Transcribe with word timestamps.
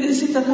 پھر 0.00 0.08
اسی 0.08 0.26
طرح 0.26 0.50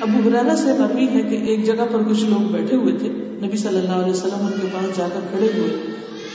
ابو 0.00 0.28
حرارہ 0.28 0.56
سے 0.56 0.72
مروی 0.78 1.08
ہے 1.08 1.22
کہ 1.22 1.34
ایک 1.34 1.66
جگہ 1.66 1.84
پر 1.92 2.02
کچھ 2.10 2.24
لوگ 2.24 2.52
بیٹھے 2.52 2.76
ہوئے 2.76 2.92
تھے، 2.92 3.08
نبی 3.42 3.56
صلی 3.56 3.78
اللہ 3.78 3.92
علیہ 3.92 4.12
وسلم 4.12 4.46
ان 4.46 4.52
کے 4.60 4.66
پاس 4.72 4.96
جا 4.96 5.08
کر 5.14 5.20
کھڑے 5.30 5.46
ہوئے۔ 5.58 5.76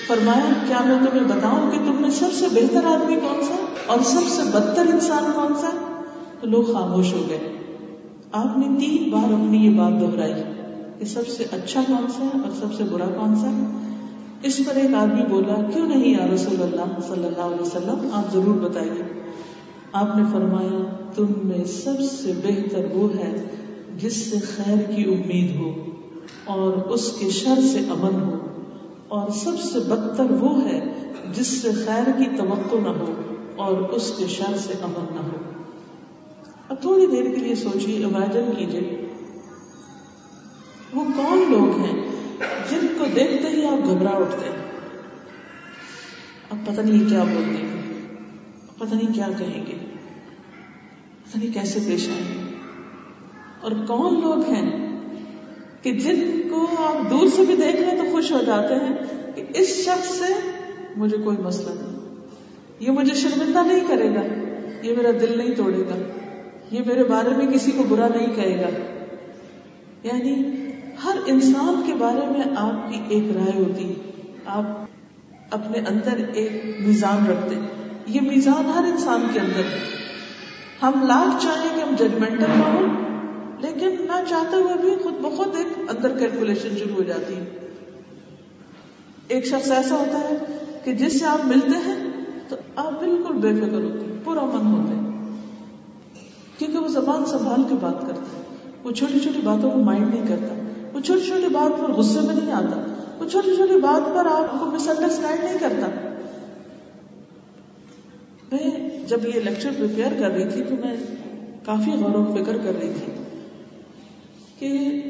فرمایا، 0.08 0.54
کیا 0.68 0.78
میں 0.86 0.98
تمہیں 0.98 1.38
بتاؤں 1.38 1.72
کہ 1.72 1.78
تم 1.78 2.02
میں 2.02 2.10
سب 2.10 2.26
سے 2.34 2.46
بہتر 2.54 2.86
آدمی 2.86 3.16
کون 3.16 3.44
سا 3.44 3.56
اور 3.86 4.00
سب 4.00 4.20
سے 4.28 4.42
بدتر 4.44 4.86
انسان 4.94 5.32
کون 5.36 5.54
سا؟ 5.62 6.02
تو 6.42 6.48
لوگ 6.48 6.64
خاموش 6.64 7.14
ہو 7.14 7.26
گئے۔ 7.30 7.40
آپ 8.32 8.58
نے 8.58 8.80
تین 8.80 9.10
بار 9.10 9.24
اپنی 9.24 9.58
یہ 9.58 9.78
بات 9.78 10.02
دہرائی 10.02 10.34
کہ 11.00 11.06
سب 11.06 11.28
سے 11.28 11.44
اچھا 11.52 11.82
کون 11.88 12.12
سا 12.18 12.24
ہے 12.24 12.42
اور 12.44 12.52
سب 12.60 12.74
سے 12.74 12.84
برا 12.84 13.06
کون 13.06 13.36
سا 13.36 13.50
ہے۔ 13.50 13.96
اس 14.44 14.58
پر 14.58 14.76
ایک 14.76 14.94
آدمی 14.94 15.24
بولا، 15.30 15.62
کیوں 15.74 15.88
نہیں 15.88 16.20
یا 16.20 16.28
رسول 16.34 16.62
اللہ 16.62 17.00
صلی 17.08 17.26
اللہ 17.26 17.42
علیہ 17.42 17.62
وسلم؟ 17.62 18.08
آپ 18.14 18.34
ضرور 18.34 18.70
بتائیے۔ 18.70 19.22
آپ 19.92 20.18
نے 20.18 20.24
فرمایا 20.32 21.01
تم 21.16 21.26
میں 21.44 21.66
سب 21.66 22.02
سے 22.12 22.32
بہتر 22.44 22.86
وہ 22.94 23.16
ہے 23.16 23.44
جس 23.98 24.16
سے 24.16 24.40
خیر 24.40 24.78
کی 24.96 25.04
امید 25.04 25.56
ہو 25.56 25.86
اور 26.46 26.74
اس 26.74 27.12
کے 27.20 27.30
شر 27.30 27.60
سے 27.72 27.80
امن 27.80 28.22
ہو۔ 28.22 28.48
اور 29.08 29.30
سب 29.30 29.60
سے 29.60 29.80
بدتر 29.80 30.32
وہ 30.32 30.66
ہے 30.66 30.80
جس 31.34 31.48
سے 31.48 31.72
خیر 31.86 32.12
کی 32.18 32.26
توقع 32.38 32.76
نہ 32.76 32.90
ہو 32.90 33.36
اور 33.56 33.78
اس 33.78 34.14
کے 34.18 34.28
شر 34.28 34.58
سے 34.58 34.74
امن 34.82 35.16
نہ 35.16 35.20
ہو۔ 35.20 35.38
اب 36.70 36.82
تھوڑی 36.82 37.06
دیر 37.06 37.24
کے 37.24 37.36
لیے 37.36 37.56
سوچیے 37.56 38.06
امیجن 38.06 38.52
کیجیے۔ 38.58 39.08
وہ 40.94 41.04
کون 41.16 41.46
لوگ 41.50 41.80
ہیں 41.80 42.08
جن 42.72 42.88
کو 42.98 43.06
دیکھتے 43.16 43.50
ہی 43.50 43.66
آپ 43.66 43.88
گھبرا 43.88 44.10
اٹھتے 44.10 44.50
ہیں؟ 44.50 44.62
اب 46.50 46.58
پتہ 46.66 46.82
نہیں 46.82 47.10
کیا 47.10 47.24
بول 47.24 47.44
گے 47.50 47.68
پتہ 48.78 48.96
نہیں 48.96 49.14
کیا 49.14 49.28
کہیں 49.38 49.66
گے۔ 49.66 49.81
پتہ 51.32 51.54
کیسے 51.54 51.80
پیش 51.88 52.10
آئیں 52.10 52.44
اور 53.62 53.72
کون 53.72 54.22
لوگ 54.22 54.50
ہیں 54.50 55.00
کہ 55.82 55.92
جن 55.92 56.42
کو 56.50 56.68
آپ 56.78 57.10
دور 57.10 57.28
سے 57.36 57.42
بھی 57.46 57.56
دیکھ 57.56 57.76
لیں 57.76 57.92
تو 57.92 58.12
خوش 58.12 58.32
ہو 58.32 58.40
جاتے 58.46 58.74
ہیں 58.74 58.96
کہ 59.36 59.44
اس 59.60 59.68
شخص 59.68 60.08
سے 60.08 60.34
مجھے 60.98 61.18
کوئی 61.18 61.38
مسئلہ 61.38 61.70
نہیں۔ 61.70 62.26
یہ 62.80 62.92
مجھے 62.92 63.16
شرمندہ 63.16 63.60
نہیں 63.68 63.80
کرے 63.88 64.10
گا، 64.16 64.22
یہ 64.84 64.96
میرا 64.98 65.12
دل 65.22 65.38
نہیں 65.38 65.56
توڑے 65.56 65.80
گا، 65.80 65.96
یہ 66.72 66.80
میرے 66.86 67.04
بارے 67.04 67.30
میں 67.30 67.54
کسی 67.54 67.72
کو 67.72 67.84
برا 67.90 68.08
نہیں 68.08 68.36
کہے 68.36 68.62
گا۔ 68.62 68.70
یعنی 70.04 70.44
ہر 71.04 71.18
انسان 71.26 71.82
کے 71.86 71.94
بارے 71.94 72.30
میں 72.30 72.42
آپ 72.56 72.92
کی 72.92 73.00
ایک 73.10 73.24
رائے 73.36 73.64
ہوتی 73.64 73.94
آپ 74.46 74.64
اپنے 75.52 75.80
اندر 75.80 76.24
ایک 76.34 76.78
میزان 76.80 77.28
رکھتے 77.28 77.56
یہ 78.08 78.22
میزان 78.22 78.66
ہر 78.66 78.84
انسان 78.84 79.28
کے 79.34 79.40
اندر 79.40 79.60
ہے۔ 79.60 80.01
ہم 80.82 80.92
لاکھ 81.08 81.44
چاہیں 81.44 81.76
کہ 81.76 81.82
ہم 81.82 81.96
ججمنٹل 81.96 82.46
نہ 82.58 82.64
ہوں، 82.64 82.88
لیکن 83.62 83.96
نہ 84.00 84.24
چاہتے 84.30 84.56
ہوئے 84.56 84.74
بھی 84.82 84.96
خود 85.04 85.14
بخود 85.14 85.56
ایک 85.56 85.68
اندر 85.90 86.18
کیلکولیشن 86.18 86.78
شروع 86.80 86.96
ہو 86.96 87.04
جاتی 87.04 87.36
ہے۔ 87.36 87.46
ایک 89.28 89.46
شخص 89.46 89.72
ایسا 89.72 89.96
ہوتا 89.96 90.20
ہے 90.20 90.38
کہ 90.84 90.94
جس 90.94 91.20
سے 91.20 91.26
آپ 91.26 91.46
ملتے 91.46 91.78
ہیں 91.86 91.96
تو 92.48 92.56
آپ 92.76 92.92
بالکل 93.00 93.34
بے 93.34 93.56
فکر 93.56 93.82
ہوتے 93.82 94.06
ہیں، 94.06 94.22
پورا 94.24 94.46
من 94.46 94.72
ہوتے 94.72 94.94
ہیں۔ 94.94 95.36
کیونکہ 96.58 96.78
وہ 96.78 96.88
زبان 96.88 97.26
سنبھال 97.26 97.64
کے 97.70 97.76
بات 97.82 98.02
کرتا 98.02 98.38
ہے۔ 98.38 98.42
وہ 98.84 98.92
چھوٹی 98.92 99.20
چھوٹی 99.20 99.42
باتوں 99.44 99.72
کو 99.72 99.80
مائنڈ 99.80 100.14
نہیں 100.14 100.28
کرتا۔ 100.28 100.56
وہ 100.94 101.00
چھوٹی 101.00 101.22
چھوٹی 101.22 101.54
بات 101.54 101.82
پر 101.82 101.92
غصے 101.92 102.20
میں 102.20 102.36
نہیں 102.36 102.52
آتا۔ 102.52 103.06
وہ 103.20 103.30
چھوٹی 103.30 103.56
چھوٹی 103.56 103.80
بات 103.80 104.16
پر 104.16 104.26
آپ 104.26 104.60
کو 104.60 104.66
مس 104.66 104.90
انڈرسٹینڈ 104.90 105.44
نہیں 105.44 105.60
کرتا۔ 105.60 106.11
میں 108.52 108.90
جب 109.08 109.20
یہ 109.36 109.40
لیکچر 109.40 109.70
پریپیئر 109.78 110.08
کر 110.20 110.32
رہی 110.32 110.50
تھی 110.50 110.64
تو 110.64 110.76
میں 110.76 110.96
کافی 111.66 111.92
غور 111.92 112.16
و 112.16 112.36
فکر 112.36 112.58
کر 112.58 112.74
رہی 112.82 112.92
تھی 112.96 113.14
کہ 114.60 115.02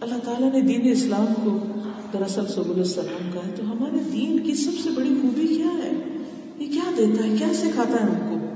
اللہ 0.00 0.18
تعالیٰ 0.24 0.52
نے 0.52 0.60
دین 0.60 0.80
اسلام 0.84 1.26
کو 1.26 1.58
دراصل 2.12 2.46
سب 2.46 2.76
السلام 2.76 3.30
کا 3.34 3.40
ہے۔ 3.46 3.52
تو 3.56 3.62
ہمارے 3.72 3.98
دین 4.12 4.38
کی 4.38 4.54
سب 4.54 4.70
سے 4.82 4.90
بڑی 4.90 5.14
خوبی 5.22 5.46
کیا 5.46 5.84
ہے؟ 5.84 5.90
یہ 6.58 6.72
کیا 6.72 6.90
دیتا 6.96 7.24
ہے؟ 7.24 7.36
کیا 7.38 7.54
سکھاتا 7.54 7.92
ہے 7.92 8.10
ہم 8.10 8.30
کو؟ 8.30 8.46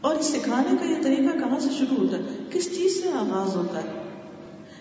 اور 0.00 0.16
سکھانے 0.20 0.76
کا 0.80 0.90
یہ 0.90 1.02
طریقہ 1.02 1.38
کہاں 1.38 1.58
سے 1.58 1.68
شروع 1.78 1.96
ہوتا 1.96 2.16
ہے؟ 2.16 2.22
کس 2.50 2.78
چیز 2.78 3.02
سے 3.02 3.08
آغاز 3.08 3.56
ہوتا 3.56 3.78
ہے؟ 3.78 4.02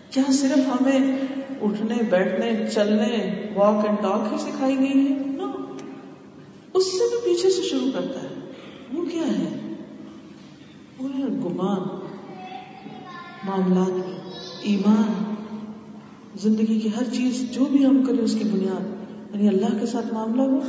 کیا 0.09 0.23
صرف 0.29 0.59
ہمیں 0.67 1.17
اٹھنے، 1.61 2.03
بیٹھنے، 2.09 2.67
چلنے 2.73 3.43
واک 3.53 3.85
اینڈ 3.85 3.97
ٹاک 4.01 4.33
ہی 4.33 4.37
سکھائی 4.37 4.79
گئی 4.79 5.07
ہے؟ 5.09 5.17
اس 6.73 6.85
سے 6.85 7.09
بھی 7.09 7.17
پیچھے 7.25 7.49
سے 7.49 7.61
شروع 7.61 7.91
کرتا 7.93 8.23
ہے۔ 8.23 8.40
وہ 8.93 9.05
کیا 9.05 9.27
ہے؟ 9.27 9.73
وہ 10.99 11.09
ہے 11.17 11.23
گمان، 11.23 11.99
معاملات، 13.47 14.09
ایمان، 14.61 15.35
زندگی 16.41 16.79
کی 16.79 16.89
ہر 16.97 17.03
چیز، 17.03 17.51
جو 17.51 17.65
بھی 17.71 17.85
ہم 17.85 18.03
کریں 18.03 18.19
اس 18.19 18.35
کی 18.35 18.43
بنیاد۔ 18.43 19.01
یعنی 19.35 19.47
اللہ 19.47 19.79
کے 19.79 19.85
ساتھ 19.85 20.13
معاملہ 20.13 20.41
ہو 20.41 20.59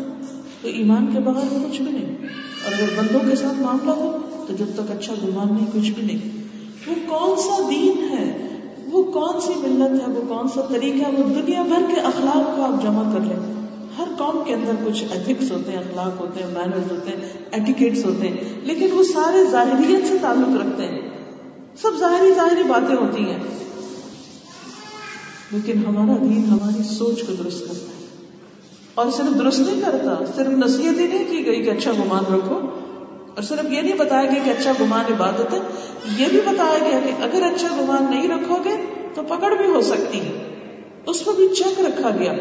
تو 0.63 0.69
ایمان 0.69 1.07
کے 1.13 1.21
بغیر 1.21 1.69
کچھ 1.69 1.83
بھی 1.83 1.93
نہیں۔ 1.93 2.17
اور 2.65 2.73
اگر 2.73 2.89
بندوں 2.97 3.31
کے 3.31 3.37
ساتھ 3.37 3.63
معاملہ 3.63 3.91
ہو 3.91 4.19
تو 4.47 4.55
جب 4.55 4.67
تک 4.75 4.91
اچھا 4.91 5.15
گمان 5.25 5.55
نہیں، 5.55 5.67
کچھ 5.73 5.91
بھی 5.91 6.03
نہیں۔ 6.03 6.43
وہ 6.87 6.95
کون 7.09 7.37
سا 7.37 7.69
دین 7.71 8.09
ہے؟ 8.11 8.49
وہ 8.93 9.03
کون 9.03 9.41
سی 9.41 9.53
ملت 9.57 10.09
ہے؟ 10.09 10.13
وہ 10.13 10.21
کون 10.29 10.49
سا 10.49 10.61
طریقہ 10.61 10.97
ہے؟ 10.97 11.13
وہ 11.13 11.43
دنیا 11.43 11.63
بھر 11.63 11.95
کے 11.95 12.01
اخلاق 12.01 12.57
کو 12.57 12.63
آپ 12.63 12.83
جمع 12.83 13.13
کر 13.13 13.21
لیں۔ 13.21 13.62
قوم 14.23 14.45
کے 14.45 14.55
اندر 14.55 14.73
کچھ 14.87 15.05
ایتھکس 15.11 15.53
ہوتے 15.53 15.71
ہیں، 15.71 15.79
اخلاق 15.79 16.21
ہوتے 16.21 16.43
ہیں 16.43 16.51
مینرز 16.51 16.93
ہوتے 16.93 17.11
ہیں 17.11 17.33
ایٹیکیٹس 17.53 18.05
ہوتے 18.05 18.29
ہیں، 18.29 18.37
لیکن 18.63 18.89
وہ 18.93 19.03
سارے 19.03 19.45
ظاہریت 19.51 20.09
سے 20.09 20.17
تعلق 20.21 20.63
رکھتے 20.63 20.87
ہیں۔ 20.87 21.01
سب 21.83 21.91
ظاہری 21.99 22.35
ظاہری 22.35 22.63
باتیں 22.63 22.97
ہوتی 22.97 23.23
ہیں۔ 23.23 23.39
لیکن 25.51 25.87
ہمارا 25.87 26.17
دین 26.23 26.45
ہماری 26.45 26.83
سوچ 26.83 27.23
کو 27.27 27.33
درست 27.33 27.61
کرتا 27.61 27.75
ہے۔ 27.75 28.07
اور 28.95 29.07
صرف 29.11 29.39
درست 29.39 29.59
نہیں 29.59 29.81
کرتا، 29.81 30.25
صرف 30.37 30.49
نصیحت 30.49 31.01
ہی 31.01 31.07
نہیں 31.07 31.31
کی 31.31 31.47
گئی 31.47 31.63
کہ 31.63 31.71
اچھا 31.71 31.91
گمان 31.91 32.35
رکھو۔ 32.35 32.61
اور 33.35 33.43
صرف 33.43 33.73
یہ 33.73 33.81
نہیں 33.81 33.99
بتایا 33.99 34.25
گیا 34.25 34.43
کہ 34.45 34.51
اچھا 34.51 34.73
گمان 34.81 35.13
عبادت 35.13 35.55
ہے، 35.55 35.59
یہ 36.19 36.27
بھی 36.31 36.41
بتایا 36.41 36.79
گیا 36.79 37.01
کہ 37.07 37.23
اگر 37.23 37.43
اچھا 37.55 37.69
گمان 37.81 38.07
نہیں 38.11 38.29
رکھو 38.29 38.57
گے 38.65 38.77
تو 39.15 39.23
پکڑ 39.23 39.55
بھی 39.57 39.67
ہو 39.67 39.83
سکتی 39.83 40.21
ہے 40.21 40.49
اس 41.07 41.21
کو 41.21 41.33
بھی 41.33 41.49
چیک 41.49 41.81
رکھا 41.81 42.11
گیا۔ 42.19 42.33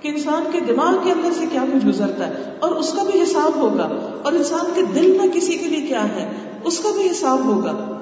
کہ 0.00 0.08
انسان 0.08 0.42
کے 0.52 0.60
دماغ 0.60 0.94
کے 1.04 1.12
اندر 1.12 1.30
سے 1.32 1.44
کیا 1.52 1.64
کچھ 1.72 1.86
گزرتا 1.86 2.28
ہے 2.28 2.32
اور 2.60 2.70
اس 2.70 2.92
کا 2.92 3.02
بھی 3.02 3.22
حساب 3.22 3.56
ہوگا 3.56 4.18
اور 4.24 4.32
انسان 4.32 4.66
کے 4.74 4.82
دل 4.94 5.18
میں 5.20 5.28
کسی 5.34 5.58
کے 5.58 5.66
لیے 5.66 5.86
کیا 5.86 6.08
ہے، 6.08 6.30
اس 6.64 6.78
کا 6.78 6.88
بھی 6.94 7.10
حساب 7.10 7.44
ہوگا۔ 7.44 7.94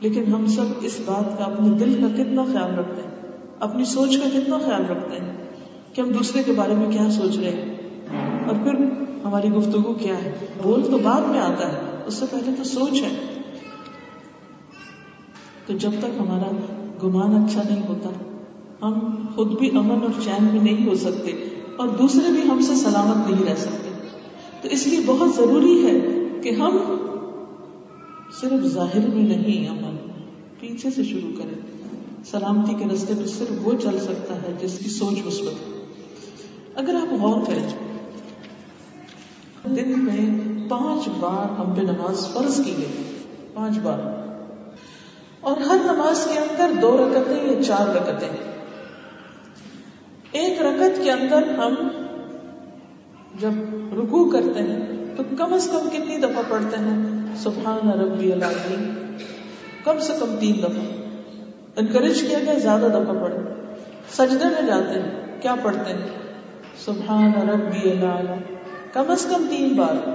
لیکن 0.00 0.34
ہم 0.34 0.46
سب 0.46 0.64
اس 0.80 1.00
بات 1.04 1.38
کا 1.38 1.44
اپنے 1.44 1.68
دل 1.68 1.94
کا 2.00 2.22
کتنا 2.22 2.44
خیال 2.44 2.78
رکھتے 2.78 3.02
ہیں، 3.02 3.32
اپنی 3.60 3.84
سوچ 3.84 4.16
کا 4.16 4.38
کتنا 4.38 4.58
خیال 4.58 4.86
رکھتے 4.86 5.20
ہیں 5.20 5.32
کہ 5.92 6.00
ہم 6.00 6.10
دوسرے 6.10 6.42
کے 6.42 6.52
بارے 6.52 6.74
میں 6.74 6.90
کیا 6.90 7.10
سوچ 7.10 7.38
رہے 7.38 7.50
ہیں۔ 7.50 7.74
اور 8.46 8.56
پھر 8.62 8.74
ہماری 9.24 9.48
گفتگو 9.48 9.92
کیا 9.92 10.24
ہے؟ 10.24 10.46
بول 10.62 10.82
تو 10.90 10.98
بعد 10.98 11.20
میں 11.20 11.40
آتا 11.40 11.72
ہے، 11.72 11.78
اس 12.06 12.14
سے 12.14 12.26
پہلے 12.30 12.52
تو 12.56 12.64
سوچ 12.64 13.02
ہے۔ 13.02 13.40
تو 15.66 15.72
جب 15.72 15.90
تک 15.98 16.20
ہمارا 16.20 16.50
گمان 17.02 17.44
اچھا 17.44 17.62
نہیں 17.70 17.88
ہوتا 17.88 18.10
ہم 18.82 19.26
خود 19.34 19.58
بھی 19.58 19.70
امن 19.70 20.02
اور 20.02 20.22
چین 20.24 20.44
میں 20.44 20.62
نہیں 20.62 20.88
ہو 20.88 20.94
سکتے 20.94 21.30
اور 21.76 21.88
دوسرے 21.88 22.32
بھی 22.32 22.50
ہم 22.50 22.60
سے 22.60 22.74
سلامت 22.74 23.30
نہیں 23.30 23.50
رہ 23.50 23.54
سکتے۔ 23.54 23.88
تو 24.62 24.68
اس 24.68 24.86
لیے 24.86 25.00
بہت 25.06 25.34
ضروری 25.36 25.86
ہے 25.86 26.00
کہ 26.42 26.50
ہم 26.50 26.78
صرف 28.40 28.66
ظاہر 28.66 29.06
میں 29.14 29.36
نہیں 29.36 29.68
امن، 29.68 29.96
پیچھے 30.60 30.90
سے 30.90 31.04
شروع 31.04 31.30
کریں۔ 31.38 31.60
سلامتی 32.24 32.74
کے 32.74 32.84
رستے 32.94 33.14
پہ 33.18 33.26
صرف 33.26 33.52
وہ 33.62 33.72
چل 33.82 33.98
سکتا 33.98 34.34
ہے 34.34 34.54
جس 34.60 34.78
کی 34.78 34.90
سوچ 34.90 35.26
مثبت 35.26 35.54
اگر 36.74 36.94
آپ 36.94 37.22
غور 37.22 37.40
کریں، 37.46 37.68
دن 39.76 40.04
میں 40.04 40.40
پانچ 40.68 41.08
بار 41.20 41.60
ہم 41.60 41.74
پہ 41.74 41.80
نماز 41.80 42.28
فرض 42.32 42.64
کی 42.64 42.74
گئی۔ 42.78 43.18
پانچ 43.54 43.78
بار۔ 43.78 43.98
اور 45.40 45.56
ہر 45.56 45.76
نماز 45.84 46.24
کے 46.24 46.38
اندر 46.38 46.80
دو 46.82 46.96
رکتیں 46.96 47.52
یا 47.52 47.62
چار 47.62 47.94
رکتیں 47.94 48.57
ایک 50.32 50.62
رکت 50.62 51.04
کے 51.04 51.10
اندر 51.10 51.42
ہم 51.58 51.74
جب 53.40 53.50
رکو 53.98 54.30
کرتے 54.30 54.62
ہیں 54.62 55.04
تو 55.16 55.22
کم 55.38 55.54
از 55.54 55.68
کم 55.72 55.88
کتنی 55.90 56.16
دفعہ 56.16 56.42
پڑھتے 56.48 56.76
ہیں؟ 56.76 57.26
سبحان 57.36 58.00
ربی 58.00 58.32
العظیم۔ 58.32 58.92
کم 59.84 59.98
سے 59.98 60.12
کم 60.20 60.36
تین 60.40 60.58
دفعہ۔ 60.58 61.06
انکریج 61.76 62.20
کیا 62.20 62.38
گیا، 62.38 62.54
زیادہ 62.54 62.88
دفعہ 62.92 63.24
پڑھیں۔ 63.24 63.74
سجدے 64.10 64.44
میں 64.44 64.66
جاتے 64.66 65.00
ہیں، 65.00 65.42
کیا 65.42 65.54
پڑھتے 65.62 65.92
ہیں؟ 65.92 66.08
سبحان 66.84 67.48
ربی 67.48 67.90
اللہ 67.90 68.34
کم 68.92 69.10
از 69.10 69.26
کم 69.30 69.46
تین 69.50 69.68
بار۔ 69.68 70.08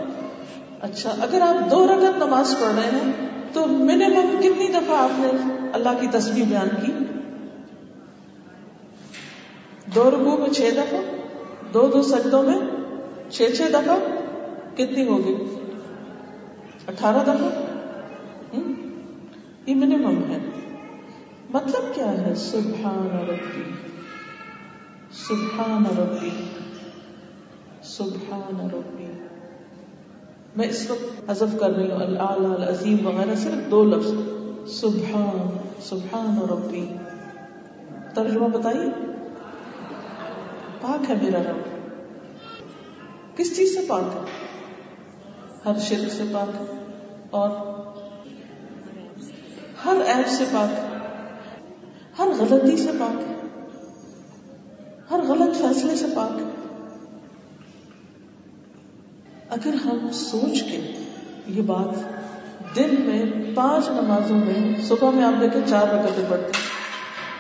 اچھا 0.82 1.10
اگر 1.22 1.42
آپ 1.42 1.72
دو 1.72 1.88
رگت 1.88 2.18
نماز 2.18 2.56
پڑھ 2.60 2.76
رہے 2.76 3.00
ہیں 3.00 3.12
تو 3.54 3.68
منیمم 3.68 4.38
کتنی 4.40 4.68
دفعہ 4.68 4.98
آپ 4.98 5.20
نے 5.20 5.30
اللہ 5.74 5.90
کی 6.00 6.08
تصویر 6.08 6.44
بیان 6.50 6.68
کی؟ 6.86 7.03
دو 9.96 10.12
رگو 10.12 10.38
میں 10.38 10.50
چھ 10.50 10.70
دفعہ، 10.78 11.00
دو 11.74 11.88
دو 11.88 12.02
سجدوں 12.02 12.44
میں 12.44 12.60
چھ 13.30 13.42
چھ 13.58 13.62
دفعہ، 13.74 13.96
کتنی 14.76 15.08
ہوگی؟ 15.08 15.36
اٹھارہ 16.88 17.24
دفعہ؟ 17.24 17.50
یہ 19.66 19.76
منیمم 19.76 20.32
ہے۔ 20.32 20.38
مطلب 21.50 21.96
کیا 21.96 22.12
ہے؟ 22.12 22.36
سبحان 22.36 23.30
ربی۔ 23.30 23.64
سبحان 25.12 25.86
ربی۔ 25.98 26.30
سبحان 27.84 28.70
ربی۔ 28.74 29.12
میں 30.56 30.68
اس 30.68 30.92
وقت 30.92 31.30
حذف 31.30 31.60
کر 31.60 31.70
رہی 31.70 31.92
ہوں۔ 31.92 32.00
اللہ 32.00 32.64
العظیم 32.64 33.08
وغیرہ، 33.08 33.36
صرف 33.36 33.72
دو 33.72 33.84
لفظ۔ 33.84 34.14
سبحان 34.82 35.58
سبحان 35.82 36.38
ربی۔ 36.50 36.86
ترجمہ 38.14 38.48
بتائیے۔ 38.48 39.13
پاک 40.84 41.10
ہے 41.10 41.16
میرا 41.22 41.40
رب؟ 41.40 41.60
کس 43.38 43.56
چیز 43.58 43.74
سے 43.74 43.86
پاک 43.88 44.04
ہے؟ 44.04 44.20
ہر 45.66 45.80
شرک 45.80 46.12
سے 46.12 46.24
پاک 46.32 46.50
ہے 46.56 46.66
اور 47.30 47.50
ہر 49.86 50.02
ایپ 50.06 50.28
سے 50.28 50.44
پاک 50.52 50.74
ہے، 50.74 50.98
ہر 52.20 52.28
غلطی 52.40 52.78
سے 52.78 52.92
پاک 53.00 53.22
ہے، 53.22 53.36
ہر 55.12 55.20
غلط 55.28 55.56
فیصلے 55.56 55.96
سے 55.96 56.06
پاک 56.16 56.32
ہے۔ 56.32 56.46
اگر 59.50 59.74
ہم 59.74 60.10
سوچ 60.12 60.64
کے 60.64 60.94
یہ 61.48 61.62
بات 61.62 61.96
دن 62.76 62.96
میں 63.00 63.56
پانچ 63.56 63.90
نمازوں 63.90 64.38
میں 64.38 64.82
صبح 64.82 65.10
میں 65.10 65.24
آپ 65.24 65.42
دیکھیں 65.42 65.62
چار 65.66 65.88
رکتیں 65.88 66.24
پڑھتے 66.30 66.52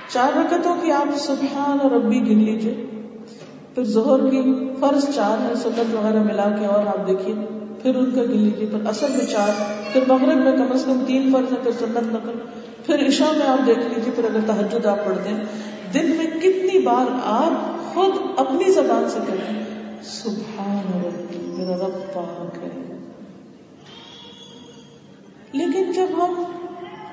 چار 0.07 0.37
رکتوں 0.37 0.75
کی 0.81 0.91
آپ 0.91 1.17
سبحان 1.17 1.79
اور 1.81 1.91
ربی 1.91 2.19
گن 2.19 2.43
لیجیے 2.43 2.92
پھر 3.75 3.83
زہر 3.83 4.29
کی 4.29 4.69
فرض 4.79 5.15
چار 5.15 5.49
ہے 5.49 5.55
سنت 5.55 5.95
وغیرہ 5.95 6.23
ملا 6.23 6.49
کے 6.59 6.65
اور 6.65 6.85
آپ 6.87 7.07
دیکھیے۔ 7.07 7.35
پھر 7.81 7.95
ان 7.95 8.11
کا 8.11 8.21
گن 8.21 8.31
لیجیے 8.31 8.67
پھر 8.67 8.85
اصل 8.85 9.05
میں 9.09 9.25
چار، 9.25 9.49
پھر 9.93 10.01
مغرب 10.07 10.37
میں 10.37 10.51
کم 10.51 10.67
از 10.71 10.83
کم 10.85 11.03
تین 11.07 11.33
فرض 11.33 11.53
ہے 11.53 11.57
پھر 11.63 11.71
سنت 11.71 12.13
نقل۔ 12.13 12.37
پھر 12.85 13.07
عشاء 13.07 13.37
میں 13.37 13.47
آپ 13.47 13.67
دیکھ 13.67 13.79
لیجیے، 13.79 14.11
پھر 14.15 14.23
اگر 14.23 14.39
تحجد 14.47 14.85
آپ 14.85 15.05
پڑھتے 15.05 15.29
ہیں، 15.29 15.43
دن 15.93 16.11
میں 16.11 16.25
کتنی 16.25 16.79
بار 16.79 17.05
آپ 17.23 17.83
خود 17.93 18.11
اپنی 18.37 18.71
زبان 18.71 19.09
سے 19.09 19.19
کہیں 19.27 19.63
سبحان 20.03 21.01
ربی، 21.05 21.37
میرا 21.57 21.75
رب 21.75 22.13
پاک 22.13 22.57
ہے۔ 22.63 22.97
لیکن 25.51 25.91
جب 25.91 26.07
ہم 26.17 26.43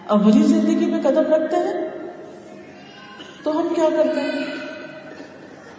عملی 0.09 0.43
زندگی 0.43 0.87
میں 0.87 1.01
قدم 1.03 1.35
رکھتے 1.35 1.57
ہیں، 1.57 1.89
تو 3.43 3.61
ہم 3.61 3.69
کیا 3.75 3.89
کرتے 3.97 4.21
ہیں؟ 4.21 4.60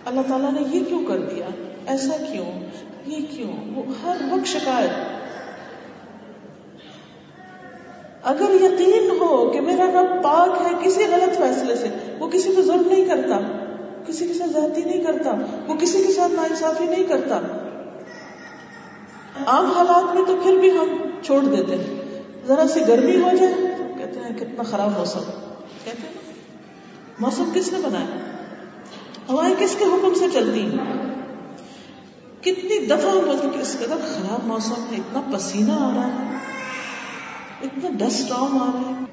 اللہ 0.05 0.21
تعالیٰ 0.27 0.53
نے 0.53 0.61
یہ 0.71 0.85
کیوں 0.85 1.05
کر 1.05 1.17
دیا؟ 1.17 1.47
ایسا 1.85 2.17
کیوں؟ 2.31 2.59
یہ 3.05 3.25
کیوں؟ 3.29 3.51
وہ 3.75 3.83
ہر 4.03 4.17
وقت 4.31 4.47
شکایت۔ 4.47 4.89
اگر 8.23 8.49
یقین 8.49 9.09
ہو 9.21 9.49
کہ 9.49 9.61
میرا 9.61 9.85
رب 9.85 10.23
پاک 10.23 10.61
ہے 10.61 10.85
کسی 10.85 11.03
غلط 11.11 11.37
فیصلے 11.37 11.75
سے، 11.75 12.15
وہ 12.19 12.27
کسی 12.27 12.53
پہ 12.57 12.61
ظلم 12.61 12.89
نہیں 12.89 13.05
کرتا، 13.05 13.39
کسی 14.07 14.27
کے 14.27 14.33
ساتھ 14.33 14.49
زیادتی 14.49 14.81
نہیں 14.83 15.03
کرتا، 15.03 15.33
وہ 15.67 15.73
کسی 15.73 16.03
کے 16.03 16.13
ساتھ 16.13 16.31
ناانصافی 16.31 16.85
نہیں 16.85 17.03
کرتا۔ 17.03 17.39
عام 19.45 19.65
حالات 19.65 20.15
میں 20.15 20.25
تو 20.25 20.35
پھر 20.43 20.57
بھی 20.57 20.71
ہم 20.71 20.97
چھوڑ 21.23 21.41
دیتے 21.41 21.75
ہیں۔ 21.75 22.21
ذرا 22.47 22.67
سی 22.67 22.79
گرمی 22.87 23.15
ہو 23.15 23.29
جائے 23.35 23.53
تو 23.77 23.83
کہتے 23.97 24.19
ہیں 24.19 24.37
کتنا 24.37 24.63
خراب 24.63 24.97
موسم۔ 24.97 25.19
کہتے 25.83 26.01
ہیں 26.01 26.33
موسم 27.19 27.49
کس 27.53 27.73
نے 27.73 27.79
بنایا؟ 27.83 28.30
ہوائیں 29.29 29.55
کس 29.59 29.75
کے 29.79 29.85
حکم 29.85 30.13
سے 30.13 30.25
چلتی؟ 30.33 30.61
ہیں 30.61 31.11
کتنی 32.41 32.85
دفعہ 32.85 33.11
ہم 33.11 33.25
بولتے 33.25 33.47
کہ 33.53 33.59
اس 33.59 33.77
قدر 33.79 33.97
خراب 33.97 34.47
موسم 34.47 34.83
ہے، 34.91 34.97
اتنا 34.97 35.37
پسینہ 35.37 35.71
آ 35.71 35.89
رہا 35.95 36.07
ہے، 36.07 36.35
اتنا 37.61 37.89
ڈسٹ 37.89 38.31
آم 38.31 38.57
آ 38.57 38.71
رہا 38.73 38.89
ہے۔ 38.89 39.05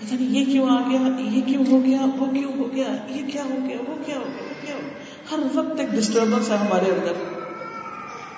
پتا 0.00 0.16
نہیں 0.20 0.28
یہ 0.28 0.44
کیوں 0.44 0.68
آ 0.70 0.88
گیا، 0.90 1.00
یہ 1.18 1.40
کیوں 1.40 1.64
ہو 1.70 1.84
گیا، 1.84 1.98
وہ 2.18 2.26
کیوں 2.26 2.52
ہو 2.58 2.68
گیا، 2.74 2.86
یہ 3.08 3.30
کیا 3.32 3.44
ہو 3.44 3.56
گیا، 3.68 3.76
وہ 3.88 3.94
کیا 4.06 4.16
ہو 4.16 4.24
گیا، 4.26 4.42
وہ 4.42 4.66
کیا 4.66 4.74
ہو 4.74 4.80
گیا۔ 4.80 4.98
ہر 5.30 5.38
وقت 5.54 5.80
ایک 5.80 5.90
ڈسٹربنس 5.90 6.50
ہے 6.50 6.56
ہمارے 6.56 6.90
اندر۔ 6.90 7.12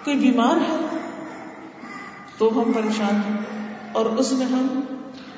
کوئی 0.04 0.16
بیمار 0.16 0.56
ہے 0.56 0.86
تو 2.38 2.62
ہم 2.62 2.72
پریشان 2.72 3.14
ہیں۔ 3.14 3.36
اور 3.92 4.06
اس 4.06 4.32
میں 4.32 4.46
ہم، 4.46 4.80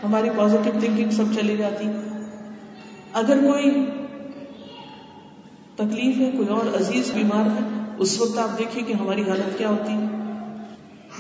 ہماری 0.05 0.28
پازیٹو 0.37 0.81
تھنکنگ 0.81 1.11
سب 1.11 1.25
چلی 1.34 1.56
جاتی۔ 1.56 1.84
اگر 3.12 3.37
کوئی 3.37 3.90
تکلیف 5.76 6.17
ہے، 6.19 6.31
کوئی 6.37 6.49
اور 6.49 6.81
عزیز 6.81 7.11
بیمار 7.15 7.44
ہے، 7.47 7.69
اس 7.99 8.21
وقت 8.21 8.38
آپ 8.38 8.59
دیکھیے 8.59 8.82
کہ 8.82 8.93
ہماری 8.93 9.23
حالت 9.23 9.59
کیا 9.59 9.69
ہوتی 9.69 9.93
ہے۔ 9.93 10.05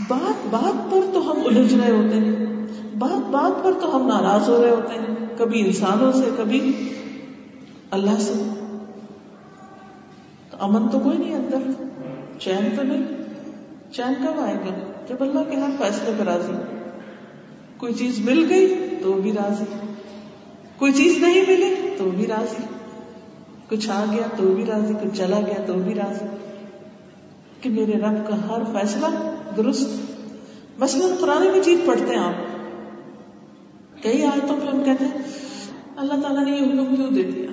بات 0.08 0.46
بات 0.50 0.90
پر 0.90 1.00
تو 1.14 1.32
ہم 1.32 1.36
الجھ 1.44 1.74
رہے 1.74 1.90
ہوتے 1.90 2.16
ہیں۔ 2.16 2.46
بات 2.98 3.30
بات 3.30 3.64
پر 3.64 3.72
تو 3.80 3.96
ہم 3.96 4.06
ناراض 4.06 4.48
ہو 4.48 4.62
رہے 4.62 4.70
ہوتے 4.70 4.94
ہیں۔ 4.94 5.38
کبھی 5.38 5.66
انسانوں 5.66 6.12
سے، 6.12 6.30
کبھی 6.36 6.88
اللہ 7.90 8.18
سے۔ 8.18 8.32
تو 10.50 10.56
امن 10.60 10.88
تو 10.88 10.98
کوئی 10.98 11.18
نہیں 11.18 11.34
اندر۔ 11.34 11.84
چین 12.38 12.76
تو 12.76 12.82
نہیں۔ 12.82 13.02
چین 13.92 14.14
کب 14.22 14.40
آئے 14.40 14.54
گا 14.54 14.92
جب 15.08 15.16
اللہ 15.20 15.50
کے 15.50 15.56
ہر 15.56 15.70
فیصلے 15.78 16.14
پہ 16.18 16.22
راضی۔ 16.22 16.52
کوئی 17.76 17.94
چیز 17.94 18.18
مل 18.24 18.46
گئی 18.50 18.96
تو 19.02 19.12
بھی 19.12 19.32
راضی۔ 19.32 19.64
کوئی 20.76 20.92
چیز 20.92 21.18
نہیں 21.18 21.42
ملی 21.48 21.74
تو 21.98 22.04
بھی 22.04 22.26
راضی۔ 22.26 22.73
کچھ 23.68 23.90
آ 23.90 24.04
گیا 24.12 24.26
تو 24.36 24.54
بھی 24.54 24.66
راضی، 24.66 24.94
کچھ 25.02 25.18
چلا 25.18 25.40
گیا 25.40 25.64
تو 25.66 25.74
بھی 25.74 25.94
راضی۔ 25.94 26.24
کہ 27.60 27.70
میرے 27.70 27.92
رب 27.92 28.28
کا 28.28 28.48
ہر 28.48 28.62
فیصلہ 28.64 29.06
درست۔ 29.56 29.88
مثلاً 30.78 31.10
قرآن 31.20 31.42
میں 31.42 31.62
چیز 31.64 31.78
پڑھتے 31.86 32.06
ہیں 32.06 32.22
آپ۔ 32.22 32.34
کئی 34.02 34.24
آیتوں 34.24 34.56
پہ 34.60 34.76
ہم 34.76 34.84
کہتے 34.84 35.04
ہیں، 35.04 35.18
اللہ 35.96 36.22
تعالیٰ 36.22 36.44
نے 36.44 36.50
یہ 36.50 36.56
حکم 36.56 36.96
کیوں 36.96 37.10
دے 37.10 37.22
دیا؟ 37.22 37.50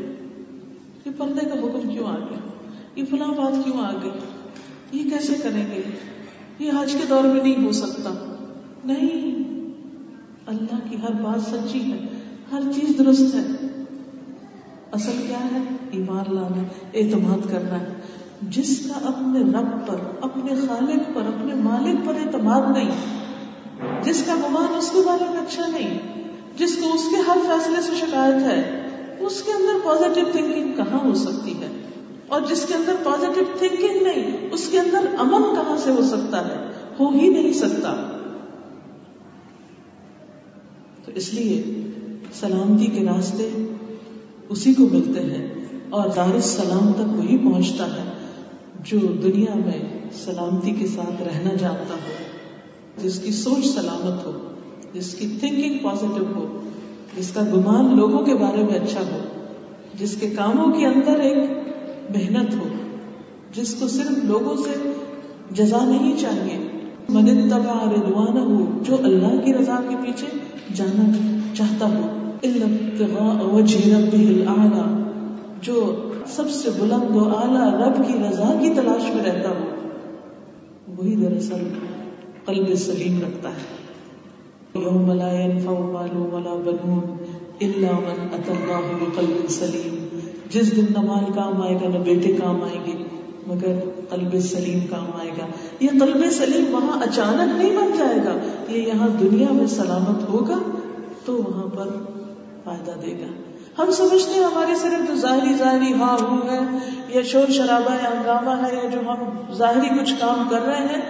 یہ 1.06 1.12
پردے 1.18 1.46
کا 1.46 1.56
حکم 1.56 1.90
کیوں 1.90 2.08
آ 2.08 2.18
گیا؟ 2.18 2.40
یہ 2.96 3.04
فلاں 3.10 3.28
بات 3.28 3.66
کیوں 3.66 3.78
آ 3.78 3.92
گئی؟ 4.04 4.12
یہ 4.92 5.10
کیسے 5.10 5.36
کریں 5.44 5.72
گے؟ 5.72 5.81
یہ 6.60 6.72
آج 6.72 6.92
کے 6.92 7.08
دور 7.10 7.24
میں 7.24 7.44
نہیں 7.44 7.66
ہو 7.66 7.72
سکتا۔ 7.72 8.36
نہیں، 8.86 9.36
اللہ 10.48 10.90
کی 10.90 10.96
ہر 11.04 11.12
بات 11.12 11.42
سچی 11.42 11.92
ہے، 11.92 12.00
ہر 12.52 12.62
چیز 12.75 13.00
درست 13.00 13.36
ہے۔ 13.36 13.68
اصل 14.92 15.12
کیا 15.28 15.46
ہے؟ 15.46 15.81
ایمان 15.91 16.35
لانا، 16.35 16.63
اعتماد 16.93 17.51
کرنا۔ 17.51 17.79
ہے 17.79 17.93
جس 18.41 18.88
کا 18.88 19.07
اپنے 19.07 19.39
رب 19.39 19.88
پر، 19.88 19.95
اپنے 20.21 20.55
خالق 20.67 21.15
پر، 21.15 21.21
اپنے 21.21 21.53
مالک 21.53 21.95
پر 22.05 22.13
اعتماد 22.15 22.77
نہیں، 22.77 22.91
جس 24.03 24.23
کا 24.23 24.35
گمان 24.35 24.77
اس 24.77 24.89
کے 24.89 24.99
بارے 25.05 25.23
میں 25.29 25.38
اچھا 25.38 25.67
نہیں، 25.67 25.99
جس 26.57 26.77
کو 26.77 26.93
اس 26.93 27.01
کے 27.10 27.15
ہر 27.15 27.38
فیصلے 27.48 27.81
سے 27.81 27.91
شکایت 27.95 28.33
ہے، 28.33 28.88
اس 29.19 29.43
کے 29.43 29.51
اندر 29.51 29.74
پازیٹو 29.83 30.31
تھنکنگ 30.31 30.74
کہاں 30.74 31.00
ہو 31.00 31.13
سکتی 31.13 31.51
ہے؟ 31.51 31.67
اور 32.27 32.41
جس 32.41 32.65
کے 32.65 32.74
اندر 32.74 32.95
پازیٹو 33.03 33.41
تھنکنگ 33.60 34.03
نہیں، 34.03 34.50
اس 34.51 34.67
کے 34.67 34.79
اندر 34.79 35.05
امن 35.17 35.55
کہاں 35.55 35.77
سے 35.77 35.91
ہو 35.91 36.01
سکتا 36.01 36.45
ہے؟ 36.45 36.71
ہو 37.00 37.10
ہی 37.10 37.29
نہیں 37.29 37.53
سکتا۔ 37.53 38.17
تو 41.05 41.12
اس 41.15 41.33
لیے 41.33 41.63
سلامتی 42.39 42.86
کے 42.86 43.05
راستے 43.05 43.74
اسی 44.50 44.74
کو 44.74 44.88
ملتے 44.91 45.21
ہیں۔ 45.21 45.50
اور 45.91 46.10
دار 46.15 46.33
السلام 46.33 46.93
تک 46.93 47.19
وہی 47.19 47.38
پہنچتا 47.38 47.86
ہے 47.86 48.12
جو 48.83 49.00
دنیا 49.00 49.55
میں 49.55 50.07
سلامتی 50.25 50.71
کے 50.71 50.88
ساتھ 50.88 51.21
رہنا 51.21 51.55
جانتا 51.55 51.93
ہو، 51.93 52.12
جس 53.03 53.19
کی 53.19 53.31
سوچ 53.31 53.65
سلامت 53.65 54.25
ہو، 54.25 54.31
جس 54.93 55.13
کی 55.13 55.27
تھنکنگ 55.39 55.77
پازیٹو 55.83 56.24
ہو، 56.36 56.62
جس 57.17 57.31
کا 57.31 57.41
گمان 57.41 57.98
لوگوں 57.98 58.25
کے 58.25 58.33
بارے 58.33 58.63
میں 58.63 58.74
اچھا 58.74 59.00
ہو، 59.00 59.19
جس 60.00 60.15
کے 60.19 60.29
کاموں 60.29 60.74
کے 60.74 60.86
اندر 60.86 61.19
ایک 61.19 61.38
محنت 62.10 62.53
ہو، 62.53 62.67
جس 63.53 63.74
کو 63.74 63.88
صرف 63.88 64.24
لوگوں 64.24 64.57
سے 64.57 64.93
جزا 65.51 65.86
نہیں 65.86 66.17
چاہیے۔ 66.17 66.67
من 67.10 67.50
تبا 67.50 67.93
رضوان 67.95 68.38
ہو 68.38 68.81
جو 68.86 68.98
اللہ 69.03 69.45
کی 69.45 69.53
رضا 69.53 69.79
کے 69.89 69.95
پیچھے 70.05 70.27
جانا 70.75 71.36
چاہتا 71.55 71.86
ہو۔ 71.86 72.17
جو 75.62 75.96
سب 76.27 76.50
سے 76.50 76.70
بلند 76.80 77.15
و 77.15 77.38
اعلیٰ 77.38 77.74
رب 77.74 78.08
کی 78.08 78.13
رضا 78.13 78.53
کی 78.62 78.70
تلاش 78.70 79.15
میں 79.15 79.24
رہتا 79.24 79.50
ہو، 79.50 79.65
وہی 80.98 81.15
دراصل 81.15 81.70
قلب 82.46 82.75
سلیم 82.75 83.20
رکھتا 83.22 83.50
ہے۔ 83.50 83.82
یوم 84.75 85.12
لا 85.12 85.32
ينفع 85.32 85.72
مال 85.72 86.18
ولا 86.18 86.56
بنون 86.56 87.18
الا 87.62 87.91
من 87.91 88.27
اتى 88.32 88.51
الله 88.51 88.98
بقلب 89.01 89.50
سلیم۔ 89.50 90.20
جس 90.50 90.75
دن 90.75 90.86
نہ 90.89 91.01
مال 91.01 91.34
کام 91.36 91.62
آئے 91.62 91.75
گا، 91.75 91.88
نہ 91.88 92.03
بیٹے 92.03 92.34
کام 92.34 92.63
آئیں 92.63 92.86
گے، 92.86 93.03
مگر 93.48 93.80
قلب 94.10 94.39
سلیم 94.39 94.80
کام 94.89 95.06
آئے 95.20 95.30
گا۔ 95.30 95.46
یہ 95.80 95.89
قلب 95.89 96.32
سلیم 96.32 96.74
وہاں 96.74 97.01
اچانک 97.01 97.58
نہیں 97.58 97.77
بن 97.77 97.91
جائے 97.98 98.18
گا، 98.18 98.38
یہ 98.72 98.88
یہاں 98.88 99.08
دنیا 99.20 99.48
میں 99.51 99.68
سلامت 99.68 100.30
ہوگا 100.30 100.60
تو 101.25 101.34
وہاں 101.34 101.68
پر 101.75 101.88
فائدہ 102.63 102.91
دے 103.06 103.12
گا۔ 103.12 103.40
ہم 103.78 103.92
سمجھتے 103.92 104.32
ہیں 104.34 104.44
ہماری 104.44 104.75
صرف 104.75 105.08
جو 105.08 105.16
ظاہری 105.16 105.56
ظاہری 105.58 105.94
ہاں 105.94 106.18
ہو 106.22 106.36
ہے، 106.51 106.60
یا 107.08 107.22
شور 107.22 107.51
شرابہ 107.51 107.94
یا 107.94 108.10
ہنگامہ 108.12 108.68
ہے، 108.68 108.75
یا 108.75 108.90
جو 108.90 109.00
ہم 109.00 109.54
ظاہری 109.54 110.00
کچھ 110.00 110.13
کام 110.20 110.48
کر 110.50 110.62
رہے 110.62 110.78
ہیں، 110.78 111.01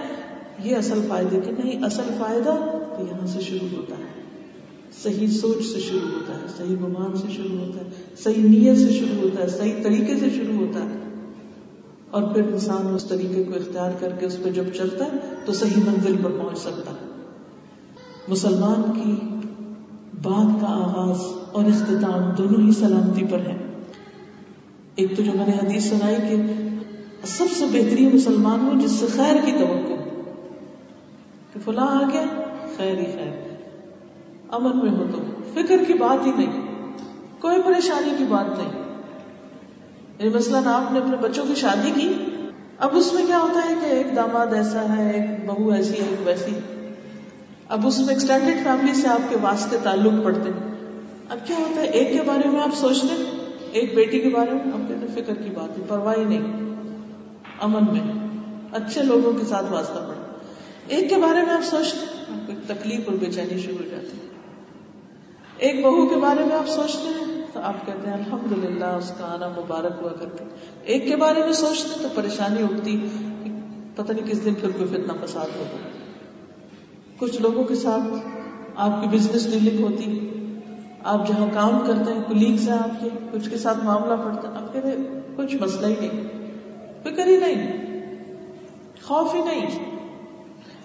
یہ 0.63 0.75
اصل 0.75 1.05
فائدے 1.09 1.39
کے 1.39 1.51
نہیں، 1.51 1.83
اصل 1.83 2.03
فائدہ 2.19 2.55
تو 2.97 3.03
یہاں 3.03 3.27
سے 3.27 3.39
شروع 3.39 3.77
ہوتا 3.77 3.95
ہے۔ 3.95 4.21
صحیح 5.03 5.27
سوچ 5.27 5.65
سے 5.65 5.79
شروع 5.79 6.09
ہوتا 6.13 6.33
ہے، 6.33 6.47
صحیح 6.57 6.75
گمان 6.75 7.17
سے 7.17 7.27
شروع 7.31 7.65
ہوتا 7.65 7.79
ہے، 7.79 7.89
صحیح 8.23 8.49
نیت 8.49 8.77
سے 8.77 8.89
شروع 8.89 9.23
ہوتا 9.23 9.43
ہے، 9.43 9.49
صحیح 9.49 9.73
طریقے 9.83 10.19
سے 10.19 10.29
شروع 10.29 10.67
ہوتا 10.67 10.79
ہے۔ 10.79 11.01
اور 12.11 12.23
پھر 12.23 12.43
انسان 12.43 12.95
اس 12.95 13.03
طریقے 13.03 13.43
کو 13.43 13.53
اختیار 13.53 13.91
کر 13.99 14.09
کے 14.09 14.25
اس 14.25 14.37
پہ 14.43 14.49
جب 14.49 14.63
چلتا 14.77 15.05
ہے 15.05 15.17
تو 15.45 15.53
صحیح 15.53 15.83
منزل 15.85 16.15
پر 16.23 16.31
پہنچ 16.31 16.57
سکتا 16.57 16.91
ہے۔ 16.91 17.07
مسلمان 18.27 18.81
کی 18.95 19.37
بات 20.23 20.61
کا 20.61 20.67
آغاز 20.67 21.40
اور 21.51 21.65
اختتام 21.65 22.31
دونوں 22.37 22.67
ہی 22.67 22.71
سلامتی 22.71 23.25
پر 23.25 23.39
ہے 23.39 23.57
ایک 24.95 25.17
تو 25.17 25.23
جو 25.23 25.31
میں 25.35 25.47
نے 25.47 25.53
حدیث 25.53 25.85
سنائی 25.85 26.15
کہ 26.15 26.35
سب 27.23 27.45
سے 27.57 27.65
بہترین 27.65 28.15
مسلمان 28.15 28.59
ہو 28.59 28.79
جس 28.79 28.91
سے 28.91 29.05
خیر 29.15 29.35
کی 29.45 29.51
توقع 29.51 29.93
کہ 31.53 31.59
فلاں 31.65 31.87
آ 31.87 32.09
گیا، 32.13 32.23
خیر 32.77 32.97
ہی 32.97 33.05
خیر۔ 33.05 33.55
امن 34.49 34.77
میں 34.77 34.91
ہو 34.91 35.05
تو 35.11 35.41
فکر 35.53 35.83
کی 35.87 35.93
بات 35.93 36.25
ہی 36.25 36.31
نہیں، 36.37 36.61
کوئی 37.39 37.61
پریشانی 37.61 38.11
کی 38.17 38.23
بات 38.23 38.57
نہیں۔ 38.57 38.83
یعنی 40.19 40.29
مثلاً 40.29 40.63
آپ 40.65 40.91
نے 40.91 40.99
اپنے 40.99 41.17
بچوں 41.17 41.45
کی 41.47 41.55
شادی 41.55 41.91
کی، 41.95 42.13
اب 42.79 42.89
اس 42.93 43.13
میں 43.13 43.25
کیا 43.27 43.39
ہوتا 43.39 43.61
ہے 43.69 43.75
کہ 43.81 43.85
ایک 43.85 44.15
داماد 44.15 44.53
ایسا 44.53 44.95
ہے، 44.97 45.11
ایک 45.11 45.45
بہو 45.45 45.71
ایسی 45.71 45.93
ہے، 45.93 46.05
ایک 46.09 46.27
ویسی۔ 46.27 46.59
اب 47.69 47.87
اس 47.87 47.99
میں 47.99 48.09
ایکسٹینڈیڈ 48.09 48.63
فیملی 48.63 48.93
سے 48.93 49.07
آپ 49.07 49.29
کے 49.29 49.35
واسطے 49.41 49.77
تعلق 49.83 50.23
پڑتے 50.23 50.49
ہیں۔ 50.49 50.70
اب 51.31 51.37
کیا 51.47 51.55
ہوتا 51.57 51.81
ہے؟ 51.81 51.85
ایک 51.85 52.07
کے 52.11 52.21
بارے 52.21 52.49
میں 52.49 52.61
آپ 52.61 52.75
سوچتے 52.75 53.37
ایک 53.71 53.95
بیٹی 53.95 54.19
کے 54.19 54.29
بارے 54.29 54.51
میں 54.51 54.59
آپ 54.59 54.89
کہتے 54.89 55.21
فکر 55.21 55.33
کی 55.33 55.49
بات 55.49 55.77
ہے 55.77 55.83
پرواہ 55.87 56.15
نہیں۔ 56.17 56.75
امن 57.59 57.83
میں۔ 57.91 58.27
اچھے 58.71 59.03
لوگوں 59.03 59.33
کے 59.33 59.45
ساتھ 59.45 59.71
واسطہ 59.71 59.93
پڑا 59.93 60.37
ایک 60.87 61.09
کے 61.09 61.15
بارے 61.15 61.45
میں 61.45 61.53
آپ 61.53 61.63
سوچتے 61.63 62.05
آپ 62.29 62.47
کو 62.47 62.53
تکلیف 62.67 62.99
اور 63.05 63.15
بے 63.15 63.31
چینی 63.31 63.59
شروع 63.59 63.77
ہو 63.77 63.89
جاتی 63.91 64.07
ہے۔ 64.07 64.27
ایک 65.57 65.85
بہو 65.85 66.07
کے 66.07 66.15
بارے 66.15 66.45
میں 66.45 66.55
آپ 66.55 66.67
سوچتے 66.67 67.07
ہیں، 67.07 67.41
تو 67.53 67.59
آپ 67.59 67.85
کہتے 67.85 68.07
ہیں 68.07 68.13
الحمد 68.13 68.51
للہ 68.51 68.85
اس 68.85 69.13
کا 69.17 69.25
آنا 69.25 69.47
مبارک 69.47 69.93
ہوا 70.01 70.13
کر 70.13 70.25
کے 70.25 70.43
ایک 70.83 71.07
کے 71.07 71.15
بارے 71.15 71.39
میں 71.39 71.53
سوچتے 71.53 71.89
ہیں، 71.89 72.01
تو 72.01 72.07
پریشانی 72.15 72.63
اٹھتی 72.63 73.07
پتہ 73.95 74.11
نہیں 74.11 74.31
کس 74.31 74.45
دن 74.45 74.53
پھر 74.53 74.69
کوئی 74.69 74.87
فتنا 74.87 75.25
فساد 75.25 75.57
ہوگا۔ 75.57 75.77
کچھ 77.17 77.41
لوگوں 77.41 77.63
کے 77.63 77.75
ساتھ 77.75 78.27
آپ 78.75 79.01
کی 79.01 79.17
بزنس 79.17 79.51
ڈیلنگ 79.51 79.83
ہوتی 79.83 80.27
آپ 81.03 81.27
جہاں 81.27 81.47
کام 81.53 81.79
کرتے 81.87 82.13
ہیں 82.13 82.21
کلیگس 82.27 82.69
ہیں 82.69 82.77
آپ 82.77 83.03
کے 83.03 83.09
کچھ 83.31 83.49
کے 83.49 83.57
ساتھ 83.57 83.77
معاملہ 83.83 84.13
پڑتا 84.23 84.49
ہے، 84.49 84.53
آپ 84.55 84.73
کہتے 84.73 84.89
کچھ 85.35 85.55
مسئلہ 85.55 85.87
ہی 85.87 85.95
نہیں۔ 85.99 86.23
فکر 87.03 87.27
ہی 87.27 87.37
نہیں۔ 87.37 87.77
خوف 89.03 89.35
ہی 89.35 89.43
نہیں۔ 89.43 89.67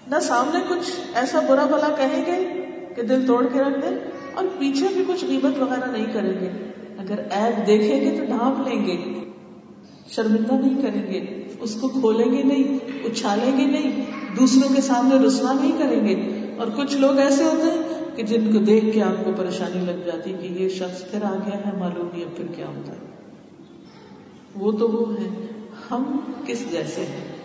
نہ 0.06 0.20
سامنے 0.22 0.60
کچھ 0.68 1.00
ایسا 1.14 1.40
برا 1.48 1.64
بلا 1.64 1.94
کہیں 1.96 2.26
گے 2.26 2.66
کہ 2.96 3.02
دل 3.02 3.26
توڑ 3.26 3.46
کے 3.52 3.60
رکھ 3.60 3.80
دیں 3.82 3.96
اور 4.34 4.44
پیچھے 4.58 4.86
بھی 4.94 5.04
کچھ 5.08 5.24
قیمت 5.24 5.58
وغیرہ 5.58 5.90
نہیں 5.90 6.06
کریں 6.12 6.40
گے۔ 6.40 6.70
اگر 6.98 7.18
ایپ 7.30 7.66
دیکھیں 7.66 8.00
گے 8.00 8.18
تو 8.18 8.24
ڈھانپ 8.24 8.68
لیں 8.68 8.86
گے۔ 8.86 9.24
شرمندہ 10.10 10.52
نہیں 10.52 10.82
کریں 10.82 11.12
گے۔ 11.12 11.48
اس 11.60 11.78
کو 11.80 11.88
کھولیں 11.88 12.32
گے 12.32 12.42
نہیں، 12.42 12.78
اچھالیں 13.04 13.58
گے 13.58 13.64
نہیں۔ 13.64 14.04
دوسروں 14.38 14.74
کے 14.74 14.80
سامنے 14.80 15.26
رسوا 15.26 15.52
نہیں 15.52 15.72
کریں 15.78 16.08
گے۔ 16.08 16.30
اور 16.58 16.66
کچھ 16.76 16.96
لوگ 16.96 17.18
ایسے 17.18 17.44
ہوتے 17.44 17.62
ہیں 17.62 18.05
کہ 18.16 18.22
جن 18.22 18.52
کو 18.52 18.58
دیکھ 18.58 18.84
کے 18.94 19.02
آپ 19.02 19.24
کو 19.24 19.32
پریشانی 19.36 19.80
لگ 19.80 20.06
جاتی 20.06 20.32
کہ 20.40 20.46
یہ 20.46 20.68
شخص 20.68 21.10
پھر 21.10 21.22
آ 21.22 21.34
گیا 21.46 21.56
ہے، 21.56 21.78
معلوم 21.78 22.08
نہیں 22.12 22.24
اب 22.24 22.36
پھر 22.36 22.46
کیا 22.56 22.66
ہوتا 22.66 22.92
ہے۔ 22.92 22.98
وہ 24.54 24.72
تو 24.72 24.88
وہ 24.88 25.12
ہے۔ 25.12 25.46
ہم 25.90 26.02
کس 26.46 26.72
جیسے 26.72 27.00
ہیں؟ 27.00 27.36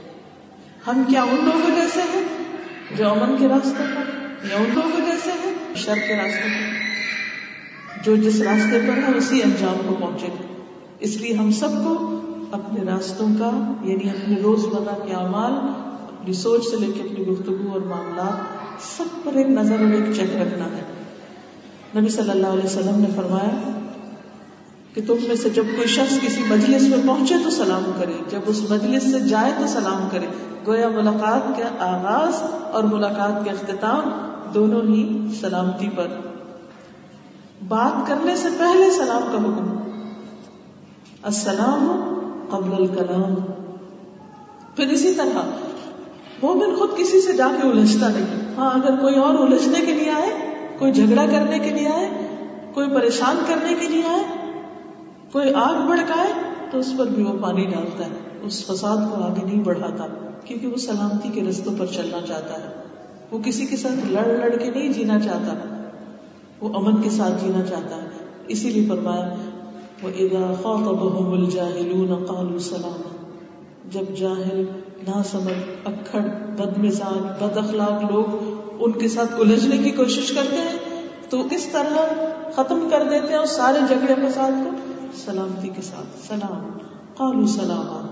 ہم 0.88 1.04
کیا 1.08 1.24
ان 1.24 1.46
لوگوں 1.46 1.76
جیسے 1.76 2.00
ہیں 2.14 2.24
جو 2.98 3.10
امن 3.10 3.38
کے 3.38 3.48
راستے 3.48 3.84
پر 3.96 4.04
یا 4.52 4.58
ان 4.58 4.66
لوگوں 4.76 5.06
جیسے 5.06 5.30
ہیں 5.32 5.54
شر 5.76 5.96
کے 6.08 6.16
راستے 6.16 6.50
پر 6.50 6.82
جو 8.04 8.16
جس 8.16 8.42
راستے 8.42 8.80
پر 8.80 8.98
ہے 8.98 9.18
اسی 9.18 9.44
انجام 9.44 9.82
کو 9.88 9.96
پہنچے 10.00 10.28
گا 10.28 10.62
اس 11.00 11.18
لیے 11.18 11.34
ہم 11.34 11.52
سب 11.52 11.70
کو 11.70 12.22
اپنے 12.52 12.92
راستوں 12.92 13.28
کا 13.40 13.74
یعنی 13.84 14.10
اپنے 14.10 14.42
روز 14.42 14.66
مرہ 14.66 15.08
کے 15.08 15.14
اعمال، 15.14 15.54
اپنی 16.14 16.34
سوچ 16.34 16.66
سے 16.66 16.78
لے 16.78 16.92
کے 16.92 17.02
اپنی 17.02 17.26
گفتگو 17.28 17.72
اور 17.72 17.82
معاملات 17.82 18.61
سب 18.98 19.04
پر 19.24 19.34
ایک 19.34 19.48
نظر 19.48 19.76
اور 19.80 19.92
ایک 19.92 20.16
چیک 20.16 20.36
رکھنا 20.36 20.66
ہے۔ 20.66 20.82
نبی 22.00 22.10
صلی 22.10 22.30
اللہ 22.30 22.48
علیہ 22.48 22.66
وسلم 22.66 23.00
نے 23.00 23.08
فرمایا 23.16 23.80
کہ 24.94 25.02
تم 25.08 25.16
میں 25.28 25.36
سے 25.36 25.50
جب 25.50 25.64
کوئی 25.76 25.88
شخص 25.88 26.22
کسی 26.22 26.44
مجلس 26.48 26.82
میں 26.82 26.98
پہنچے 27.08 27.36
تو 27.44 27.50
سلام 27.50 27.92
کرے، 28.00 28.14
جب 28.30 28.40
اس 28.46 28.70
مجلس 28.70 29.12
سے 29.12 29.20
جائے 29.20 29.52
تو 29.58 29.68
سلام 29.68 30.08
کرے۔ 30.12 30.26
گویا 30.68 30.88
ملاقات 30.88 31.58
کے 31.58 31.64
آغاز 31.80 32.34
اور 32.72 32.84
ملاقات 32.84 33.44
کے 33.44 33.50
اختتام 33.50 34.02
دونوں 34.54 34.82
ہی 34.82 35.28
سلامتی 35.42 35.90
پر۔ 35.90 36.08
بات 37.68 38.08
کرنے 38.08 38.36
سے 38.36 38.48
پہلے 38.58 38.92
سلام 38.92 39.22
کا 39.32 39.38
حکم۔ 39.38 39.78
السلام 41.24 42.04
قبل 42.50 42.74
الکلام۔ 42.74 43.36
پھر 44.76 44.88
اسی 44.88 45.14
طرح 45.14 45.42
مومن 46.42 46.76
خود 46.76 46.90
کسی 46.98 47.22
سے 47.22 47.34
جا 47.34 47.48
کے 47.62 47.68
الجھتا 47.68 48.08
نہیں۔ 48.08 48.56
ہاں 48.58 48.72
اگر 48.72 48.96
کوئی 48.96 49.16
اور 49.16 49.36
الجھنے 49.36 49.86
کے 49.86 49.94
لیے 49.94 50.10
آئے، 50.10 50.30
کوئی 50.80 50.92
جھگڑا 50.92 51.26
کرنے 51.26 51.60
کے 51.60 51.70
لیے 51.70 51.88
آئے، 51.88 52.10
کوئی 52.74 52.90
پریشان 52.90 53.36
کرنے 53.48 53.74
کے 53.80 53.88
لیے 53.88 54.02
آئے، 54.10 54.24
کوئی 55.32 55.54
آگ 55.54 55.88
بڑکائے 55.88 56.34
تو 56.72 56.78
اس 56.78 56.94
پر 56.98 57.06
بھی 57.06 57.24
وہ 57.24 57.34
پانی 57.42 57.66
ڈالتا 57.66 58.06
ہے۔ 58.06 58.40
اس 58.42 58.66
فساد 58.66 58.98
کو 58.98 59.16
آگے 59.16 59.46
نہیں 59.46 59.64
بڑھاتا، 59.64 60.08
کیونکہ 60.46 60.68
وہ 60.68 60.78
سلامتی 60.78 61.30
کے 61.30 61.42
رستوں 61.50 61.74
پر 61.78 61.86
چلنا 61.86 62.18
چاہتا 62.28 62.54
ہے۔ 62.54 62.84
وہ 63.32 63.40
کسی 63.40 63.66
کے 63.66 63.78
ساتھ 63.78 64.12
لڑ 64.12 64.26
لڑ 64.26 64.56
کے 64.58 64.72
نہیں 64.72 64.94
جینا 64.94 65.20
چاہتا، 65.20 65.84
وہ 66.62 66.70
امن 66.76 67.02
کے 67.02 67.10
ساتھ 67.10 67.44
جینا 67.44 67.66
چاہتا 67.66 67.96
ہے۔ 67.96 68.08
اسی 68.48 68.70
لیے 68.70 68.88
فرمایا 68.90 69.36
وہ 70.04 70.10
ادا 70.20 70.54
خاطبهم 70.64 71.34
الجاهلون 71.34 72.26
قالوا 72.26 72.92
جب 73.92 74.18
جاہل 74.18 74.66
نہ 75.08 75.22
سمجھ 75.26 75.62
اکھڑ 75.86 76.20
بد 76.58 76.78
مزاج 76.78 77.44
بد 77.44 77.58
اخلاق 77.58 78.12
لوگ 78.12 78.26
ان 78.80 78.92
کے 78.92 79.08
ساتھ 79.08 79.34
الجھنے 79.40 79.78
کی 79.78 79.90
کوشش 79.90 80.32
کرتے 80.32 80.56
ہیں، 80.56 80.78
تو 81.30 81.44
کس 81.52 81.66
طرح 81.66 82.14
ختم 82.52 82.88
کر 82.92 83.04
دیتے 83.10 83.28
ہیں 83.28 83.40
اس 83.40 83.50
سارے 83.50 83.80
جھگڑے 83.88 84.16
فساد 84.16 84.52
کو۔ 84.52 84.70
سلامتی 85.16 85.70
کے 85.70 85.82
ساتھ، 85.82 86.28
سلام 86.28 86.78
قالو 87.18 87.48
سلام 87.48 88.08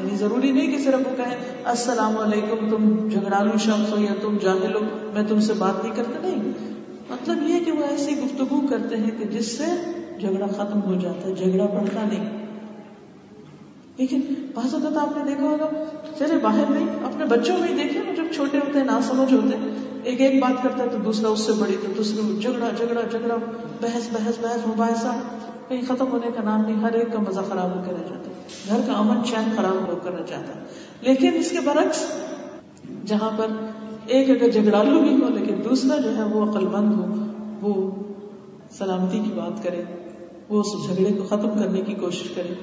یعنی 0.00 0.16
ضروری 0.16 0.52
نہیں 0.52 0.76
کہ 0.76 0.84
صرف 0.84 0.94
وہ 0.94 1.16
کہیں، 1.16 1.36
السلام 1.64 2.18
علیکم، 2.18 2.70
تم 2.70 3.08
جھگڑالو 3.08 3.58
شخص 3.58 3.92
ہو 3.92 3.98
یا 3.98 4.14
تم 4.22 4.36
جاہل 4.42 4.74
ہو، 4.74 4.80
میں 5.14 5.22
تم 5.28 5.40
سے 5.40 5.52
بات 5.52 5.84
نہیں 5.84 5.94
کرتا۔ 5.96 6.28
نہیں 6.28 6.52
مطلب 7.10 7.42
یہ 7.42 7.64
کہ 7.64 7.72
وہ 7.72 7.82
ایسی 7.90 8.18
گفتگو 8.18 8.60
کرتے 8.70 8.96
ہیں 8.96 9.10
کہ 9.18 9.24
جس 9.24 9.58
سے 9.58 9.64
جھگڑا 10.20 10.46
ختم 10.46 10.82
ہو 10.82 10.94
جاتا 10.94 11.28
ہے، 11.28 11.34
جھگڑا 11.34 11.64
بڑھتا 11.64 12.00
نہیں۔ 12.08 12.35
لیکن 13.96 14.20
بعض 14.54 14.74
اوقات 14.74 14.96
آپ 14.96 15.16
نے 15.16 15.22
دیکھا 15.24 15.46
ہوگا، 15.46 15.70
چلے 16.18 16.38
باہر 16.42 16.64
نہیں، 16.68 16.86
اپنے 17.04 17.24
بچوں 17.24 17.56
میں 17.58 17.68
ہی 17.68 17.74
دیکھے 17.74 18.00
جب 18.16 18.24
چھوٹے 18.34 18.58
ہوتے 18.58 18.78
ہیں 18.78 18.86
نہ 18.86 19.00
سمجھ 19.02 19.34
ہوتے 19.34 19.54
ہیں، 19.56 19.70
ایک 20.02 20.20
ایک 20.20 20.40
بات 20.40 20.62
کرتا 20.62 20.84
ہے 20.84 20.88
تو 20.88 20.98
دوسرا 20.98 21.28
اس 21.28 21.40
سے 21.40 21.52
بڑی، 21.52 21.76
تو 21.82 21.88
دوسرے 21.96 22.40
جھگڑا 22.40 22.70
جھگڑا 22.76 23.02
جھگڑا، 23.02 23.36
بحث 23.80 24.08
بحث 24.12 24.38
بحث، 24.40 24.66
مباحثہ، 24.66 25.12
کہیں 25.68 25.82
ختم 25.88 26.10
ہونے 26.12 26.26
کا 26.34 26.42
نام 26.42 26.60
نہیں، 26.60 26.76
ہر 26.76 26.92
ایک 26.92 27.12
کا 27.12 27.18
مزہ 27.18 27.40
خراب 27.48 27.70
ہو 27.70 27.82
کر 27.86 27.92
رہ 27.92 28.08
جاتا 28.08 28.30
ہے، 28.30 28.34
گھر 28.68 28.80
کا 28.86 28.92
امن 28.92 29.24
چین 29.24 29.52
خراب 29.56 29.88
ہو 29.88 29.96
کر 30.02 30.12
رہ 30.12 30.26
جاتا 30.26 30.54
ہے۔ 30.54 30.60
لیکن 31.00 31.30
اس 31.34 31.52
کے 31.52 31.60
برعکس، 31.60 32.06
جہاں 33.06 33.30
پر 33.36 33.46
ایک 34.06 34.30
اگر 34.30 34.50
جھگڑالو 34.50 34.98
بھی 34.98 35.22
ہو، 35.22 35.28
لیکن 35.28 35.54
دوسرا 35.64 35.98
جو 35.98 36.16
ہے، 36.16 36.22
وہ 36.22 36.50
عقل 36.50 36.66
مند 36.66 36.92
ہو، 36.92 37.14
وہ 37.60 37.90
سلامتی 38.70 39.18
کی 39.18 39.30
بات 39.34 39.62
کرے، 39.62 39.82
وہ 40.48 40.60
اس 40.60 40.86
جھگڑے 40.86 41.12
کو 41.12 41.24
ختم 41.24 41.58
کرنے 41.58 41.80
کی 41.80 41.94
کوشش 41.94 42.28
کرے۔ 42.28 42.54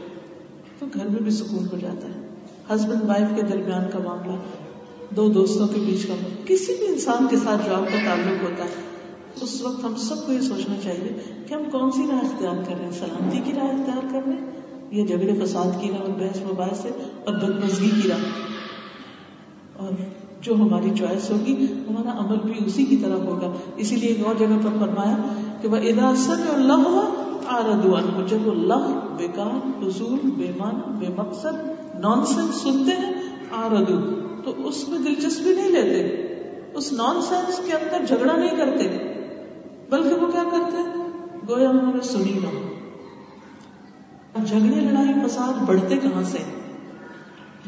تو 0.83 0.99
گھر 0.99 1.09
میں 1.09 1.21
بھی 1.21 1.31
سکون 1.31 1.67
ہو 1.71 1.77
جاتا 1.77 2.07
ہے۔ 2.07 2.27
ہسبینڈ 2.75 3.03
وائف 3.03 3.27
کے 3.35 3.41
درمیان 3.41 3.91
کا 3.93 3.99
معاملہ، 3.99 4.31
دو 5.15 5.29
دوستوں 5.29 5.67
کے 5.67 5.81
بیچ 5.85 6.05
کا 6.05 6.13
کسی 6.45 6.75
بھی 6.79 6.87
انسان 6.87 7.27
کے 7.29 7.37
ساتھ 7.37 7.65
جو 7.65 7.75
آپ 7.75 7.81
کا 7.81 7.97
تعلق 8.05 8.43
ہوتا 8.43 8.63
ہے۔ 8.63 8.93
اس 9.41 9.61
وقت 9.61 9.83
ہم 9.83 9.95
سب 9.95 10.25
کو 10.25 10.33
یہ 10.33 10.41
سوچنا 10.41 10.75
چاہیے 10.83 11.09
کہ 11.47 11.53
ہم 11.53 11.63
کون 11.71 11.91
سی 11.91 12.01
راہ 12.11 12.17
اختیار 12.17 12.55
کر 12.67 12.75
رہے 12.77 12.85
ہیں۔ 12.85 12.91
سلامتی 12.91 13.41
کی 13.45 13.53
راہ 13.53 13.63
اختیار 13.63 14.05
کر 14.11 14.19
رہے 14.25 14.33
ہیں 14.33 14.51
یا 14.91 15.05
جھگڑے 15.05 15.45
فساد 15.45 15.81
کی 15.81 15.89
راہ 15.89 15.97
اور 15.97 16.09
بحث 16.09 16.37
مباحث 16.41 16.77
سے 16.81 16.89
اور 17.25 17.33
بدمزگی 17.35 17.89
کی 17.89 18.09
راہ۔ 18.09 18.19
اور 19.77 19.93
جو 20.41 20.55
ہماری 20.55 20.89
چوائس 20.99 21.29
ہوگی، 21.29 21.65
ہمارا 21.89 22.25
عمل 22.25 22.37
بھی 22.43 22.53
اسی 22.65 22.85
کی 22.85 22.97
طرح 22.97 23.15
ہوگا۔ 23.15 23.51
اسی 23.75 23.95
لیے 23.95 24.09
ایک 24.09 24.25
اور 24.25 24.35
جگہ 24.39 24.57
پر 24.63 24.69
فرمایا 24.79 25.17
کہ 25.61 25.67
وہ 25.67 25.75
ادا 25.75 26.15
سر 26.15 26.53
اللہ 26.53 27.22
آردوان 27.47 28.25
جب 28.27 28.47
وہ 28.47 28.53
لغ 28.53 29.15
بیکار 29.17 29.83
حضور 29.83 30.17
بے 30.23 30.51
مان 30.57 30.75
بے 30.87 31.07
مقصد 31.17 31.69
نان 31.99 32.25
سینس 32.25 32.55
سنتے 32.55 32.91
ہیں 32.91 33.13
آردو 33.51 33.97
تو 34.43 34.67
اس 34.67 34.89
میں 34.89 34.99
دلچسپی 34.99 35.55
نہیں 35.55 35.69
لیتے۔ 35.69 36.23
اس 36.73 36.93
نان 36.93 37.21
سینس 37.21 37.61
کے 37.65 37.73
اندر 37.73 38.05
جھگڑا 38.05 38.35
نہیں 38.35 38.57
کرتے۔ 38.57 39.13
بلکہ 39.89 40.15
وہ 40.15 40.31
کیا 40.31 40.43
کرتے 40.51 40.77
گویا 41.49 41.69
انہوں 41.69 41.93
نے 41.93 42.01
سنی 42.01 42.33
نہ 42.33 42.73
جھگڑے، 44.45 44.81
لڑائی، 44.81 45.27
فساد 45.27 45.63
بڑھتے 45.65 45.97
کہاں 45.97 46.23
سے؟ 46.23 46.37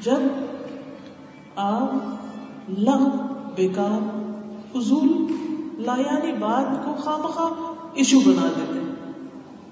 جب 0.01 0.19
آپ 1.55 1.91
لغ 2.77 3.07
بیکار 3.55 4.19
فضول 4.71 5.25
لایانی 5.77 6.31
بات 6.31 6.85
کو 6.85 6.93
خواہ 6.93 7.17
مخواہ 7.17 7.73
ایشو 7.93 8.19
بنا 8.19 8.47
دیتے 8.57 8.79
ہیں۔ 8.79 8.94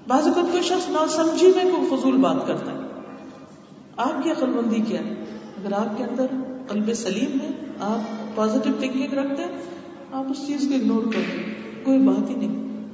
بعض 0.08 0.26
اوقات 0.26 0.44
کوئی 0.50 0.62
شخص 0.62 0.88
نہ 0.88 1.06
سمجھی 1.08 1.52
میں 1.56 1.64
کوئی 1.64 2.00
فضول 2.00 2.16
بات 2.16 2.46
کرتا 2.46 2.72
ہے۔ 2.72 2.78
آپ 3.96 4.22
کی 4.22 4.30
عقل 4.30 4.46
مندی 4.46 4.80
کیا 4.80 5.00
ہے؟ 5.00 5.14
اگر 5.56 5.72
آپ 5.72 5.98
کے 5.98 6.04
اندر 6.04 6.26
قلب 6.68 6.94
سلیم 6.94 7.40
ہے، 7.40 7.48
آپ 7.80 8.36
پازیٹو 8.36 8.70
تھنکنگ 8.78 9.14
رکھتے 9.14 9.42
ہیں، 9.42 9.50
آپ 10.12 10.24
اس 10.30 10.46
چیز 10.46 10.68
کو 10.68 10.74
اگنور 10.74 11.04
کرتے 11.04 11.20
ہیں۔ 11.20 11.54
کوئی 11.84 11.98
بات 11.98 12.30
ہی 12.30 12.34
نہیں۔ 12.34 12.86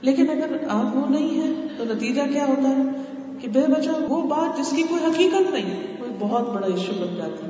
لیکن 0.00 0.30
اگر 0.30 0.56
آپ 0.68 0.96
وہ 0.96 1.06
نہیں 1.08 1.40
ہے 1.40 1.68
تو 1.78 1.84
نتیجہ 1.84 2.22
کیا 2.32 2.46
ہوتا 2.46 2.68
ہے؟ 2.68 2.82
کہ 3.38 3.48
بے 3.48 3.60
وجہ 3.60 3.90
وہ 4.08 4.22
بات 4.22 4.58
جس 4.58 4.70
کی 4.70 4.82
کوئی 4.82 5.04
حقیقت 5.04 5.50
نہیں، 5.50 5.96
کوئی 5.98 6.10
بہت 6.18 6.48
بڑا 6.54 6.66
ایشو 6.66 6.92
بن 7.00 7.14
جاتی 7.16 7.46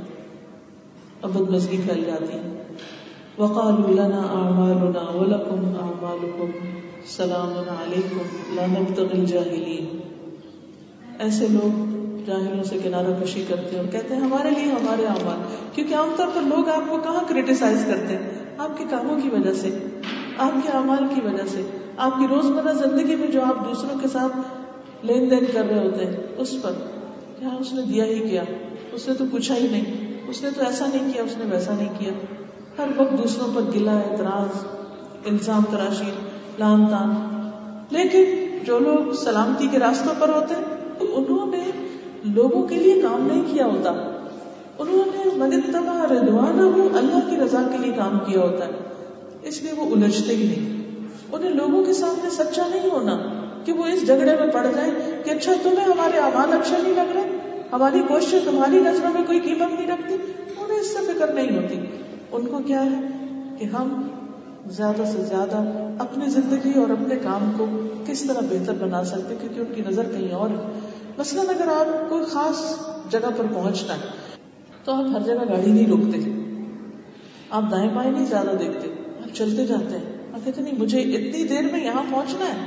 ابد 1.23 1.51
مزگی 1.51 1.81
پھیل 1.89 2.05
جاتی 2.05 2.33
ہے۔ 2.33 2.63
وقالوا 3.39 3.91
لنا 3.91 4.21
اعمالنا 4.21 5.11
ولكم 5.15 5.73
اعمالكم 5.83 6.51
سلام 7.09 7.51
علیکم، 7.71 8.19
لا 8.55 8.67
نبتغي 8.67 9.19
الجاهلین 9.19 11.17
ایسے 11.19 11.47
لوگ 11.51 11.81
جاہلوں 12.27 12.63
سے 12.63 12.79
کنارہ 12.83 13.25
کشی 13.25 13.45
کرتے 13.49 13.71
ہیں 13.71 13.79
اور 13.79 13.93
کہتے 13.93 14.15
ہیں، 14.15 14.21
ہمارے 14.21 14.51
لیے 14.51 14.71
ہمارے 14.73 15.05
اعمال. 15.07 15.43
کیونکہ 15.75 15.95
عام 15.95 16.15
طور 16.17 16.27
پر 16.35 16.41
لوگ 16.41 16.69
آپ 16.69 16.89
کو 16.89 16.99
کہاں 16.99 17.25
کریٹیسائز 17.29 17.85
کرتے 17.87 18.13
ہیں؟ 18.13 18.31
آپ 18.59 18.79
کے 18.79 18.85
کاموں 18.91 19.21
کی 19.23 19.29
وجہ 19.29 19.53
سے، 19.53 19.71
آپ 20.37 20.53
کے 20.63 20.69
اعمال 20.69 21.05
کی 21.15 21.21
وجہ 21.25 21.47
سے. 21.49 21.63
آپ 21.97 22.19
کی 22.19 22.27
روزمرہ 22.27 22.73
زندگی 22.73 23.17
میں 23.17 23.27
جو 23.27 23.45
آپ 23.45 23.65
دوسروں 23.69 23.99
کے 23.99 24.09
ساتھ 24.09 24.37
لین 25.07 25.31
دین 25.31 25.45
کر 25.53 25.65
رہے 25.71 25.79
ہوتے 25.79 26.07
ہیں، 26.07 26.17
اس 26.37 26.57
پر. 26.63 26.73
کیا 27.39 27.49
اس 27.61 27.73
نے 27.73 27.83
دیا 27.83 28.05
ہی 28.05 28.19
کیا؟ 28.19 28.43
اس 28.93 29.09
نے 29.09 29.15
تو 29.15 29.25
پوچھا 29.31 29.57
ہی 29.57 29.67
نہیں. 29.71 30.19
اس 30.29 30.43
نے 30.43 30.51
تو 30.57 30.65
ایسا 30.65 30.87
نہیں 30.87 31.13
کیا، 31.13 31.23
اس 31.23 31.37
نے 31.39 31.45
ویسا 31.51 31.75
نہیں 31.75 31.95
کیا. 31.99 32.13
ہر 32.79 32.89
وقت 32.97 33.19
دوسروں 33.19 33.49
پر 33.55 33.61
گلا 33.75 33.99
اعتراض، 33.99 34.65
الزام، 35.27 35.63
تراشی. 35.71 36.11
لان 36.59 36.87
تان 36.87 37.15
لیکن 37.91 38.25
جو 38.65 38.79
لوگ 38.79 39.13
سلامتی 39.13 39.67
کے 39.67 39.79
راستوں 39.79 40.15
پر 40.19 40.29
ہوتے 40.29 40.55
ہیں 40.55 40.65
انہوں 41.01 41.47
نے 41.47 41.71
لوگوں 42.25 42.63
کے 42.63 42.75
لیے 42.75 43.01
کام 43.01 43.29
نہیں 43.33 43.43
کیا 43.51 43.67
ہوتا۔ 43.67 43.91
انہوں 44.79 45.03
نے 45.07 45.37
مدد 45.37 45.73
تباہ 45.73 46.13
ردوانہ 46.13 46.63
ہو 46.63 46.89
اللہ 46.95 47.31
کی 47.31 47.37
رضا 47.37 47.63
کے 47.73 47.79
لیے 47.79 47.93
کام 47.93 48.19
کیا 48.19 48.41
ہوتا۔ 48.41 48.67
ہے 48.67 48.71
اس 49.43 49.63
لیے 49.63 49.73
وہ 49.73 49.95
الجھتے 49.95 50.37
ہی 50.37 50.47
نہیں۔ 50.47 50.91
انہیں 51.33 51.51
لوگوں 51.51 51.85
کے 51.85 51.93
سامنے 51.93 52.31
سچا 52.31 52.63
نہیں 52.69 52.91
ہونا 52.93 53.19
کہ 53.65 53.73
وہ 53.73 53.87
اس 53.87 54.07
جھگڑے 54.07 54.37
میں 54.41 54.47
پڑ 54.47 54.67
جائیں 54.77 55.25
کہ 55.25 55.31
اچھا 55.31 55.53
تمہیں 55.63 55.85
ہمارے 55.85 56.19
اعمال 56.19 56.53
اچھا 56.53 56.77
نہیں 56.83 56.95
لگ 56.95 57.13
رہے؟ 57.15 57.59
ہماری 57.73 58.03
کوشش 58.09 58.35
تمہاری 58.45 58.79
نظروں 58.79 59.11
میں 59.15 59.23
کوئی 59.27 59.41
قیمت 59.41 59.81
نہیں 59.81 59.91
رکھتی؟ 59.91 60.15
انہیں 60.61 60.81
اس 60.81 60.87
سے 60.87 61.13
فکر 61.15 61.33
نہیں 61.33 61.57
ہوتی۔ 61.57 61.81
ان 62.33 62.47
کو 62.47 62.59
کیا 62.67 62.85
ہے 62.85 63.01
کہ 63.59 63.65
ہم 63.65 64.09
زیادہ 64.71 65.03
سے 65.13 65.23
زیادہ 65.23 65.57
اپنی 65.99 66.29
زندگی 66.29 66.79
اور 66.79 66.91
اپنے 66.91 67.17
کام 67.17 67.53
کو 67.59 67.67
کس 68.07 68.23
طرح 68.23 68.41
بہتر 68.41 68.75
بنا 68.75 69.05
سکتے 69.05 69.35
کیونکہ 69.41 69.61
ان 69.61 69.75
کی 69.75 69.83
نظر 69.91 70.05
کہیں 70.13 70.33
اور 70.33 70.49
مثلاً 71.19 71.47
اگر 71.49 71.69
آپ 71.69 72.11
کوئی 72.11 72.25
خاص 72.25 72.87
جگہ 73.13 73.31
پر 73.37 73.45
پہنچنا 73.55 73.95
ہے، 73.95 74.37
تو 74.85 74.93
آپ 74.93 75.05
ہر 75.15 75.21
جگہ 75.21 75.35
گاڑی 75.35 75.73
نہیں 75.73 75.87
روکتے۔ 75.87 76.19
آپ 77.51 77.63
دائیں 77.71 77.91
بائیں 77.91 78.11
نہیں 78.11 78.25
زیادہ 78.25 78.57
دیکھتے۔ 78.59 78.89
آپ 79.23 79.35
چلتے 79.35 79.67
جاتے 79.67 79.99
ہیں۔ 79.99 80.35
آپ 80.35 80.45
کہتے 80.45 80.63
نہیں، 80.63 80.75
مجھے 80.79 81.01
اتنی 81.01 81.45
دیر 81.45 81.63
میں 81.73 81.85
یہاں 81.85 82.03
پہنچنا 82.11 82.47
ہے 82.47 82.67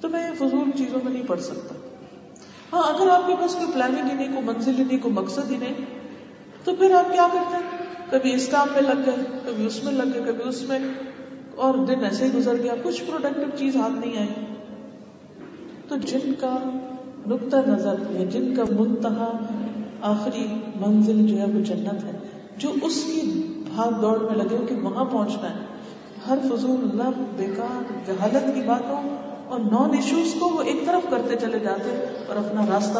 تو 0.00 0.08
میں 0.08 0.30
فضول 0.38 0.70
چیزوں 0.78 1.00
میں 1.04 1.12
نہیں 1.12 1.26
پڑھ 1.26 1.40
سکتا۔ 1.40 1.74
ہاں 2.72 2.82
اگر 2.82 3.08
آپ 3.10 3.26
کے 3.26 3.34
پاس 3.40 3.54
کوئی 3.54 3.66
پلاننگ 3.74 4.10
ہی 4.10 4.14
نہیں، 4.14 4.28
کوئی 4.28 4.46
منزل 4.46 4.78
ہی 4.78 4.84
نہیں، 4.84 4.98
کوئی 4.98 5.14
مقصد 5.14 5.50
ہی 5.50 5.56
نہیں، 5.56 5.74
تو 6.64 6.74
پھر 6.74 6.94
آپ 6.94 7.12
کیا 7.12 7.28
کرتے 7.32 7.56
ہیں؟ 7.56 7.77
کبھی 8.10 8.34
اس 8.34 8.48
کام 8.48 8.68
میں 8.74 8.82
لگ 8.82 9.02
گئے، 9.06 9.14
کبھی 9.46 9.66
اس 9.66 9.84
میں 9.84 9.92
لگ 9.92 10.02
گئے، 10.14 10.22
کبھی 10.26 10.48
اس 10.48 10.68
میں۔ 10.68 10.78
اور 11.56 11.74
دن 11.74 12.04
ایسے 12.04 12.24
ہی 12.24 12.34
گزر 12.34 12.54
گیا، 12.62 12.74
کچھ 12.82 13.04
پروڈکٹیو 13.04 13.56
چیز 13.58 13.76
ہاتھ 13.76 13.92
نہیں 13.92 14.18
آئی۔ 14.18 14.28
تو 15.88 15.96
جن 15.96 16.32
کا 16.40 16.56
نقطہ 17.26 17.56
نظر 17.66 17.94
یا 18.10 18.24
جن 18.24 18.54
کا 18.54 18.62
منتہا 18.70 19.38
آخری 20.00 20.46
منزل 20.76 21.26
جو 21.26 21.38
ہے 21.38 21.44
وہ 21.44 21.60
جنت 21.64 22.04
ہے، 22.04 22.18
جو 22.56 22.72
اس 22.82 23.04
کی 23.04 23.42
بھاگ 23.74 24.00
دوڑ 24.00 24.18
میں 24.18 24.36
لگے، 24.36 24.66
کہ 24.68 24.74
وہاں 24.74 25.04
پہنچنا 25.04 25.50
ہے۔ 25.50 25.64
ہر 26.28 26.38
فضول 26.44 26.80
لب 26.94 27.24
بیکار، 27.36 27.92
جہالت 28.06 28.54
کی 28.54 28.60
باتوں 28.66 29.16
اور 29.46 29.60
نان 29.60 29.90
ایشوز 29.94 30.34
کو 30.38 30.46
وہ 30.46 30.62
ایک 30.62 30.86
طرف 30.86 31.10
کرتے 31.10 31.34
چلے 31.36 31.58
جاتے 31.58 32.04
اور 32.28 32.36
اپنا 32.36 32.66
راستہ 32.66 32.98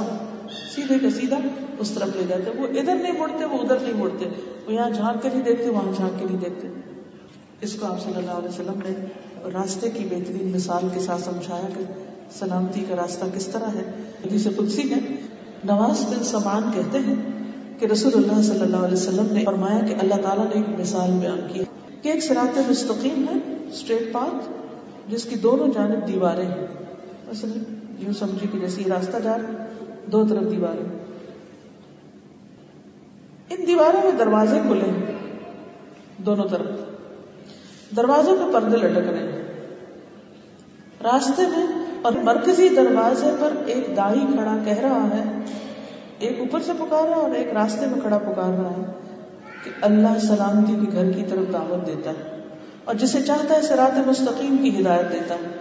سیدھے 0.81 0.99
کا 0.99 1.11
سیدھا 1.11 1.37
اس 1.79 1.91
طرف 1.91 2.09
لے 2.17 2.23
جاتے 2.29 2.51
وہ 2.59 2.67
ادھر 2.67 2.95
نہیں 2.95 3.19
مڑتے، 3.19 3.45
وہ 3.45 3.59
ادھر 3.59 3.77
نہیں 3.83 3.93
مڑتے۔ 3.93 4.29
وہ 4.67 4.73
یہاں 4.73 4.91
جھانک 4.91 5.23
کے 5.23 5.29
نہیں 5.29 5.43
دیکھتے، 5.43 5.71
وہاں 5.71 5.93
جھانک 5.97 6.21
کے 6.21 6.27
نہیں 6.27 6.41
دیکھتے۔ 6.45 6.69
اس 7.61 7.75
کو 7.75 7.87
آپ 7.87 8.05
صلی 8.05 8.13
اللہ 8.17 8.31
علیہ 8.31 8.49
وسلم 8.49 8.81
نے 8.89 9.07
راستے 9.53 9.91
کی 9.91 10.05
بہترین 10.05 10.53
مثال 10.55 10.89
کے 10.95 11.01
ساتھ 11.01 11.23
سمجھایا 11.23 11.69
کہ 11.79 11.85
سلامتی 12.39 12.85
کا 12.89 12.97
راستہ 12.97 13.25
کس 13.35 13.47
طرح 13.47 13.67
ہے۔ 13.67 13.91
حدیث 14.27 14.47
قدسی 14.57 14.91
ہے 14.91 14.99
نواز 15.65 16.05
بن 16.09 16.25
سمان 16.25 16.63
کہتے 16.75 16.99
ہیں 16.99 17.15
کہ 17.79 17.87
رسول 17.87 18.13
اللہ 18.15 18.43
صلی 18.43 18.61
اللہ 18.61 18.77
علیہ 18.77 18.97
وسلم 18.97 19.27
نے 19.31 19.45
فرمایا 19.45 19.81
کہ 19.81 19.95
اللہ 19.99 20.15
تعالیٰ 20.15 20.45
نے 20.45 20.55
ایک 20.55 20.81
مثال 20.81 21.11
بیان 21.11 21.41
کی 21.53 21.61
کہ 22.03 22.09
ایک 22.09 22.25
سرات 22.25 22.59
مستقیم 22.71 23.25
ہے 23.29 23.55
اسٹریٹ 23.73 24.13
پاتھ 24.13 24.51
جس 25.11 25.25
کی 25.25 25.37
دونوں 25.37 25.69
جانب 25.69 26.09
دیواریں 26.09 26.47
ہیں۔ 26.47 26.67
مثلا 27.31 27.75
یوں 27.99 28.13
سمجھے 28.13 28.47
کہ 28.53 28.59
جیسے 28.59 28.83
یہ 28.87 28.93
راستہ 28.93 29.17
جا 29.23 29.39
رہا 29.39 29.49
ہے۔ 29.49 29.58
دو 30.13 30.25
طرف 30.27 30.51
دیواریں۔ 30.51 30.99
ان 33.51 33.67
دیواروں 33.67 34.01
میں 34.05 34.13
دروازے 34.19 34.59
کھلے 34.63 34.91
ہیں، 34.91 35.17
دونوں 36.17 36.49
طرف۔ 36.49 36.67
دروازوں 37.97 38.37
پہ 38.37 38.53
پردے 38.53 38.77
لٹک 38.77 39.09
رہے 39.09 39.33
ہیں۔ 39.33 39.43
راستے 41.03 41.43
میں 41.57 41.67
اور 42.03 42.13
مرکزی 42.13 42.69
دروازے 42.69 43.31
پر 43.41 43.53
ایک 43.67 43.97
دائی 43.97 44.21
کھڑا 44.33 44.57
کہہ 44.65 44.79
رہا 44.79 45.09
ہے، 45.15 45.23
ایک 46.19 46.39
اوپر 46.39 46.61
سے 46.61 46.73
پکار 46.79 47.09
رہا 47.09 47.17
اور 47.17 47.31
ایک 47.31 47.53
راستے 47.53 47.87
میں 47.87 48.01
کھڑا 48.01 48.19
پکار 48.19 48.59
رہا 48.59 48.71
ہے 48.71 48.93
کہ 49.65 49.71
اللہ 49.83 50.19
سلامتی 50.19 50.75
کے 50.75 50.93
گھر 50.93 51.13
کی 51.13 51.23
طرف 51.23 51.53
دعوت 51.53 51.87
دیتا 51.87 52.11
ہے 52.11 52.43
اور 52.85 52.95
جسے 52.95 53.23
چاہتا 53.23 53.55
ہے 53.55 53.63
سرات 53.63 54.07
مستقیم 54.07 54.57
کی 54.57 54.83
ہدایت 54.83 55.13
دیتا 55.13 55.35
ہے۔ 55.35 55.58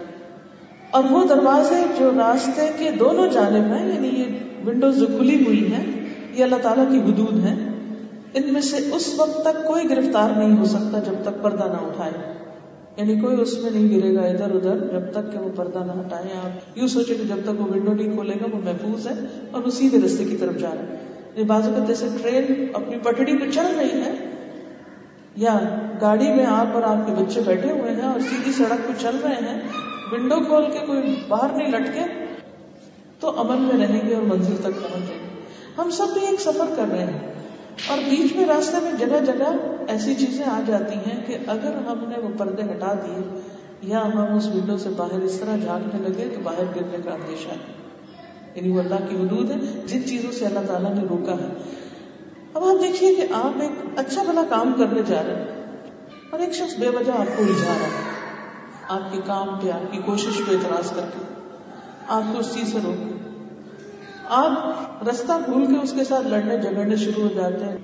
اور 0.90 1.04
وہ 1.10 1.24
دروازے 1.24 1.84
جو 1.98 2.10
راستے 2.16 2.70
کے 2.78 2.90
دونوں 2.90 3.26
جانب 3.28 3.74
ہیں 3.74 3.94
یعنی 3.94 4.08
یہ 4.08 4.24
ونڈوز 4.68 4.98
جو 4.98 5.06
کھلی 5.06 5.44
ہوئی 5.44 5.72
ہیں، 5.72 5.84
یہ 6.34 6.44
اللہ 6.44 6.56
تعالیٰ 6.62 6.90
کی 6.90 6.98
حدود 6.98 7.44
ہیں، 7.44 7.68
ان 8.34 8.52
میں 8.52 8.60
سے 8.60 8.76
اس 8.92 9.14
وقت 9.16 9.42
تک 9.44 9.66
کوئی 9.66 9.90
گرفتار 9.90 10.30
نہیں 10.38 10.58
ہو 10.58 10.64
سکتا 10.64 10.98
جب 10.98 11.22
تک 11.22 11.42
پردہ 11.42 11.64
نہ 11.64 11.86
اٹھائے۔ 11.86 12.12
یعنی 12.96 13.20
کوئی 13.20 13.40
اس 13.40 13.58
میں 13.62 13.70
نہیں 13.70 14.00
گرے 14.00 14.14
گا 14.14 14.20
ادھر 14.20 14.54
ادھر 14.54 14.78
جب 14.92 15.12
تک 15.12 15.32
کہ 15.32 15.38
وہ 15.38 15.48
پردہ 15.56 15.78
نہ 15.78 15.92
ہٹائے۔ 15.92 16.24
آپ 16.44 16.78
یوں 16.78 16.88
سوچے 16.88 17.14
کہ 17.14 17.24
جب 17.28 17.36
تک 17.44 17.60
وہ 17.60 17.66
ونڈو 17.66 17.92
نہیں 17.92 18.12
کھولے 18.12 18.34
گا، 18.34 18.46
وہ 18.52 18.58
محفوظ 18.64 19.06
ہے 19.06 19.12
اور 19.50 19.62
وہ 19.62 19.70
سیدھے 19.70 20.00
رستے 20.00 20.24
کی 20.24 20.36
طرف 20.36 20.56
جا 20.58 20.70
رہا 20.74 20.82
ہے۔ 20.82 21.44
بازو 21.48 21.70
کا 21.76 21.84
جیسے 21.84 22.06
ٹرین 22.22 22.66
اپنی 22.72 22.96
پٹڑی 23.02 23.36
پہ 23.36 23.50
چل 23.50 23.66
رہی 23.78 24.00
ہے، 24.00 24.12
یا 25.36 25.58
گاڑی 26.00 26.28
میں 26.28 26.46
آپ 26.46 26.66
اور 26.72 26.82
آپ 26.82 27.06
کے 27.06 27.12
بچے 27.12 27.40
بیٹھے 27.46 27.70
ہوئے 27.70 27.90
ہیں 27.90 28.02
اور 28.02 28.20
سیدھی 28.20 28.52
سڑک 28.52 28.88
پہ 28.88 28.92
چل 28.98 29.16
رہے 29.22 29.34
ہیں 29.34 29.60
ونڈو 30.12 30.40
کھول 30.44 30.70
کے 30.72 30.86
کوئی 30.86 31.14
باہر 31.28 31.56
نہیں 31.56 31.72
لٹکے 31.72 32.04
تو 33.20 33.38
امن 33.40 33.62
میں 33.62 33.86
رہیں 33.86 34.08
گے 34.08 34.14
اور 34.14 34.22
منزل 34.26 34.56
تک 34.56 34.82
پہنچ 34.82 35.08
جائیں 35.08 35.22
گے 35.22 35.36
ہم 35.78 35.90
سب 35.90 36.12
بھی 36.12 36.26
ایک 36.26 36.40
سفر 36.40 36.74
کر 36.76 36.88
رہے 36.90 37.04
ہیں 37.04 37.28
اور 37.88 37.98
بیچ 38.10 38.36
میں 38.36 38.44
راستے 38.46 38.80
میں 38.82 38.92
جگہ 38.98 39.24
جگہ 39.24 39.52
ایسی 39.88 40.14
چیزیں 40.14 40.44
آ 40.46 40.60
جاتی 40.66 40.94
ہیں 41.06 41.20
کہ 41.26 41.36
اگر 41.46 41.74
ہم 41.86 42.04
نے 42.08 42.20
وہ 42.22 42.28
پردے 42.38 42.62
ہٹا 42.62 42.92
دیے 42.94 43.22
یا 43.82 44.02
ہم 44.04 44.36
اس 44.36 44.46
ونڈو 44.46 44.76
سے 44.78 44.88
باہر 44.96 45.22
اس 45.22 45.38
طرح 45.40 45.56
جھانکنے 45.56 46.08
لگے 46.08 46.28
تو 46.34 46.40
باہر 46.42 46.74
گرنے 46.76 47.02
کا 47.04 47.12
اندیشہ 47.12 47.48
ہے 47.48 47.76
یعنی 48.54 48.70
وہ 48.70 48.80
اللہ 48.80 49.06
کی 49.08 49.16
حدود 49.16 49.50
ہے 49.50 49.56
جن 49.86 50.06
چیزوں 50.08 50.32
سے 50.32 50.46
اللہ 50.46 50.66
تعالیٰ 50.66 50.94
نے 50.94 51.02
روکا 51.10 51.32
ہے 51.32 51.48
اب 52.54 52.64
آپ 52.64 52.80
دیکھیے 52.82 53.14
کہ 53.14 53.26
آپ 53.32 53.60
ایک 53.60 53.98
اچھا 53.98 54.22
بھلا 54.22 54.42
کام 54.50 54.72
کرنے 54.78 55.02
جا 55.06 55.22
رہے 55.22 55.34
ہیں 55.34 55.56
اور 56.30 56.40
ایک 56.40 56.54
شخص 56.54 56.78
بے 56.78 56.88
وجہ 56.88 57.12
آپ 57.12 57.36
کو 57.36 57.42
الجھا 57.42 57.74
رہا 57.74 57.86
ہے 57.86 58.17
آپ 58.88 59.12
کے 59.12 59.20
کام 59.26 59.48
پہ، 59.62 59.70
آپ 59.70 59.92
کی 59.92 59.98
کوشش 59.98 60.40
پہ 60.46 60.52
اعتراض 60.52 60.90
کر 60.90 61.06
کے۔ 61.14 61.24
آپ 62.08 62.22
کو 62.32 62.38
اس 62.38 62.54
چیز 62.54 62.72
سے 62.72 62.78
روک 62.84 63.18
آپ 64.28 64.52
رستہ 65.10 65.32
بھول 65.44 65.66
کے 65.66 65.80
اس 65.82 65.92
کے 65.92 66.04
ساتھ 66.04 66.26
لڑنے، 66.26 66.58
جھگڑنے 66.58 66.96
شروع 66.96 67.22
ہو 67.22 67.28
جاتے 67.34 67.64
ہیں۔ 67.64 67.76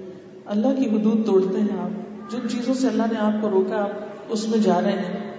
اللہ 0.47 0.67
کی 0.79 0.87
حدود 0.91 1.27
توڑتے 1.27 1.61
ہیں 1.61 1.81
آپ۔ 1.81 1.91
جن 2.31 2.49
چیزوں 2.49 2.75
سے 2.75 2.89
اللہ 2.89 3.03
نے 3.13 3.19
آپ 3.19 3.33
کو 3.41 3.51
روکا، 3.51 3.83
آپ 3.83 3.89
اس 4.29 4.49
میں 4.49 4.59
جا 4.59 4.81
رہے 4.81 4.93
ہیں۔ 4.93 5.35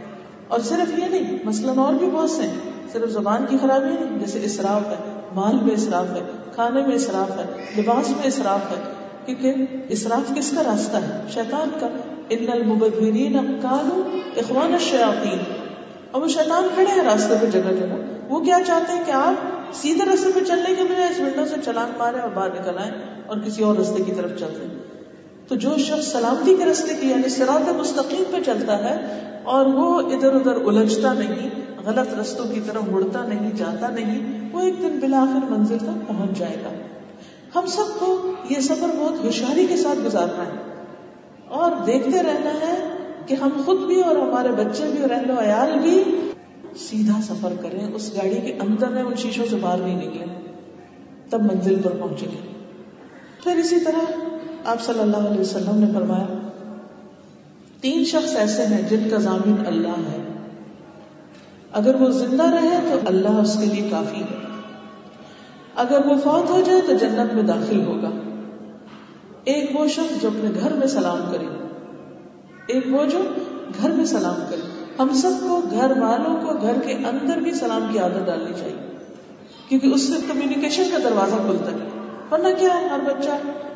اور 0.48 0.60
صرف 0.60 1.00
یہ 1.00 1.06
نہیں، 1.06 1.38
مثلاً 1.44 1.78
اور 1.78 1.94
بھی 1.94 2.10
بہت 2.10 2.30
سے 2.30 2.50
صرف 2.92 3.10
زبان 3.10 3.46
کی 3.50 3.58
خرابی 3.62 3.90
نہیں، 3.90 4.20
جیسے 4.20 4.40
اسراف 4.44 4.88
ہے، 4.88 5.22
مال 5.36 5.56
میں 5.56 5.74
اسراف 5.74 6.10
ہے، 6.10 6.22
کھانے 6.56 6.82
میں 6.88 6.96
اسراف 6.96 7.32
ہے، 7.32 7.82
لباس 7.82 8.10
میں 8.10 8.28
اسراف 8.28 8.72
ہے۔ 8.72 8.94
کیونکہ 9.26 9.54
اسراف 9.90 10.34
کس 10.36 10.52
کا 10.52 10.64
راستہ 10.64 10.98
ہے؟ 10.98 11.22
شیطان 11.30 11.70
کا۔ 11.80 11.88
ان 12.30 12.46
المبذرین 12.52 13.34
کانوا 13.62 14.18
اخوان 14.36 14.74
الشیاطین۔ 14.74 15.40
اور 16.12 16.22
وہ 16.22 16.28
شیطان 16.28 16.68
کھڑے 16.74 16.92
ہیں 16.96 17.04
راستے 17.04 17.36
پہ 17.42 17.46
جگہ 17.46 17.74
جگہ۔ 17.80 17.96
وہ 18.30 18.40
کیا 18.40 18.58
چاہتے 18.68 18.94
ہیں 18.94 19.04
کہ 19.06 19.12
آپ 19.12 19.34
سیدھے 19.74 20.14
رستے 20.14 20.30
پہ 20.36 20.40
چلنے 20.40 20.76
کے 20.76 20.84
بجائے 20.84 21.10
اس 21.12 21.20
ونڈو 21.20 21.46
سے 21.46 21.56
چلان 21.66 21.92
مارے 21.98 22.20
اور 22.20 22.30
باہر 22.30 22.50
نکل 22.50 22.78
آئے 22.78 22.92
اور 23.26 23.38
کسی 23.38 23.64
اور 23.64 23.76
رستے 23.76 24.04
کی 24.04 24.12
طرف 24.12 24.30
چلتے 24.40 24.68
تو 25.48 25.56
جو 25.56 25.78
شخص 25.78 26.12
سلامتی 26.12 26.56
کے 26.56 26.66
رستے 26.66 26.96
کی 26.96 27.10
یعنی 27.10 27.30
سرات 27.30 27.74
مستقیم 27.76 28.24
پہ 28.32 28.38
چلتا 28.46 28.84
ہے 28.84 29.20
اور 29.44 29.66
وہ 29.66 30.00
ادھر 30.00 30.34
ادھر 30.34 30.56
الجھتا 30.66 31.14
نہیں، 31.14 31.50
غلط 31.86 32.20
رستوں 32.20 32.46
کی 32.46 32.60
طرف 32.60 32.82
مڑتا 32.92 33.26
نہیں، 33.26 33.52
جاتا 33.56 33.90
نہیں، 33.90 34.50
وہ 34.52 34.60
ایک 34.60 34.82
دن 34.82 35.00
بالآخر 35.00 35.52
منزل 35.52 35.78
تک 35.78 36.08
پہنچ 36.08 36.38
جائے 36.38 36.58
گا۔ 36.66 36.70
ہم 37.56 37.66
سب 37.66 38.00
کو 38.00 38.32
یہ 38.50 38.60
سفر 38.60 38.88
بہت 39.00 39.26
ہوشیاری 39.26 39.66
کے 39.66 39.78
ساتھ 39.78 40.00
گزارنا 40.06 40.44
ہے۔ 40.44 40.75
اور 41.56 41.72
دیکھتے 41.86 42.24
رہنا 42.24 42.54
ہے 42.54 42.90
کہ 43.26 43.36
ہم 43.36 43.50
خود 43.66 43.80
بھی 43.80 44.02
اور 44.02 44.16
ہمارے 44.16 44.50
بچے 44.50 44.84
بھی 44.92 45.02
اور 45.02 45.10
اہل 45.10 45.30
و 45.30 45.40
عیال 45.40 45.80
بھی 45.80 46.04
سیدھا 46.78 47.22
سفر 47.24 47.54
کریں۔ 47.62 47.94
اس 47.94 48.12
گاڑی 48.16 48.42
کے 48.42 48.54
اندر 48.62 48.88
ان 49.06 49.16
شیشوں 49.16 49.46
سے 49.50 49.56
باہر 49.62 49.78
نہیں 49.78 49.96
نکلے۔ 49.96 50.26
تب 51.30 51.42
منزل 51.42 51.82
پر 51.84 51.92
پہنچے 51.92 52.26
گے 52.26 52.54
پھر 53.44 53.56
اسی 53.56 53.80
طرح 53.80 54.12
آپ 54.66 54.82
صلی 54.82 55.00
اللہ 55.00 55.18
علیہ 55.18 55.42
وسلم 55.42 55.78
نے 55.78 55.86
فرمایا، 55.94 56.50
تین 57.82 58.06
شخص 58.06 58.36
ایسے 58.36 58.66
ہیں 58.66 58.82
جن 58.90 59.10
کا 59.10 59.18
ضامن 59.18 59.68
اللہ 59.68 59.88
ہے۔ 59.88 60.32
اگر 61.72 61.96
وہ 61.96 62.10
زندہ 62.10 62.44
رہے 62.44 62.80
تو 62.92 62.98
اللہ 63.06 63.30
اس 63.30 63.58
کے 63.60 63.66
لیے 63.66 63.90
کافی 63.90 64.22
ہے۔ 64.22 64.46
اگر 65.76 66.06
وہ 66.06 66.16
فوت 66.24 66.50
ہو 66.50 66.62
جائے 66.66 66.82
تو 66.82 66.94
جنت 66.94 67.34
میں 67.34 67.44
داخل 67.44 67.86
ہوگا۔ 67.86 68.25
ایک 69.46 69.72
وہ 69.74 69.88
شخص 69.88 70.22
جو 70.22 70.28
اپنے 70.28 70.50
گھر 70.60 70.74
میں 70.74 70.88
سلام 70.88 71.20
کرے، 71.32 71.46
ایک 72.68 72.88
وہ 72.92 73.06
جو 73.06 73.20
گھر 73.82 73.92
میں 73.92 74.06
سلام 74.06 74.40
کرے۔ 74.50 74.62
ہم 75.00 75.14
سب 75.14 75.32
کو 75.42 75.62
گھر 75.72 75.92
والوں 76.02 76.36
کو 76.42 76.54
گھر 76.62 76.80
کے 76.80 76.94
اندر 76.94 77.38
بھی 77.38 77.54
سلام 77.54 77.88
کی 77.92 78.00
عادت 78.00 78.26
ڈالنی 78.26 78.54
چاہیے، 78.60 78.96
کیونکہ 79.70 79.88
اس 79.88 80.08
سے 80.08 80.14
کمیونیکیشن 80.28 80.84
کا 80.92 80.98
دروازہ 81.04 81.36
کھلتا 81.36 81.72
ہے۔ 81.72 81.90
ورنہ 82.32 82.48
کیا 82.60 82.82
ہے، 82.82 82.88
ہر 82.88 83.00
بچہ 83.00 83.30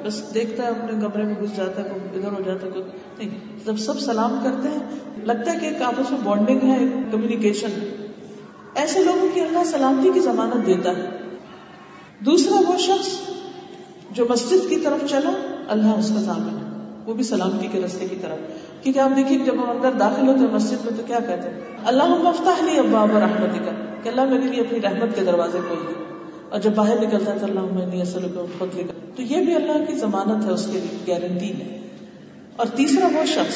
بس 0.04 0.34
دیکھتا 0.34 0.64
ہے، 0.64 0.68
اپنے 0.68 1.00
کمرے 1.02 1.24
میں 1.24 1.36
گھس 1.42 1.58
جاتا 1.58 1.82
ہے 1.82 1.90
ادھر 2.16 2.32
ہو 2.32 2.42
جاتا 2.46 2.68
ہے 2.68 2.82
نہیں۔ 3.18 3.30
جب 3.66 3.78
سب 3.78 4.00
سلام 4.00 4.40
کرتے 4.44 4.70
ہیں، 4.70 5.26
لگتا 5.26 5.54
ہے 5.54 5.60
کہ 5.60 5.66
ایک 5.66 5.82
آپس 5.82 6.12
میں 6.12 6.20
بانڈنگ 6.24 6.64
ہے 6.64 6.78
کمیونیکیشن 7.12 7.70
ایسے 8.76 9.04
لوگوں 9.04 9.28
کی 9.34 9.42
اللہ 9.42 9.64
سلامتی 9.66 10.10
کی 10.14 10.20
ضمانت 10.20 10.66
دیتا 10.68 10.90
ہے۔ 10.90 11.10
دوسرا 12.26 12.56
وہ 12.68 12.78
شخص 12.78 13.10
جو 14.12 14.26
مسجد 14.30 14.70
کی 14.70 14.76
طرف 14.76 15.10
چلا، 15.10 15.64
اللہ 15.68 15.88
اس 15.88 16.10
کا 16.10 16.22
ضامن 16.22 16.58
ہے 16.58 16.94
وہ 17.06 17.14
بھی 17.14 17.24
سلامتی 17.24 17.68
کے 17.72 17.82
رستے 17.82 18.08
کی 18.08 18.16
طرف۔ 18.22 18.38
کیونکہ 18.84 19.00
آپ 19.00 19.10
دیکھیے 19.16 19.40
جب 19.40 19.54
ہم 19.54 19.70
اندر 19.70 19.92
داخل 19.92 20.28
ہوتے 20.28 20.40
ہیں 20.40 20.48
مسجد 20.48 20.86
میں 20.86 20.94
تو 20.98 21.04
کیا 21.08 21.20
کہتے 21.20 21.50
ہیں؟ 21.50 21.60
اللہ 21.86 22.04
مفتاح 22.04 22.66
لی 22.66 22.80
ابا 22.80 23.06
رحمت 23.20 23.66
کا 23.66 23.72
کہ 24.04 24.10
اللہ 24.10 24.26
میرے 24.26 24.44
لیے 24.44 24.62
اپنی 24.62 24.82
رحمت 24.82 25.16
کے 25.16 25.26
دروازے 25.26 25.60
کھول 25.68 25.80
دے 25.88 26.04
اور 26.50 26.60
جب 26.60 26.72
باہر 26.76 27.08
نکلتا 27.08 27.34
ہے 27.34 27.40
تو 27.40 27.46
اللہ 27.46 27.60
میں 27.60 28.02
اصل 28.02 28.20
فضل 28.60 28.84
کا 28.84 28.92
تو 29.16 29.22
یہ 29.22 29.46
بھی 29.46 29.56
اللہ 29.56 29.86
کی 29.88 29.94
ضمانت 29.94 30.46
ہے، 30.46 30.52
اس 30.52 30.70
کے 30.72 30.80
لیے 30.80 31.14
گارنٹی 31.14 31.54
ہے۔ 31.54 31.80
اور 32.56 32.68
تیسرا 32.68 33.06
وہ 33.06 33.26
شخص 33.26 33.56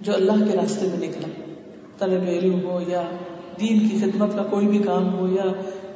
جو 0.00 0.14
اللہ 0.14 0.32
کے 0.32 0.56
راستے 0.56 0.86
میں 0.86 1.08
نکلا۔ 1.08 1.52
طلب 1.98 2.22
علم 2.28 2.60
ہو 2.64 2.80
یا 2.86 3.02
دین 3.60 3.88
کی 3.88 3.98
خدمت 3.98 4.36
کا 4.36 4.42
کوئی 4.42 4.66
بھی 4.66 4.78
کام 4.78 5.14
ہو 5.14 5.28
یا 5.28 5.44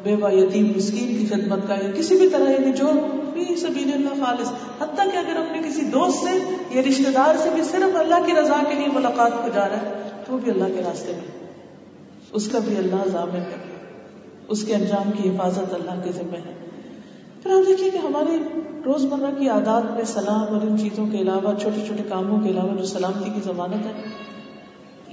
بیوہ 0.07 0.35
یتیم 0.35 0.73
مسکین 0.77 1.09
کی 1.09 1.27
خدمت 1.27 1.69
کا 1.69 1.75
یا 1.75 1.91
کسی 1.91 2.17
بھی 2.17 2.29
طرح 2.29 2.51
یعنی 2.51 2.73
جو 2.73 2.87
بھی 3.33 3.57
سبیل 3.57 3.91
اللہ 3.95 4.25
خالص۔ 4.25 4.49
حتیٰ 4.81 5.13
کہ 5.13 5.17
اگر 5.17 5.37
اپنے 5.37 5.69
کسی 5.69 5.81
دوست 5.81 6.19
سے، 6.19 6.55
یا 6.71 6.83
رشتے 6.89 7.11
دار 7.15 7.37
سے 7.43 7.49
بھی 7.55 7.63
صرف 7.63 7.97
اللہ 7.97 8.15
کی 8.27 8.33
رضا 8.33 8.63
کے 8.69 8.75
لیے 8.75 8.87
ملاقات 8.95 9.33
کو 9.33 9.49
جا 9.55 9.69
رہا 9.69 9.77
ہے، 9.77 10.11
تو 10.27 10.33
وہ 10.33 10.39
بھی 10.39 10.53
اللہ 10.53 10.65
کے 10.65 10.83
راستے 10.87 11.13
میں۔ 11.13 11.47
اس 12.33 12.49
کا 12.49 12.59
بھی 12.59 12.77
اللہ 12.77 13.09
ضامن 13.13 13.37
ہے۔ 13.37 13.77
اس 14.49 14.65
کے 14.65 14.75
انجام 14.75 15.11
کی 15.11 15.29
حفاظت 15.29 15.75
اللہ 15.75 16.01
کے 16.05 16.13
ذمہ 16.13 16.37
ہے۔ 16.37 16.53
پھر 17.43 17.51
آپ 17.51 17.69
دیکھیے 17.69 17.91
کہ 17.91 17.97
ہمارے 17.97 18.59
روز 18.85 19.05
مرہ 19.05 19.31
کی 19.39 19.49
عادات 19.49 19.95
میں 19.95 20.05
سلام 20.05 20.55
اور 20.55 20.61
ان 20.63 20.79
چیزوں 20.79 21.07
کے 21.07 21.19
علاوہ، 21.19 21.61
چھوٹے 21.61 21.87
چھوٹے 21.87 22.03
کاموں 22.09 22.41
کے 22.41 22.49
علاوہ 22.49 22.77
جو 22.79 22.85
سلامتی 22.85 23.31
کی 23.31 23.41
ضمانت 23.45 23.87
ہے، 23.87 23.93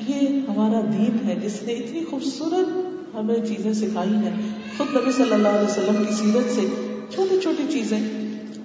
یہ 0.08 0.40
ہمارا 0.40 0.82
دین 0.82 1.30
ہے۔ 1.30 1.36
جس 1.36 1.64
نے 1.64 1.74
اتنی 1.74 2.04
خوبصورت 2.10 2.68
ہمیں 3.16 3.36
چیزیں 3.36 3.74
سکھائی 3.74 4.16
ہیں۔ 4.16 4.53
خود 4.78 5.02
نبی 5.02 5.12
صلی 5.12 5.34
اللہ 5.34 5.48
علیہ 5.48 5.70
وسلم 5.70 6.04
کی 6.04 6.14
سیرت 6.14 6.52
سے 6.52 6.62
چھوٹی 7.10 7.40
چھوٹی 7.40 7.64
چیزیں۔ 7.72 8.00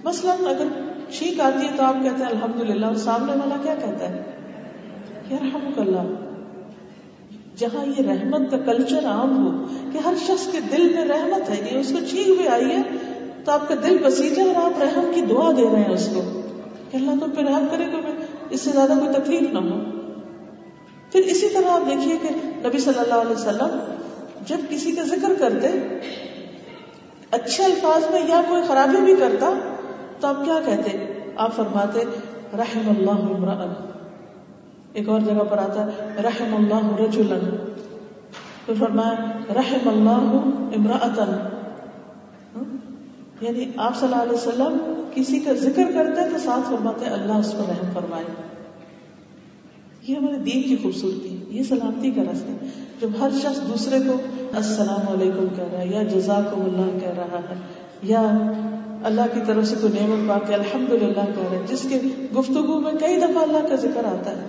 مثلاً 0.04 0.46
اگر 0.46 0.66
چھینک 1.10 1.40
آتی 1.40 1.66
ہے 1.66 1.70
تو 1.76 1.82
آپ 1.82 1.94
کہتے 1.94 2.22
ہیں 2.22 2.30
الحمد 2.30 2.70
للہ 2.70 2.86
اور 2.86 2.94
سامنے 2.94 3.32
والا 3.32 3.56
کیا 3.62 3.74
کہتا 3.74 4.08
ہے؟ 4.08 4.22
کہ 5.28 5.34
رحمک 5.34 5.78
اللہ 5.78 6.14
جہاں 7.56 7.86
یہ 7.86 8.02
رحمت 8.10 8.50
کا 8.50 8.56
کلچر 8.56 9.06
عام 9.06 9.46
ہو 9.46 9.64
کہ 9.92 9.98
ہر 9.98 10.14
شخص 10.26 10.52
کے 10.52 10.58
دل 10.76 10.92
میں 10.94 11.04
رحمت 11.04 11.50
ہے، 11.50 11.70
یہ 11.72 11.78
اس 11.78 11.88
کو 11.88 12.06
چھینک 12.10 12.38
بھی 12.38 12.48
آئی 12.48 12.64
ہے، 12.64 12.82
تو 13.44 13.52
آپ 13.52 13.68
کا 13.68 13.74
دل 13.88 13.96
بسیجا 14.04 14.42
اور 14.42 14.54
آپ 14.54 14.82
رحم 14.82 15.10
کی 15.14 15.20
دعا 15.20 15.52
دے 15.56 15.62
رہے 15.72 15.82
ہیں 15.82 15.94
اس 15.94 16.08
کو۔ 16.14 16.42
کہ 16.90 16.96
اللہ 16.96 17.10
تم 17.10 17.30
پہ 17.30 17.40
رحم 17.40 17.66
کرے 17.70 17.84
کہ 17.84 17.96
اس 18.50 18.60
سے 18.60 18.70
زیادہ 18.70 18.92
کوئی 18.92 19.14
تکلیف 19.14 19.50
نہ 19.52 19.58
ہو۔ 19.58 19.78
پھر 21.12 21.20
اسی 21.20 21.48
طرح 21.48 21.70
آپ 21.70 21.90
دیکھیے 21.90 22.16
کہ 22.22 22.28
نبی 22.44 22.78
صلی 22.78 22.98
اللہ 22.98 23.14
علیہ 23.14 23.32
وسلم 23.32 23.97
جب 24.46 24.60
کسی 24.70 24.92
کا 24.92 25.02
ذکر 25.02 25.32
کرتے، 25.38 25.68
اچھے 27.30 27.64
الفاظ 27.64 28.10
میں 28.12 28.20
یا 28.28 28.40
کوئی 28.48 28.62
خرابی 28.66 29.00
بھی 29.04 29.14
کرتا، 29.16 29.50
تو 30.20 30.28
آپ 30.28 30.44
کیا 30.44 30.58
کہتے؟ 30.66 30.96
آپ 31.36 31.54
فرماتے 31.56 32.04
رحم 32.58 32.88
اللہ 32.88 33.24
عمران 33.34 33.74
ایک 34.92 35.08
اور 35.08 35.20
جگہ 35.20 35.44
پر 35.50 35.58
آتا 35.58 35.86
ہے 35.86 36.22
رحم 36.22 36.54
اللہ 36.54 37.00
رجلا. 37.00 37.36
پھر 38.66 38.74
فرمایا 38.78 39.14
رحم 39.54 39.88
اللہ 39.88 40.24
امراطن 40.76 41.36
یعنی 43.40 43.64
آپ 43.76 43.96
صلی 43.96 44.08
اللہ 44.08 44.22
علیہ 44.22 44.32
وسلم 44.32 44.78
کسی 45.14 45.38
کا 45.40 45.52
ذکر 45.52 45.92
کرتے 45.94 46.28
تو 46.32 46.38
ساتھ 46.38 46.68
فرماتے، 46.70 47.06
اللہ 47.06 47.32
اس 47.32 47.52
پر 47.52 47.68
رحم 47.68 47.92
فرمائے. 47.94 48.24
یہ 50.08 50.16
ہمارے 50.16 50.36
دین 50.44 50.62
کی 50.62 50.76
خوبصورتی 50.82 51.30
ہے، 51.30 51.56
یہ 51.56 51.62
سلامتی 51.68 52.10
کا 52.10 52.22
راستہ 52.24 52.66
جب 53.00 53.08
ہر 53.20 53.30
شخص 53.40 53.58
دوسرے 53.68 53.98
کو 54.06 54.12
السلام 54.56 55.08
علیکم 55.08 55.48
کہہ 55.56 55.72
رہا 55.72 55.80
ہے، 55.80 55.88
یا 55.88 56.02
جزاک 56.12 56.54
اللہ 56.58 56.98
کہہ 57.00 57.16
رہا 57.16 57.40
ہے، 57.48 57.56
یا 58.02 58.20
اللہ 59.08 59.26
کی 59.34 59.40
طرف 59.46 59.66
سے 59.68 59.76
کوئی 59.80 59.92
نعمت 59.94 60.28
پا 60.28 60.38
کے 60.46 60.54
الحمد 60.54 60.92
للہ 60.92 61.24
کہہ 61.26 61.50
رہے 61.50 61.58
جس 61.68 61.84
کے 61.88 61.98
گفتگو 62.36 62.78
میں 62.80 62.92
کئی 63.00 63.16
دفعہ 63.16 63.42
اللہ 63.42 63.66
کا 63.68 63.76
ذکر 63.82 64.04
آتا 64.04 64.30
ہے، 64.30 64.46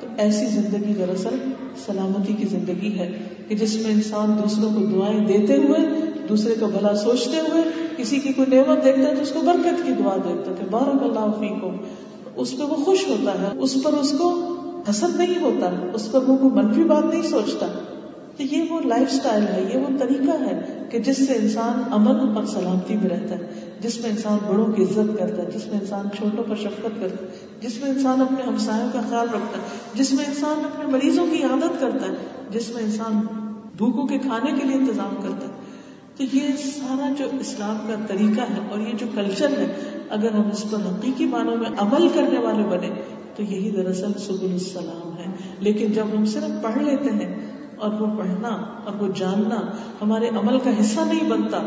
تو 0.00 0.06
ایسی 0.18 0.46
زندگی 0.54 0.94
دراصل 0.98 1.36
سلامتی 1.84 2.32
کی 2.32 2.48
زندگی 2.48 2.98
ہے 2.98 3.10
کہ 3.48 3.54
جس 3.54 3.76
میں 3.82 3.92
انسان 3.92 4.34
دوسروں 4.38 4.70
کو 4.74 4.86
دعائیں 4.86 5.26
دیتے 5.26 5.56
ہوئے، 5.56 5.84
دوسرے 6.28 6.54
کا 6.60 6.66
بھلا 6.72 6.94
سوچتے 7.02 7.44
ہوئے، 7.48 7.62
کسی 7.96 8.20
کی 8.20 8.32
کوئی 8.32 8.56
نعمت 8.56 8.84
دیکھتا 8.84 9.08
ہے 9.08 9.14
تو 9.14 9.22
اس 9.22 9.32
کو 9.32 9.40
برکت 9.44 9.84
کی 9.86 9.92
دعا 9.98 10.16
دیتا 10.24 10.54
کہ 10.58 10.70
بارک 10.70 11.02
اللہ 11.02 11.30
فیکم۔ 11.40 11.76
اس 12.36 12.56
پہ 12.58 12.64
وہ 12.64 12.82
خوش 12.84 13.06
ہوتا 13.08 13.40
ہے، 13.40 13.48
اس 13.58 13.76
پر 13.82 13.92
اس 13.92 14.10
کو 14.18 14.32
حسد 14.90 15.16
نہیں 15.16 15.42
ہوتا، 15.42 15.70
اس 15.94 16.12
پر 16.12 16.22
وہ 16.22 16.36
کوئی 16.36 16.50
منفی 16.54 16.84
بات 16.84 17.04
نہیں 17.04 17.22
سوچتا۔ 17.22 17.66
تو 18.36 18.42
یہ 18.42 18.62
وہ 18.70 18.80
لائف 18.80 19.12
سٹائل 19.12 19.42
ہے، 19.42 19.70
یہ 19.74 19.78
وہ 19.78 19.98
طریقہ 19.98 20.42
ہے 20.42 20.84
کہ 20.90 20.98
جس 20.98 21.26
سے 21.26 21.34
انسان 21.34 21.82
امن 21.92 22.36
اور 22.36 22.44
سلامتی 22.44 22.96
میں 22.96 23.10
رہتا 23.10 23.34
ہے، 23.34 23.70
جس 23.80 24.00
میں 24.00 24.10
انسان 24.10 24.38
بڑوں 24.48 24.66
کی 24.66 24.82
عزت 24.82 25.18
کرتا 25.18 25.42
ہے، 25.42 25.50
جس 25.54 25.66
میں 25.66 25.80
انسان 25.80 26.06
چھوٹوں 26.16 26.44
پر 26.44 26.56
شفقت 26.56 27.00
کرتا 27.00 27.24
ہے، 27.24 27.30
جس 27.60 27.80
میں 27.80 27.90
انسان 27.90 28.20
اپنے 28.20 28.42
ہمسایوں 28.42 28.88
کا 28.92 29.00
خیال 29.08 29.26
رکھتا 29.28 29.58
ہے، 29.58 29.62
جس 29.94 30.12
میں 30.12 30.24
انسان 30.28 30.64
اپنے 30.64 30.92
مریضوں 30.92 31.26
کی 31.30 31.42
عادت 31.42 31.80
کرتا 31.80 32.06
ہے، 32.06 32.14
جس 32.50 32.74
میں 32.74 32.82
انسان 32.82 33.20
بھوکوں 33.76 34.06
کے 34.06 34.18
کھانے 34.18 34.50
کے 34.50 34.68
لیے 34.68 34.76
انتظام 34.76 35.22
کرتا 35.22 35.46
ہے۔ 35.46 35.52
تو 36.16 36.36
یہ 36.36 36.40
سارا 36.56 37.12
جو 37.18 37.24
اسلام 37.40 37.76
کا 37.88 37.94
طریقہ 38.08 38.40
ہے 38.40 38.68
اور 38.70 38.78
یہ 38.78 38.92
جو 38.98 39.06
کلچر 39.14 39.48
ہے، 39.58 39.72
اگر 40.10 40.30
ہم 40.30 40.48
اس 40.52 40.64
پر 40.70 40.78
حقیقی 40.78 41.26
معنوں 41.26 41.56
میں 41.56 41.70
عمل 41.78 42.08
کرنے 42.14 42.38
والے 42.38 42.62
بنے 42.62 42.90
تو 43.36 43.42
یہی 43.42 43.70
دراصل 43.70 44.12
سبل 44.18 44.52
السلام 44.52 45.16
ہے۔ 45.18 45.26
لیکن 45.60 45.92
جب 45.92 46.04
ہم 46.16 46.24
صرف 46.24 46.62
پڑھ 46.62 46.82
لیتے 46.82 47.10
ہیں 47.10 47.50
اور 47.76 48.00
وہ 48.00 48.18
پڑھنا 48.18 48.48
اور 48.84 49.02
وہ 49.02 49.08
جاننا 49.16 49.60
ہمارے 50.02 50.28
عمل 50.28 50.58
کا 50.58 50.70
حصہ 50.80 51.00
نہیں 51.00 51.30
بنتا، 51.30 51.58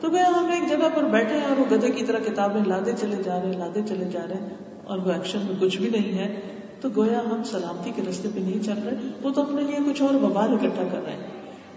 تو 0.00 0.08
گیا 0.10 0.28
ہم 0.28 0.46
ایک 0.46 0.70
جگہ 0.70 0.88
پر 0.94 1.02
بیٹھے 1.02 1.36
ہیں 1.36 1.44
اور 1.44 1.56
وہ 1.56 1.76
گدے 1.76 1.90
کی 1.90 2.04
طرح 2.04 2.18
کتابیں 2.18 2.64
لادے 2.66 2.92
چلے 3.00 3.22
جا 3.24 3.42
رہے 3.42 3.52
لادے 3.52 3.80
چلے 3.88 4.04
جا 4.04 4.26
رہے 4.28 4.34
ہیں 4.34 4.48
اور 4.84 4.98
وہ 4.98 5.12
ایکشن 5.12 5.38
میں 5.38 5.56
کچھ 5.60 5.78
بھی 5.78 5.88
نہیں 5.88 6.18
ہے۔ 6.18 6.40
تو 6.80 6.88
گویا 6.96 7.20
ہم 7.30 7.42
سلامتی 7.44 7.90
کے 7.96 8.02
رستے 8.10 8.28
پہ 8.34 8.40
نہیں 8.40 8.62
چل 8.62 8.78
رہے، 8.84 8.94
وہ 9.22 9.30
تو 9.30 9.42
اپنے 9.42 9.62
لیے 9.62 9.92
کچھ 9.92 10.02
اور 10.02 10.14
وبال 10.14 10.52
اکٹھا 10.52 10.84
کر 10.92 11.04
رہے 11.04 11.12
ہیں۔ 11.12 11.26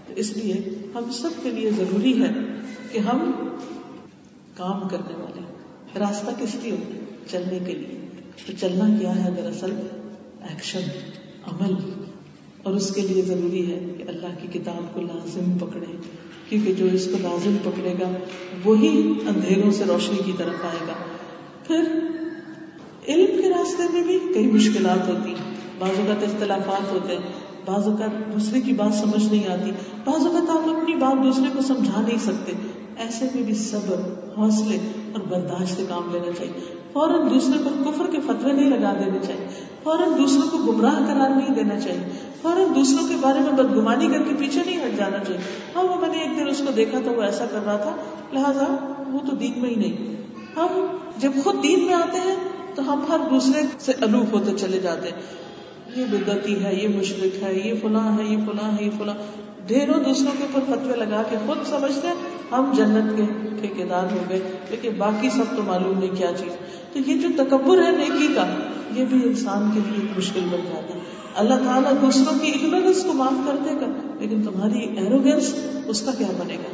تو 0.07 0.13
اس 0.15 0.37
لیے 0.37 0.53
ہم 0.95 1.11
سب 1.11 1.29
کے 1.43 1.49
لیے 1.49 1.69
ضروری 1.71 2.21
ہے 2.21 2.31
کہ 2.91 2.99
ہم 2.99 3.31
کام 4.57 4.87
کرنے 4.87 5.15
والے 5.15 5.41
راستہ 5.99 6.31
کس 6.39 6.55
لیے 6.55 6.75
چلنے 7.31 7.59
کے 7.65 7.73
لیے۔ 7.73 8.06
تو 8.45 8.53
چلنا 8.59 8.97
کیا 8.99 9.25
ہے 9.25 9.31
دراصل؟ 9.31 9.75
ایکشن 10.41 10.81
عمل۔ 11.45 11.73
اور 12.63 12.73
اس 12.73 12.95
کے 12.95 13.01
لیے 13.01 13.21
ضروری 13.21 13.71
ہے 13.71 13.79
کہ 13.97 14.03
اللہ 14.07 14.27
کی 14.41 14.59
کتاب 14.59 14.93
کو 14.93 15.01
لازم 15.01 15.57
پکڑے، 15.57 15.85
کیونکہ 16.49 16.73
جو 16.73 16.85
اس 16.85 17.05
کو 17.05 17.17
لازم 17.21 17.57
پکڑے 17.63 17.93
گا، 18.01 18.09
وہی 18.65 19.13
اندھیروں 19.27 19.71
سے 19.71 19.83
روشنی 19.87 20.17
کی 20.25 20.31
طرف 20.37 20.65
آئے 20.65 20.87
گا۔ 20.87 20.93
پھر 21.67 21.99
علم 23.07 23.41
کے 23.41 23.49
راستے 23.49 23.83
میں 23.93 24.03
بھی 24.03 24.19
کئی 24.33 24.47
مشکلات 24.47 25.07
ہوتی 25.07 25.29
ہیں۔ 25.29 25.53
بعض 25.79 25.99
اوقات 25.99 26.23
اختلافات 26.23 26.91
ہوتے 26.91 27.13
ہیں۔ 27.13 27.31
بعض 27.65 27.87
اوقات 27.87 28.33
دوسرے 28.33 28.61
کی 28.61 28.73
بات 28.73 28.93
سمجھ 28.93 29.33
نہیں 29.33 29.47
آتی۔ 29.47 29.71
بعض 30.05 30.25
اوقات 30.25 30.49
آپ 30.49 30.77
اپنی 30.77 30.95
بات 30.95 31.23
دوسرے 31.23 31.45
کو 31.53 31.61
سمجھا 31.61 32.01
نہیں 32.01 32.17
سکتے۔ 32.17 32.51
ایسے 32.97 33.25
میں 33.35 33.43
بھی 33.43 33.55
صبر، 33.55 33.95
حوصلے 34.37 34.77
اور 35.17 35.27
برداشت 35.27 35.75
سے 35.75 35.85
کام 35.89 36.09
لینا 36.11 36.31
چاہیے۔ 36.37 36.53
فوراً 36.93 37.29
دوسرے 37.29 37.57
پر 37.65 37.91
کفر 37.91 38.11
کے 38.11 38.19
فتوے 38.19 38.53
نہیں 38.53 38.69
لگا 38.69 38.93
دینے 39.05 39.19
چاہیے۔ 39.27 39.47
فوراً 39.83 40.09
دوسروں 40.17 40.49
کو 40.51 40.71
گمراہ 40.71 40.93
قرار 40.93 41.29
نہیں 41.29 41.55
دینا 41.55 41.79
چاہیے۔ 41.79 42.31
فوراً 42.41 42.75
دوسروں 42.75 43.07
کے 43.07 43.15
بارے 43.21 43.39
میں 43.39 43.51
بدگمانی 43.51 44.07
کر 44.07 44.17
کے 44.17 44.35
پیچھے 44.39 44.61
نہیں 44.65 44.77
ہٹ 44.77 44.97
جانا 44.97 45.17
چاہیے۔ 45.17 45.41
ہاں 45.75 45.83
وہ 45.83 46.01
میں 46.01 46.09
نے 46.09 46.17
ایک 46.17 46.37
دن 46.37 46.47
اس 46.47 46.61
کو 46.65 46.71
دیکھا 46.71 46.99
تھا، 47.03 47.11
وہ 47.11 47.21
ایسا 47.21 47.45
کر 47.45 47.59
رہا 47.65 47.77
تھا۔ 47.77 47.95
لہٰذا 48.33 48.93
وہ 49.07 49.19
تو 49.29 49.35
دین 49.35 49.61
میں 49.61 49.69
ہی 49.69 49.75
نہیں۔ 49.75 50.15
ہم 50.55 50.97
جب 51.17 51.31
خود 51.43 51.63
دین 51.63 51.85
میں 51.85 51.93
آتے 51.93 52.17
ہیں 52.17 52.35
تو 52.75 52.93
ہم 52.93 53.05
ہر 53.09 53.19
دوسرے 53.29 53.61
سے 53.79 53.91
الوف 54.01 54.33
ہوتے 54.33 54.51
چلے 54.57 54.79
جاتے 54.79 55.09
ہیں۔ 55.09 55.21
یہ 55.95 56.05
بدتی 56.11 56.63
ہے، 56.63 56.75
یہ 56.75 56.87
مشرق 56.87 57.43
ہے، 57.43 57.53
یہ 57.53 57.73
فلاں 57.81 58.17
ہے، 58.17 58.23
یہ 58.23 58.37
فلاں 58.45 58.77
ہے، 58.77 58.85
یہ 58.85 58.89
فلاں۔ 58.97 59.15
ڈھیروں 59.67 60.03
دوسروں 60.03 60.31
کے 60.37 60.43
اوپر 60.43 60.75
فتوے 60.75 60.95
لگا 60.95 61.23
کے 61.29 61.37
خود 61.45 61.57
سمجھتے 61.65 62.07
ہیں۔ 62.07 62.36
ہم 62.51 62.71
جنت 62.75 63.17
کے 63.17 63.23
ٹھیکے 63.61 63.85
دار 63.85 64.03
ہو 64.03 64.17
گئے، 64.29 64.39
لیکن 64.69 64.89
باقی 64.97 65.29
سب 65.29 65.55
تو 65.55 65.63
معلوم 65.63 65.99
نہیں 65.99 66.15
کیا 66.15 66.31
چیز۔ 66.37 66.55
تو 66.93 67.11
یہ 67.11 67.21
جو 67.21 67.27
تکبر 67.37 67.77
ہے 67.85 67.91
نیکی 67.91 68.33
کا، 68.35 68.45
یہ 68.95 69.05
بھی 69.05 69.21
انسان 69.23 69.71
کے 69.73 69.79
لیے 69.87 70.01
ایک 70.01 70.17
مشکل 70.17 70.39
بن 70.39 70.59
جاتا 70.65 70.93
ہے۔ 70.93 70.99
اللہ 71.35 71.53
تعالیٰ 71.53 71.91
دوسروں 72.01 72.39
کی 72.39 72.51
اگنورینس 72.51 73.03
کو 73.03 73.13
معاف 73.13 73.47
کر 73.47 73.55
دے 73.65 73.69
گا، 73.69 74.15
لیکن 74.19 74.41
تمہاری 74.43 74.79
ایروگینس 74.79 75.53
اس 75.85 76.01
کا 76.01 76.11
کیا 76.17 76.27
بنے 76.39 76.53
گا؟ 76.53 76.73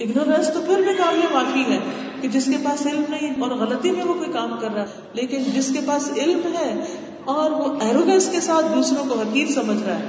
اگنورینس 0.00 0.50
تو 0.54 0.60
پھر 0.66 0.76
بھی 0.76 0.94
کام 0.98 1.20
معافی 1.32 1.72
ہے 1.72 1.78
کہ 2.20 2.28
جس 2.28 2.44
کے 2.44 2.56
پاس 2.64 2.86
علم 2.86 3.02
نہیں 3.08 3.40
اور 3.40 3.50
غلطی 3.50 3.90
میں 3.90 4.04
وہ 4.04 4.14
کوئی 4.14 4.32
کام 4.32 4.56
کر 4.60 4.68
رہا 4.74 4.82
ہے، 4.82 4.86
لیکن 5.12 5.42
جس 5.54 5.70
کے 5.74 5.80
پاس 5.86 6.10
علم 6.16 6.40
ہے 6.58 6.84
اور 7.24 7.50
وہ 7.50 7.74
ایروگینس 7.80 8.28
کے 8.32 8.40
ساتھ 8.40 8.66
دوسروں 8.76 9.04
کو 9.08 9.20
حقیر 9.20 9.46
سمجھ 9.46 9.82
رہا 9.82 9.98
ہے۔ 9.98 10.04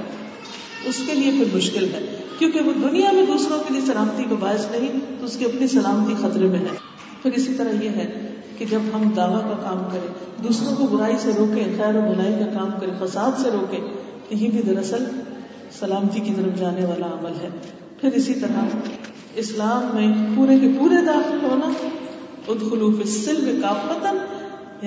اس 0.86 1.02
کے 1.06 1.14
لیے 1.14 1.30
پھر 1.30 1.56
مشکل 1.56 1.84
ہے۔ 1.84 2.16
کیونکہ 2.38 2.60
وہ 2.60 2.72
دنیا 2.88 3.12
میں 3.12 3.22
دوسروں 3.26 3.58
کے 3.58 3.74
لیے 3.74 3.82
سلامتی 3.86 4.24
کو 4.28 4.36
باعث 4.36 4.66
نہیں، 4.70 4.88
تو 5.18 5.24
اس 5.24 5.36
کی 5.36 5.44
اپنی 5.44 5.66
سلامتی 5.66 6.14
خطرے 6.22 6.46
میں 6.46 6.58
ہے۔ 6.58 6.76
پھر 7.22 7.32
اسی 7.32 7.54
طرح 7.54 7.84
یہ 7.84 7.88
ہے 7.88 8.30
کہ 8.58 8.64
جب 8.70 8.80
ہم 8.94 9.10
دعوی 9.16 9.40
کا 9.40 9.56
کام 9.62 9.88
کریں، 9.92 10.42
دوسروں 10.42 10.76
کو 10.76 10.96
برائی 10.96 11.14
سے 11.18 11.30
روکیں، 11.38 11.64
خیر 11.76 11.96
و 11.96 12.00
بھلائی 12.00 12.34
کا 12.38 12.46
کام 12.46 12.70
کریں، 12.80 13.06
فساد 13.06 13.40
سے 13.42 13.50
روکیں، 13.50 13.80
تو 14.28 14.34
یہ 14.34 14.50
بھی 14.50 14.62
دراصل 14.62 15.04
سلامتی 15.78 16.20
کی 16.20 16.32
طرف 16.36 16.58
جانے 16.58 16.84
والا 16.84 17.06
عمل 17.06 17.32
ہے۔ 17.42 17.48
پھر 18.00 18.12
اسی 18.12 18.34
طرح 18.34 18.76
اسلام 19.34 19.96
میں 19.96 20.36
پورے 20.36 20.58
کے 20.58 20.68
پورے 20.78 21.04
داخل 21.06 21.38
ہونا 21.42 21.86
ادخلوف 22.48 22.94
السلم 22.98 23.60
کافتن 23.62 24.16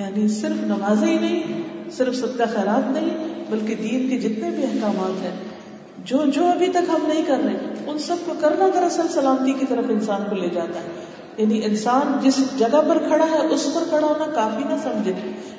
یعنی 0.00 0.28
صرف 0.28 0.62
نمازیں 0.66 1.08
ہی 1.08 1.18
نہیں، 1.18 1.62
صرف 1.90 2.14
سب 2.16 2.38
کا 2.38 2.44
خیرات 2.44 2.90
نہیں، 2.90 3.44
بلکہ 3.50 3.74
دین 3.74 4.10
کے 4.10 4.18
جتنے 4.18 4.50
بھی 4.50 4.62
احکامات 4.62 5.22
ہیں 5.22 5.49
جو 6.04 6.18
جو 6.26 6.46
ابھی 6.46 6.66
تک 6.66 6.90
ہم 6.90 7.04
نہیں 7.08 7.22
کر 7.26 7.36
رہے، 7.44 7.54
ان 7.86 7.98
سب 7.98 8.16
کو 8.26 8.32
کرنا 8.40 8.68
دراصل 8.74 9.08
سلامتی 9.10 9.52
کی 9.52 9.66
طرف 9.68 9.84
انسان 9.88 10.22
کو 10.30 10.36
لے 10.36 10.48
جاتا 10.48 10.80
ہے۔ 10.80 10.88
یعنی 11.36 11.64
انسان 11.64 12.18
جس 12.22 12.58
جگہ 12.58 12.80
پر 12.88 12.98
کھڑا 12.98 13.26
ہے، 13.30 13.46
اس 13.50 13.68
پر 13.74 13.82
کھڑا 13.88 14.06
ہونا 14.06 14.26
کافی 14.34 14.64
نہ 14.64 14.74
سمجھے۔ 14.82 15.12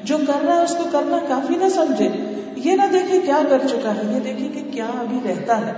جو 0.04 0.18
کر 0.28 0.46
رہا 0.46 0.56
ہے، 0.56 0.64
اس 0.64 0.76
کو 0.78 0.84
کرنا 0.92 1.18
کافی 1.28 1.56
نہ 1.56 1.70
سمجھے۔ 1.70 2.10
یہ 2.56 2.72
نہ 2.72 2.82
دیکھے 2.94 3.20
کیا 3.20 3.40
کر 3.50 3.60
چکا 3.70 3.96
ہے، 3.96 4.02
یہ 4.14 4.20
دیکھے 4.20 4.48
کہ 4.48 4.72
کیا 4.72 4.86
ابھی 4.86 5.18
رہتا 5.30 5.68
ہے۔ 5.68 5.74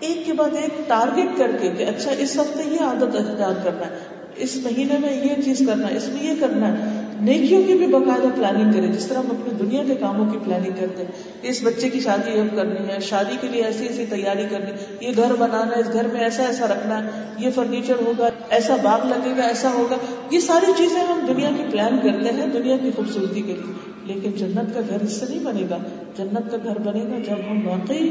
ایک 0.00 0.26
کے 0.26 0.32
بعد 0.32 0.50
ایک 0.62 0.88
ٹارگیٹ 0.88 1.38
کر 1.38 1.50
کے 1.60 1.70
کہ 1.70 1.82
اچھا 1.82 2.10
اس 2.18 2.36
ہفتے 2.36 2.62
یہ 2.66 2.84
عادت 2.84 3.16
اختیار 3.16 3.52
کرنا 3.64 3.86
ہے، 3.86 3.98
اس 4.36 4.56
مہینے 4.56 4.98
میں 4.98 5.24
یہ 5.24 5.42
چیز 5.42 5.62
کرنا 5.66 5.90
ہے، 5.90 5.96
اس 5.96 6.08
میں 6.08 6.22
یہ 6.22 6.40
کرنا 6.40 6.68
ہے۔ 6.68 6.99
نیکیوں 7.20 7.62
کی 7.62 7.74
بھی 7.74 7.86
باقاعدہ 7.86 8.26
پلاننگ 8.36 8.72
کرے 8.72 8.86
جس 8.86 9.06
طرح 9.06 9.18
ہم 9.18 9.26
اپنی 9.30 9.66
دنیا 9.66 9.84
کے 9.84 9.94
کاموں 9.94 10.26
کی 10.32 10.38
پلاننگ 10.44 10.72
کرتے 10.80 11.02
ہیں۔ 11.02 11.10
اس 11.42 11.60
بچے 11.62 11.88
کی 11.88 12.00
شادی 12.00 12.40
اب 12.40 12.56
کرنی 12.56 12.88
ہے، 12.88 13.00
شادی 13.00 13.36
کے 13.40 13.48
لیے 13.48 13.64
ایسی 13.64 13.86
ایسی 13.86 14.06
تیاری 14.10 14.42
کرنی 14.50 14.70
یہ 15.06 15.12
گھر 15.16 15.32
بنانا 15.38 15.76
ہے، 15.76 15.80
اس 15.80 15.92
گھر 15.92 16.06
میں 16.06 16.20
ایسا 16.20 16.42
ایسا 16.42 16.66
رکھنا 16.66 17.04
ہے۔ 17.04 17.10
یہ 17.38 17.50
فرنیچر 17.54 17.94
ہوگا، 18.06 18.28
ایسا 18.50 18.76
باغ 18.82 19.06
لگے 19.06 19.36
گا، 19.36 19.42
ایسا 19.42 19.72
ہوگا۔ 19.72 19.96
یہ 20.30 20.40
ساری 20.40 20.72
چیزیں 20.76 21.00
ہم 21.00 21.26
دنیا 21.28 21.50
کی 21.56 21.64
پلان 21.70 21.98
کرتے 22.02 22.34
ہیں، 22.34 22.46
دنیا 22.46 22.76
کی 22.76 22.90
خوبصورتی 22.96 23.42
کے 23.42 23.52
لیے۔ 23.52 23.90
لیکن 24.04 24.30
جنت 24.30 24.74
کا 24.74 24.80
گھر 24.88 25.00
اس 25.00 25.12
سے 25.12 25.26
نہیں 25.28 25.44
بنے 25.44 25.66
گا۔ 25.70 25.78
جنت 26.16 26.50
کا 26.50 26.56
گھر 26.64 26.78
بنے 26.78 27.00
گا 27.00 27.18
جب 27.18 27.50
ہم 27.50 27.68
واقعی 27.68 28.10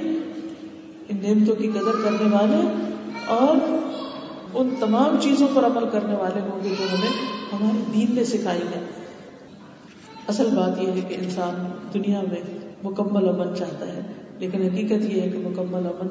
ان 1.09 1.17
نعمتوں 1.21 1.55
کی 1.55 1.67
قدر 1.67 2.03
کرنے 2.03 2.29
والے 2.31 2.83
اور 3.27 3.57
ان 4.53 4.69
تمام 4.79 5.17
چیزوں 5.21 5.47
پر 5.53 5.65
عمل 5.65 5.89
کرنے 5.91 6.15
والے 6.15 6.39
ہوں 6.39 6.63
گے 6.63 6.69
جو 6.69 6.85
ہمیں 6.93 7.39
ہمارے 7.53 7.91
دین 7.93 8.15
نے 8.15 8.23
سکھائی 8.23 8.61
ہے۔ 8.61 8.98
اصل 10.29 10.49
بات 10.55 10.81
یہ 10.81 10.91
ہے 10.91 11.01
کہ 11.07 11.15
انسان 11.21 11.65
دنیا 11.93 12.21
میں 12.31 12.41
مکمل 12.83 13.29
امن 13.29 13.55
چاہتا 13.55 13.87
ہے، 13.87 14.01
لیکن 14.39 14.61
حقیقت 14.61 15.05
یہ 15.05 15.21
ہے 15.21 15.29
کہ 15.29 15.37
مکمل 15.37 15.87
امن 15.87 16.07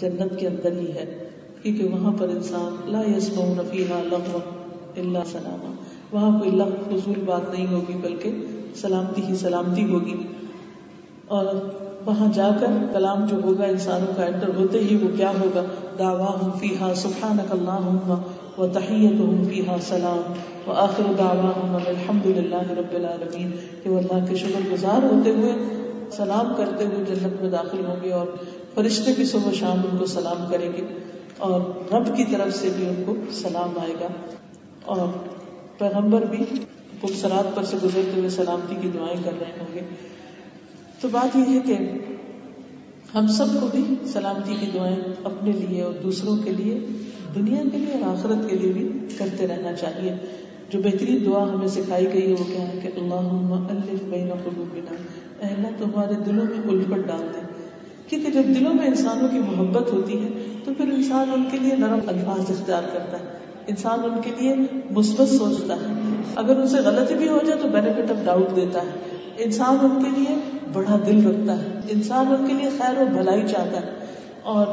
جنت 0.00 0.38
کے 0.38 0.46
اندر 0.46 0.72
ہی 0.72 0.92
ہے، 0.94 1.04
کیونکہ 1.62 1.84
وہاں 1.84 2.12
پر 2.18 2.28
انسان 2.28 2.90
لا 2.92 3.02
فیہا 3.70 4.00
لغو 4.04 4.38
الا 4.96 5.22
سلامہ 5.32 5.72
وہاں 6.12 6.38
کوئی 6.38 6.50
لغ 6.50 6.70
فضول 6.86 7.20
بات 7.24 7.52
نہیں 7.54 7.66
ہوگی، 7.66 7.96
بلکہ 8.00 8.30
سلامتی 8.74 9.22
ہی 9.28 9.34
سلامتی 9.34 9.84
ہوگی۔ 9.84 10.16
اور 11.28 11.46
وہاں 12.06 12.32
جا 12.34 12.48
کر 12.60 12.72
کلام 12.92 13.26
جو 13.26 13.36
ہوگا 13.44 13.64
انسانوں 13.64 14.12
کا 14.16 14.24
انٹر 14.24 14.50
ہوتے 14.56 14.78
ہی 14.78 14.96
وہ 14.96 15.08
کیا 15.16 15.30
ہوگا؟ 15.40 15.62
دعوا 15.98 16.30
ہوں 16.42 16.50
فیحا 16.60 16.92
سبحانک 16.94 17.52
اللہم 17.52 17.98
و 18.60 18.66
تحیتہم 18.66 19.44
فیہا 19.44 19.76
سلام. 19.82 20.32
و 20.66 20.72
آخر 20.72 21.02
الحمد 21.86 22.26
للہ 22.26 22.70
رب 22.70 22.94
العالمین، 22.94 23.50
کہ 23.82 23.90
وہ 23.90 23.98
اللہ 23.98 24.26
کے 24.26 24.36
شکر 24.36 24.72
گزار 24.72 25.02
ہوتے 25.02 25.30
ہوئے 25.30 25.52
سلام 26.12 26.54
کرتے 26.56 26.84
ہوئے 26.84 27.04
جنت 27.04 27.42
میں 27.42 27.50
داخل 27.50 27.84
ہوں 27.84 27.96
گے 28.02 28.12
اور 28.12 28.26
فرشتے 28.74 29.12
بھی 29.16 29.24
صبح 29.24 29.52
شام 29.52 29.80
ان 29.90 29.98
کو 29.98 30.06
سلام 30.06 30.50
کریں 30.50 30.72
گے 30.72 30.98
اور 31.38 31.60
رب 31.92 32.16
کی 32.16 32.24
طرف 32.24 32.56
سے 32.56 32.68
بھی 32.76 32.88
ان 32.88 33.02
کو 33.06 33.14
سلام 33.32 33.78
آئے 33.78 33.94
گا۔ 34.00 34.08
اور 34.84 35.08
پیغمبر 35.78 36.22
بھی 36.22 36.44
خوبصورات 37.00 37.56
پر 37.56 37.62
سے 37.62 37.76
گزرتے 37.76 38.12
ہوئے 38.16 38.28
سلامتی 38.28 38.74
کی 38.80 38.88
دعائیں 38.94 39.22
کر 39.24 39.32
رہے 39.40 39.60
ہوں 39.60 39.74
گے۔ 39.74 39.80
تو 41.00 41.08
بات 41.08 41.36
یہ 41.36 41.54
ہے 41.54 41.60
کہ 41.60 41.78
ہم 43.14 43.26
سب 43.26 43.46
کو 43.60 43.66
بھی 43.74 43.94
سلامتی 44.06 44.54
کی 44.60 44.66
دعائیں 44.74 44.96
اپنے 45.24 45.52
لیے 45.52 45.82
اور 45.82 45.92
دوسروں 45.92 46.36
کے 46.36 46.50
لیے 46.50 46.80
دنیا 47.34 47.62
کے 47.72 47.78
لیے 47.78 48.04
اور 48.04 48.14
آخرت 48.14 48.50
کے 48.50 48.56
لیے 48.56 48.72
بھی 48.72 48.88
کرتے 49.18 49.46
رہنا 49.48 49.72
چاہیے۔ 49.72 50.14
جو 50.68 50.80
بہترین 50.84 51.24
دعا 51.26 51.54
ہمیں 51.54 51.68
سکھائی 51.68 52.12
گئی 52.12 52.28
ہے 52.28 52.32
وہ 52.32 52.44
کیا 52.44 52.62
ہے 52.62 52.78
کہ 52.82 53.00
اللہ 53.00 53.54
الف 53.70 54.02
بین 54.02 54.28
قلوبنا۔ 54.44 54.94
اے 55.40 55.54
اللہ، 55.54 55.68
تمہارے 55.78 56.14
دلوں 56.26 56.44
میں 56.44 56.68
الفت 56.68 57.08
ڈال 57.08 57.26
دے۔ 57.34 57.40
کیونکہ 58.06 58.32
جب 58.32 58.42
دلوں 58.60 58.74
میں 58.74 58.86
انسانوں 58.86 59.28
کی 59.28 59.38
محبت 59.38 59.92
ہوتی 59.92 60.24
ہے 60.24 60.28
تو 60.64 60.72
پھر 60.76 60.86
انسان 60.86 61.30
ان 61.36 61.44
کے 61.50 61.58
لیے 61.58 61.76
نرم 61.76 61.98
الفاظ 62.06 62.50
اختیار 62.50 62.82
کرتا 62.92 63.18
ہے۔ 63.18 63.24
انسان 63.66 63.98
ان 64.04 64.20
کے 64.24 64.30
لیے 64.38 64.54
مثبت 64.90 65.28
سوچتا 65.28 65.74
ہے۔ 65.74 65.92
اگر 66.36 66.60
ان 66.60 66.68
سے 66.68 66.76
غلطی 66.76 67.14
بھی 67.14 67.28
ہو 67.28 67.38
جائے 67.46 67.60
تو 67.62 67.68
بینیفٹ 67.68 68.10
آف 68.10 68.16
ڈاؤٹ 68.24 68.56
دیتا 68.56 68.82
ہے۔ 68.82 68.90
انسان 69.38 69.76
ان 69.82 70.04
کے 70.04 70.20
لیے 70.20 70.36
بڑا 70.72 70.98
دل 71.06 71.26
رکھتا 71.26 71.62
ہے۔ 71.62 71.80
انسان 71.88 72.26
ان 72.26 72.46
کے 72.46 72.52
لیے 72.52 72.68
خیر 72.78 73.02
و 73.02 73.04
بھلائی 73.12 73.42
چاہتا 73.48 73.76
ہے۔ 73.76 73.90
اور 74.42 74.66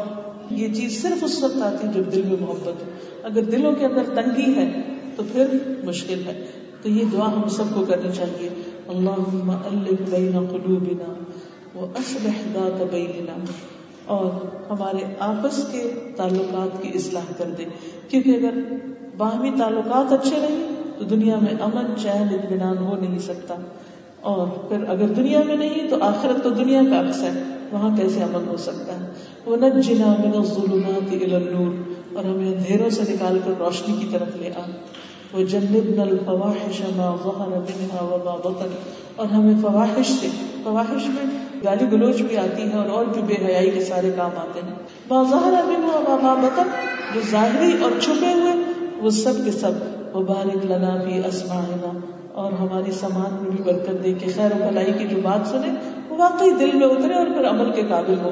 یہ 0.49 0.73
چیز 0.73 1.01
صرف 1.01 1.23
اس 1.23 1.43
وقت 1.43 1.61
آتی 1.61 1.87
ہے 1.87 1.93
جب 1.93 2.13
دل 2.15 2.21
میں 2.21 2.37
محبت 2.39 2.67
ہو۔ 2.67 2.85
اگر 3.23 3.43
دلوں 3.43 3.75
کے 3.75 3.85
اندر 3.85 4.03
تنگی 4.15 4.55
ہے، 4.55 4.81
تو 5.15 5.23
پھر 5.31 5.45
مشکل 5.83 6.21
ہے۔ 6.25 6.45
تو 6.81 6.89
یہ 6.89 7.03
دعا 7.13 7.31
ہم 7.31 7.49
سب 7.49 7.63
کو 7.73 7.85
کرنی 7.85 8.09
چاہیے۔ 8.15 8.49
اللہ 8.87 9.51
الف 9.67 10.09
بین 10.09 10.45
قلوبنا 10.51 11.13
و 11.75 11.85
اصلح 11.95 12.31
ذات 12.53 12.93
بیننا۔ 12.93 13.45
اور 14.05 14.31
ہمارے 14.69 15.03
آپس 15.19 15.67
کے 15.71 15.93
تعلقات 16.15 16.83
کی 16.83 16.91
اصلاح 16.95 17.33
کر 17.37 17.45
دے 17.57 17.63
کیونکہ 18.09 18.29
اگر 18.29 18.59
باہمی 19.17 19.51
تعلقات 19.59 20.13
اچھے 20.13 20.37
نہیں 20.37 20.73
تو 20.97 21.05
دنیا 21.05 21.35
میں 21.35 21.53
امن، 21.61 21.93
چین، 21.97 22.27
اطمینان 22.33 22.77
ہو 22.77 22.95
نہیں 22.95 23.19
سکتا۔ 23.19 23.55
اور 24.21 24.47
پھر 24.47 24.77
اگر 24.87 25.07
دنیا 25.07 25.41
میں 25.45 25.55
نہیں، 25.55 25.89
تو 25.89 25.97
آخرت 26.01 26.43
تو 26.43 26.49
دنیا 26.49 26.81
کا 26.89 27.09
عکس 27.09 27.21
ہے۔ 27.21 27.56
وہاں 27.71 27.97
کیسے 27.97 28.23
امن 28.23 28.47
ہو 28.47 28.57
سکتا 28.57 28.93
ہے؟ 28.93 29.07
وہ 29.45 29.55
نجنا 29.55 30.07
من 30.07 30.31
الظلمات 30.35 31.13
الى 31.13 31.33
النور 31.33 31.73
اور 32.15 32.25
ہمیں 32.25 32.47
اندھیروں 32.47 32.89
سے 32.89 33.01
نکال 33.01 33.39
کر 33.45 33.51
روشنی 33.59 33.95
کی 33.99 34.07
طرف 34.11 34.35
لے 34.35 34.49
آ 34.55 34.61
وہ 35.33 35.43
جنبنا 35.43 36.01
الفواحش 36.01 36.81
ما 36.95 37.15
ظهر 37.23 37.47
منها 37.47 37.97
وما 38.01 38.35
بطن۔ 38.35 38.67
اور 39.15 39.25
ہمیں 39.25 39.53
فواحش 39.61 40.11
سے، 40.21 40.27
فواحش 40.63 41.07
میں 41.07 41.25
گالی 41.63 41.85
گلوچ 41.91 42.21
بھی 42.21 42.37
آتی 42.37 42.63
ہے 42.63 42.77
اور 42.77 42.89
اور 42.89 43.05
جو 43.05 43.21
بے 43.21 43.35
حیائی 43.45 43.71
کے 43.71 43.83
سارے 43.83 44.11
کام 44.15 44.31
آتے 44.37 44.59
ہیں۔ 44.63 44.73
ما 45.09 45.23
ظهر 45.23 45.63
منها 45.67 46.01
وما 46.07 46.33
بطن، 46.33 46.67
جو 47.13 47.21
ظاہری 47.31 47.83
اور 47.83 47.91
چھپے 48.01 48.33
ہوئے، 48.33 48.53
وہ 49.01 49.09
سب 49.09 49.33
کے 49.45 49.51
سب۔ 49.51 49.71
مبارک 50.15 50.65
لنا 50.65 50.95
بھی 50.95 51.21
اسماعنا 51.27 51.99
اور 52.33 52.51
ہماری 52.51 52.91
سامان 52.91 53.37
میں 53.41 53.51
بھی 53.51 53.63
برکت 53.63 54.03
دے 54.03 54.13
کے 54.13 54.31
خیر 54.35 54.51
و 54.51 54.67
بھلائی 54.67 54.93
کی 54.97 55.07
جو 55.07 55.17
بات 55.23 55.47
سنے 55.47 55.96
وہ 56.09 56.17
واقعی 56.17 56.51
دل 56.51 56.69
میں 56.73 56.87
اترے 56.87 57.13
اور 57.13 57.25
پھر 57.25 57.49
عمل 57.49 57.71
کے 57.71 57.81
قابل 57.89 58.13
ہو۔ 58.23 58.31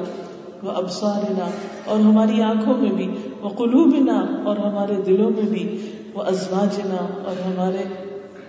وہ 0.62 0.70
ابسارنا 0.70 1.50
اور 1.84 2.00
ہماری 2.00 2.42
آنکھوں 2.42 2.74
میں 2.76 2.90
بھی، 2.90 3.14
وہ 3.40 3.48
قلوبنا 3.48 4.26
اور 4.44 4.56
ہمارے 4.56 4.94
دلوں 5.06 5.30
میں 5.30 5.50
بھی، 5.50 5.90
وہ 6.14 6.22
ازواجنا 6.22 7.06
اور 7.24 7.46
ہمارے 7.46 7.84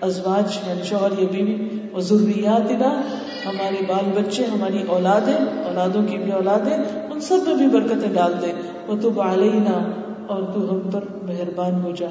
ازواج 0.02 0.58
یعنی 0.68 0.82
شوہر 0.84 1.20
یا 1.20 1.28
بیوی، 1.32 1.68
وہ 1.94 2.00
ضروریاتنا 2.00 3.02
ہمارے 3.46 3.84
بال 3.88 4.22
بچے، 4.22 4.44
ہماری 4.44 4.84
اولادیں، 4.88 5.64
اولادوں 5.66 6.04
کی 6.04 6.18
بھی 6.18 6.32
اولادیں، 6.32 6.74
ان 7.12 7.20
سب 7.20 7.38
میں 7.46 7.56
بھی 7.56 7.68
برکتیں 7.68 8.14
ڈال 8.14 8.34
دے۔ 8.42 8.52
وہ 8.88 8.96
تو 9.02 9.22
علینا 9.22 9.92
اور 10.28 10.44
تو 10.44 10.74
ہم 10.74 10.80
پر 10.92 11.00
مہربان 11.24 11.82
ہو 11.84 11.92
جا۔ 11.98 12.08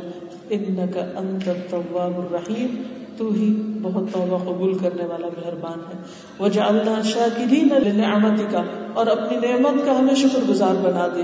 انك 0.50 0.98
انت 1.16 1.48
التواب 1.48 2.12
الرحیم، 2.18 2.82
تو 3.16 3.28
ہی 3.32 3.54
بہت 3.92 4.04
توبہ 4.12 4.38
قبول 4.38 4.78
کرنے 4.78 5.04
والا 5.04 5.26
مہربان 5.26 5.78
ہے۔ 5.78 6.02
وجعلنا 6.40 7.02
شاکرین 7.02 7.68
لنعمتك 7.86 8.56
اور 8.94 9.06
اپنی 9.06 9.38
نعمت 9.38 9.86
کا 9.86 9.98
ہمیں 9.98 10.14
شکر 10.14 10.38
گزار 10.48 10.74
بنا 10.82 11.06
دے۔ 11.16 11.22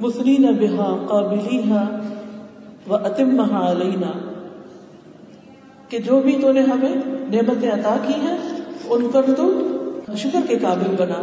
مثنین 0.00 0.42
بها 0.42 1.06
قابلیها 1.08 1.98
واتمها 2.88 3.70
علینا۔ 3.70 4.12
کہ 5.88 5.98
جو 5.98 6.20
بھی 6.20 6.38
تو 6.42 6.52
نے 6.52 6.60
ہمیں 6.60 6.94
نعمتیں 7.06 7.70
عطا 7.70 7.96
کی 8.06 8.14
ہیں، 8.14 8.38
ان 8.88 9.08
پر 9.12 9.22
تو 9.36 9.52
شکر 10.16 10.40
کے 10.48 10.58
قابل 10.58 10.94
بنا۔ 10.98 11.22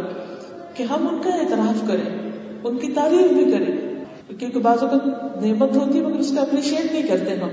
کہ 0.74 0.82
ہم 0.82 1.08
ان 1.10 1.18
کا 1.22 1.30
اعتراف 1.30 1.88
کریں، 1.88 2.30
ان 2.64 2.76
کی 2.76 2.92
تعریف 2.92 3.32
بھی 3.32 3.52
کریں۔ 3.52 4.04
کیونکہ 4.38 4.60
بعض 4.60 4.82
اوقات 4.82 5.06
نعمت 5.42 5.76
ہوتی 5.76 5.98
ہے، 5.98 6.04
مگر 6.04 6.18
اس 6.18 6.32
کا 6.36 6.42
اپریشیٹ 6.42 6.92
نہیں 6.92 7.02
کرتے 7.02 7.34
ہم، 7.34 7.48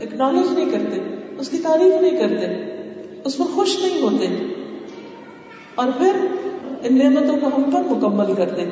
اکنالج 0.00 0.58
نہیں 0.58 0.70
کرتے۔ 0.70 1.19
اس 1.40 1.48
کی 1.48 1.58
تعریف 1.58 2.02
نہیں 2.02 2.10
کرتے، 2.10 2.46
اس 3.24 3.36
پر 3.36 3.44
خوش 3.54 3.78
نہیں 3.82 4.02
ہوتے۔ 4.02 4.26
اور 5.74 5.86
پھر 5.98 6.12
ان 6.82 6.98
نعمتوں 6.98 7.36
کو 7.40 7.46
ہم 7.46 7.62
پر 7.62 7.80
مکمل 7.90 8.34
کر 8.34 8.48
دیں 8.56 8.64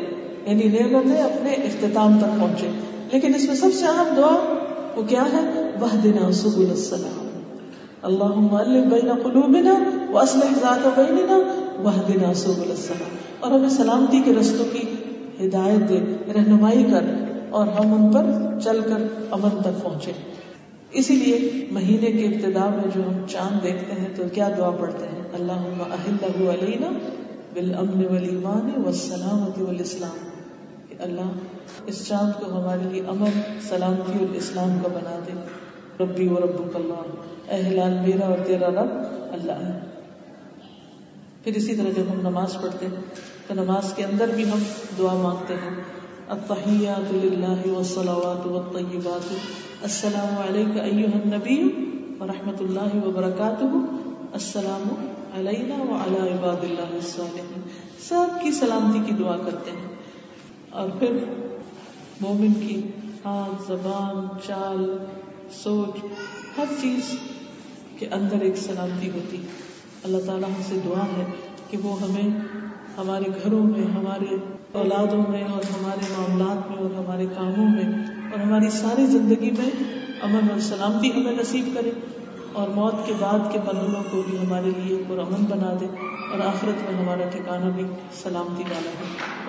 یعنی 0.47 0.79
نعمتیں 0.81 1.23
اپنے 1.23 1.53
اختتام 1.53 2.19
تک 2.19 2.41
پہنچے۔ 2.41 2.71
لیکن 3.13 3.35
اس 3.35 3.47
میں 3.47 3.57
سب 3.57 3.69
سے 3.75 3.87
اہم 3.87 4.15
دعا 4.17 4.65
وہ 4.97 5.03
کیا 5.03 5.25
ہے؟ 5.25 5.71
وہ 5.81 5.87
دن 6.05 6.33
سبل 6.33 6.71
السلام۔ 6.71 7.29
اللہ 8.03 8.57
بین 8.65 9.13
قلوبنا 9.23 9.75
واصلح 10.11 10.55
ذات 10.61 10.99
بیننا 10.99 11.37
وحدنا 11.85 12.35
سبل 12.35 12.71
السلام۔ 12.71 13.17
اور 13.41 13.53
ہمیں 13.53 13.69
سلامتی 13.69 14.23
کے 14.25 14.35
رستوں 14.41 14.65
کی 14.73 14.83
ہدایت 15.47 15.89
دے، 15.89 16.01
رہنمائی 16.35 16.83
کر 16.83 17.05
اور 17.51 17.67
ہم 17.67 17.93
ان 17.93 18.13
پر 18.13 18.25
چل 18.61 18.81
کر 18.81 19.27
امن 19.31 19.63
تک 19.63 19.83
پہنچے۔ 19.83 20.38
اسی 20.91 21.17
لیے 21.17 21.67
مہینے 21.71 22.13
کے 22.13 22.25
ابتدا 22.25 22.69
میں 22.69 22.85
جو 22.95 23.09
ہم 23.09 23.27
چاند 23.29 23.63
دیکھتے 23.63 23.93
ہیں 23.93 24.09
تو 24.17 24.23
کیا 24.33 24.49
دعا 24.59 24.71
پڑھتے 24.71 25.07
ہیں؟ 25.07 25.23
اللہ 25.33 25.53
اہل 25.53 26.49
علینا 26.49 26.89
بالامن 27.55 28.05
والایمان 28.05 28.83
والسلامت 28.85 29.59
والاسلام۔ 29.59 30.29
اللہ 30.99 31.33
اس 31.87 32.09
چاند 32.09 32.41
کو 32.41 32.61
ہمارے 32.61 32.89
لیے 32.93 33.03
امن، 33.09 33.61
سلامتی 33.69 34.25
اور 34.25 34.35
اسلام 34.35 34.79
کا 34.83 34.89
بنا 34.89 35.19
دے۔ 35.27 35.33
ربی 36.05 36.29
و 36.29 36.37
رب 36.37 36.77
اللہ۔ 36.77 37.05
اہلال 37.49 37.93
میرا 38.07 38.27
اور 38.27 38.39
تیرا 38.47 38.69
رب 38.69 38.91
اللہ 39.33 39.53
ہے۔ 39.53 39.81
پھر 41.45 41.53
اسی 41.55 41.77
طرح 41.77 41.89
جب 41.97 42.13
ہم 42.13 42.21
نماز 42.21 42.55
پڑھتے 42.63 42.87
ہیں، 42.87 43.03
تو 43.47 43.55
نماز 43.55 43.93
کے 43.93 44.05
اندر 44.05 44.29
بھی 44.37 44.51
ہم 44.51 44.59
دعا 44.99 45.15
مانگتے 45.15 45.55
ہیں۔ 45.55 45.83
التحیات 46.29 47.13
للہ 47.13 47.69
والصلوات 47.69 48.47
والطیبات۔ 48.47 49.35
السلام 49.83 50.35
علیکہ 50.49 50.79
ایوہ 50.79 51.19
النبی 51.25 51.63
ورحمت 52.21 52.61
اللہ 52.61 53.07
وبرکاتہ۔ 53.07 53.65
السلام 54.33 54.95
علینا 55.35 55.75
وعلی 55.79 56.29
عباد 56.29 56.65
اللہ 56.65 56.95
الصالحین۔ 56.95 57.61
سب 58.01 58.43
کی 58.43 58.53
سلامتی 58.53 58.99
کی 59.07 59.13
دعا 59.13 59.37
کرتے 59.37 59.71
ہیں۔ 59.71 59.95
اور 60.71 60.89
پھر 60.99 61.17
مومن 62.21 62.53
کی 62.53 62.83
ہاتھ، 63.25 63.63
زبان، 63.69 64.39
چال، 64.47 64.99
سوچ، 65.53 66.05
ہر 66.59 66.65
چیز 66.81 67.19
کے 67.99 68.07
اندر 68.07 68.41
ایک 68.41 68.57
سلامتی 68.57 69.11
ہوتی 69.11 69.37
اللہ 70.05 70.19
تعالیٰ 70.27 70.49
ہم 70.49 70.63
سے 70.69 70.79
دعا 70.85 71.05
ہے 71.05 71.25
کہ 71.71 71.79
وہ 71.83 72.01
ہمیں، 72.01 72.31
ہمارے 72.97 73.31
گھروں 73.45 73.65
میں، 73.65 73.85
ہمارے 73.85 74.37
اولادوں 74.73 75.25
میں 75.29 75.45
اور 75.45 75.63
ہمارے 75.79 76.15
معاملات 76.19 76.71
میں 76.71 76.79
اور 76.79 77.05
ہمارے 77.05 77.27
کاموں 77.27 77.69
میں 77.69 78.18
اور 78.31 78.39
ہماری 78.41 78.71
ساری 78.71 79.07
زندگی 79.07 79.51
میں 79.51 79.71
امن 80.23 80.51
اور 80.51 80.61
سلامتی 80.61 81.13
ہمیں 81.13 81.33
نصیب 81.33 81.69
کرے 81.75 81.91
اور 82.53 82.69
موت 82.69 83.07
کے 83.07 83.13
بعد 83.19 83.39
کے 83.53 83.59
پلوں 83.65 84.03
کو 84.11 84.23
بھی 84.31 84.39
ہمارے 84.39 84.71
لیے 84.79 85.03
پر 85.09 85.19
امن 85.19 85.45
بنا 85.45 85.73
دے 85.81 85.87
اور 86.33 86.41
آخرت 86.41 86.91
میں 86.91 86.99
ہمارا 87.01 87.29
ٹھکانا 87.31 87.69
بھی 87.69 87.85
سلامتی 88.23 88.63
والا 88.63 88.91
ہے 89.01 89.07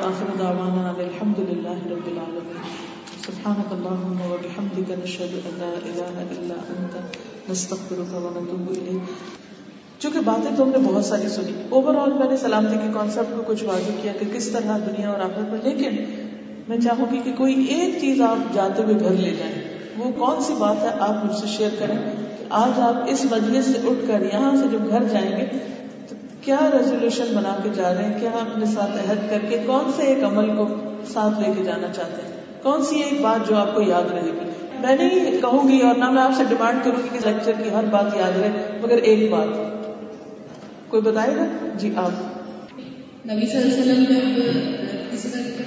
آخر 0.07 0.37
دعوانا 0.39 0.93
الحمد 0.97 1.39
للہ 1.39 1.77
رب 1.85 2.07
العالمین۔ 2.07 2.77
سبحانك 3.25 3.71
اللهم 3.71 4.21
وبحمدك 4.31 4.91
نشهد 4.91 5.33
ان 5.45 5.57
لا 5.57 5.71
اله 5.79 6.23
الا 6.37 6.55
انت 6.75 7.49
نستغفرك 7.49 8.13
ونتوب 8.13 8.69
اليك 8.69 9.03
چونکہ 9.99 10.19
باتیں 10.25 10.55
تو 10.57 10.63
ہم 10.63 10.69
نے 10.69 10.77
بہت 10.77 11.05
ساری 11.05 11.29
سنی۔ 11.29 11.51
اوور 11.69 11.95
آل 11.95 12.13
میں 12.13 12.27
نے 12.29 12.37
سلامتی 12.37 12.77
کے 12.77 12.89
کانسیپٹ 12.93 13.35
کو 13.37 13.43
کچھ 13.47 13.63
واضح 13.63 14.01
کیا 14.01 14.13
کہ 14.19 14.25
کس 14.33 14.49
طرح 14.49 14.77
دنیا 14.77 15.09
اور 15.09 15.19
آخر 15.19 15.41
میں، 15.49 15.59
لیکن 15.63 15.97
میں 16.69 16.77
چاہوں 16.77 17.05
گی 17.11 17.19
کہ 17.23 17.31
کوئی 17.33 17.65
ایک 17.65 18.01
چیز 18.01 18.21
آپ 18.21 18.53
جاتے 18.53 18.83
ہوئے 18.83 18.95
گھر 18.99 19.11
لے 19.11 19.35
جائیں۔ 19.39 19.53
وہ 19.97 20.11
کون 20.11 20.41
سی 20.41 20.53
بات 20.57 20.83
ہے 20.83 20.87
آپ 20.99 21.25
مجھ 21.25 21.35
سے 21.35 21.47
شیئر 21.47 21.69
کریں؟ 21.79 21.95
کہ 22.37 22.45
آج 22.49 22.79
آپ 22.79 22.93
اس 23.07 23.25
مجلس 23.31 23.65
سے 23.65 23.87
اٹھ 23.87 24.07
کر 24.07 24.21
یہاں 24.33 24.55
سے 24.55 24.65
جو 24.71 24.77
گھر 24.89 25.03
جائیں 25.03 25.37
گے، 25.37 25.45
تو 26.09 26.15
کیا 26.41 26.57
ریزولوشن 26.79 27.23
بنا 27.35 27.57
کے 27.63 27.69
جا 27.75 27.93
رہے 27.93 28.03
ہیں؟ 28.03 28.19
کیا 28.19 28.29
اپنے 28.29 28.65
ساتھ 28.65 28.91
عہد 28.91 29.29
کر 29.29 29.37
کے 29.49 29.57
کون 29.65 29.91
سے 29.95 30.01
ایک 30.01 30.23
عمل 30.23 30.55
کو 30.57 30.67
ساتھ 31.13 31.39
لے 31.39 31.53
کے 31.57 31.63
جانا 31.63 31.87
چاہتے 31.93 32.21
ہیں؟ 32.25 32.31
کون 32.63 32.85
سی 32.85 32.99
ایک 32.99 33.21
بات 33.21 33.49
جو 33.49 33.55
آپ 33.55 33.75
کو 33.75 33.81
یاد 33.81 34.11
رہے 34.11 34.21
گی؟ 34.21 34.49
میں 34.79 34.95
نہیں 34.95 35.41
کہوں 35.41 35.67
گی 35.67 35.79
اور 35.79 35.95
نہ 35.95 36.09
میں 36.09 36.23
آپ 36.23 36.31
سے 36.37 36.43
ڈیمانڈ 36.49 36.83
کروں 36.83 37.03
گی 37.03 37.17
کہ 37.17 37.27
لیکچر 37.27 37.51
کی 37.63 37.69
ہر 37.69 37.83
بات 37.85 38.17
یاد 38.17 38.39
رہے، 38.39 38.79
مگر 38.81 38.97
ایک 38.97 39.31
بات۔ 39.31 39.47
کوئی 40.89 41.01
بتائے 41.01 41.35
گا؟ 41.35 41.45
جی 41.75 41.93
آپ۔ 41.95 42.09
نبی 43.25 43.47
صلی 43.47 43.61
اللہ 43.61 43.81
علیہ 43.81 43.91
وسلم 43.91 44.53
جب 44.91 45.11
کسی 45.11 45.29
کا 45.29 45.58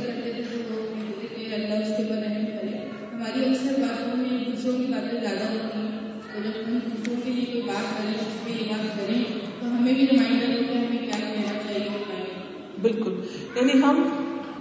دوسروں 4.73 4.87
کی 4.87 4.93
باتیں 4.93 5.21
زیادہ 5.21 5.53
ہوتی 5.53 5.79
ہیں، 5.79 6.21
تو 6.35 6.43
جب 6.43 6.69
ہم 6.69 6.79
دوسروں 6.79 7.17
کے 7.25 7.31
لیے 7.31 7.45
کوئی 7.45 7.63
بات 7.63 7.99
کریں، 7.99 8.15
اس 8.15 8.45
پہ 8.45 8.51
یہ 8.51 8.69
بات 8.69 8.99
کریں، 8.99 9.25
تو 9.61 9.67
ہمیں 9.67 9.93
بھی 9.93 10.07
ریمائنڈر 10.13 10.47
ہو 10.47 10.73
کہ 10.73 10.77
ہمیں 10.77 10.99
کیا 10.99 11.19
کہنا 11.19 11.59
چاہیے 11.59 12.79
بالکل۔ 12.83 13.13
یعنی 13.57 13.73
ہم 13.73 14.03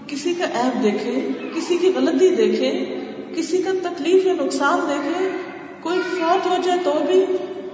کسی 0.08 0.34
کا 0.34 0.44
ایپ 0.44 0.84
دیکھے 0.84 1.28
کسی 1.56 1.78
کی 1.82 1.92
غلطی 1.96 2.36
دیکھے 2.36 3.00
کسی 3.36 3.62
کا 3.62 3.72
تکلیف 3.82 4.26
یا 4.26 4.34
نقصان 4.34 4.80
دیکھے 4.90 5.30
کوئی 5.82 6.00
فوت 6.00 6.46
ہو 6.46 6.56
جائے 6.66 6.80
تو 6.84 6.94
بھی 7.08 7.26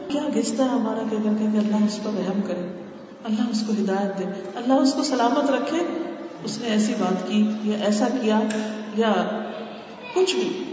کیا 0.08 0.22
گستا 0.36 0.64
ہے 0.64 0.70
ہمارا 0.70 1.08
کہ 1.12 1.18
کہ 1.24 1.58
اللہ 1.58 1.86
اس 1.86 2.00
پر 2.04 2.12
رحم 2.14 2.42
کرے، 2.42 2.84
اللہ 3.24 3.50
اس 3.52 3.64
کو 3.68 3.74
ہدایت 3.74 4.20
دے، 4.20 4.24
اللہ 4.56 4.74
اس 4.74 4.94
کو 4.94 5.04
سلامت 5.04 5.52
رکھے، 5.52 5.78
اس 6.44 6.62
نے 6.62 6.70
ایسی 6.70 6.94
بات 7.00 7.28
کی 7.28 7.46
یا 7.64 7.78
ایسا 7.86 8.08
کیا 8.22 8.40
یا 8.96 9.14
کچھ 10.14 10.36
بھی۔ 10.36 10.67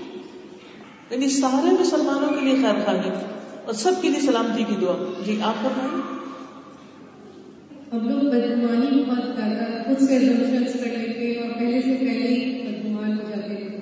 یعنی 1.14 1.29
سارے 1.29 1.70
مسلمانوں 1.81 2.29
کے 2.29 2.44
لیے 2.44 2.55
خیر 2.62 2.79
خواہی 2.85 3.11
اور 3.64 3.74
سب 3.74 4.00
کے 4.03 4.09
لیے 4.09 4.20
سلامتی 4.20 4.64
کی 4.68 4.77
دعا۔ 4.81 4.94
جی 5.27 5.38
آپ 5.42 5.64
بتائیں 5.64 5.90
ہم 7.92 8.09
لوگ 8.09 8.20
بدگمانی 8.31 9.03
بہت 9.03 9.37
زیادہ 9.37 9.83
خود 9.85 10.00
سے 10.00 10.18
کر 10.79 10.96
لیتے 10.98 11.35
اور 11.35 11.50
پہلے 11.59 11.83
سے 11.83 11.94
پہلے 12.00 12.29
ہی 12.29 12.40
بدگمان 12.62 13.12
ہو 13.12 13.29
جاتے 13.29 13.55
تھے 13.55 13.79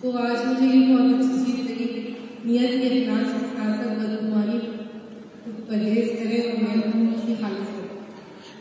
تو 0.00 0.16
آج 0.18 0.46
مجھے 0.46 0.66
یہ 0.66 0.86
بہت 0.86 1.20
اچھی 1.20 1.42
چیز 1.44 1.70
لگی 1.70 2.12
نیت 2.44 2.80
کے 2.80 2.88
اطلاع 2.88 3.22
سے 3.32 3.44
کھا 3.54 3.66
کر 3.82 3.94
بدگمانی 3.98 4.58
پرہیز 5.68 6.08
کرے 6.18 6.40
اور 6.40 6.62
میں 6.62 7.12
اس 7.14 7.22
کی 7.26 7.34
حالت 7.42 7.68
کرے 7.68 7.83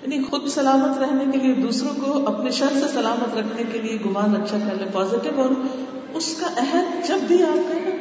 یعنی 0.03 0.23
خود 0.23 0.47
سلامت 0.47 0.97
رہنے 0.97 1.31
کے 1.31 1.37
لیے 1.37 1.53
دوسروں 1.53 2.05
کو 2.05 2.27
اپنے 2.27 2.51
شر 2.51 2.73
سے 2.73 2.87
سلامت 2.93 3.37
رکھنے 3.37 3.63
کے 3.73 3.81
لیے 3.81 3.97
گمان 4.05 4.41
اچھا 4.41 4.57
کر 4.57 4.75
لے 4.75 4.85
پازیٹو 4.93 5.41
اور 5.41 5.49
اس 6.13 6.35
کا 6.39 6.47
عہد 6.57 7.07
جب 7.07 7.17
بھی 7.27 7.43
آپ 7.43 7.71
کریں 7.71 7.97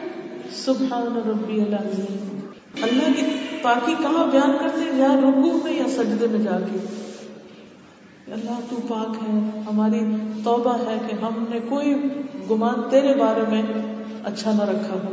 سبحان 0.55 1.31
ربی 1.31 1.61
العظیم۔ 1.61 2.39
اللہ 2.83 3.13
کی 3.17 3.27
پاکی 3.63 3.95
کہاں 3.99 4.27
بیان 4.27 4.53
کرتے 4.61 4.81
ہیں؟ 4.81 4.99
یا 4.99 5.17
رکوع 5.19 5.59
میں 5.65 5.73
یا 5.73 5.89
سجدے 5.89 6.27
میں 6.27 6.39
جا 6.39 6.59
کے؟ 6.73 6.79
اللہ 8.33 8.61
تو 8.71 8.77
پاک 8.89 9.17
ہے، 9.23 9.61
ہماری 9.71 10.01
توبہ 10.45 10.77
ہے 10.77 10.99
کہ 11.09 11.25
ہم 11.25 11.45
نے 11.51 11.61
کوئی 11.69 11.95
گمان 12.51 12.75
تیرے 12.91 13.15
بارے 13.15 13.45
میں 13.51 13.63
اچھا 14.25 14.53
نہ 14.53 14.63
رکھا 14.63 14.95
ہو۔ 14.95 15.13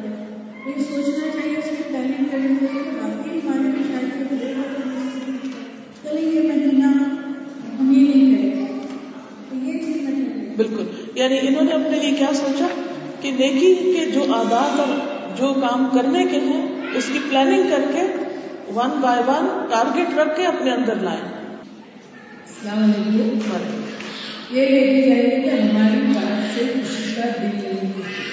بالکل۔ 10.57 10.85
یعنی 11.15 11.37
انہوں 11.41 11.63
نے 11.63 11.71
اپنے 11.71 11.99
لیے 11.99 12.11
کیا 12.11 12.27
سوچا؟ 12.33 12.67
کہ 13.21 13.31
نیکی 13.31 13.75
کے 13.75 14.05
جو 14.11 14.33
عادات 14.33 14.79
اور 14.79 14.97
جو 15.37 15.53
کام 15.61 15.89
کرنے 15.93 16.25
کے 16.25 16.37
ہیں 16.37 16.67
اس 16.95 17.09
کی 17.13 17.19
پلاننگ 17.29 17.63
کر 17.69 17.81
کے 17.93 18.01
ون 18.73 18.89
بائی 19.01 19.23
ون 19.27 19.65
ٹارگیٹ 19.71 20.17
رکھ 20.17 20.37
کے 20.37 20.45
اپنے 20.45 20.71
اندر 20.71 20.95
لائیں۔ 20.95 21.21
السلام 21.21 22.83
علیکم۔ 22.83 23.81
یہ 24.49 24.65
جائے 25.01 25.41
کہ 25.43 25.49
ہماری 25.49 26.01
بات 26.01 26.59
سے 26.59 26.65
کسی 26.65 27.15
کا 27.15 27.27
دل 27.41 27.57
نہیں 27.57 28.30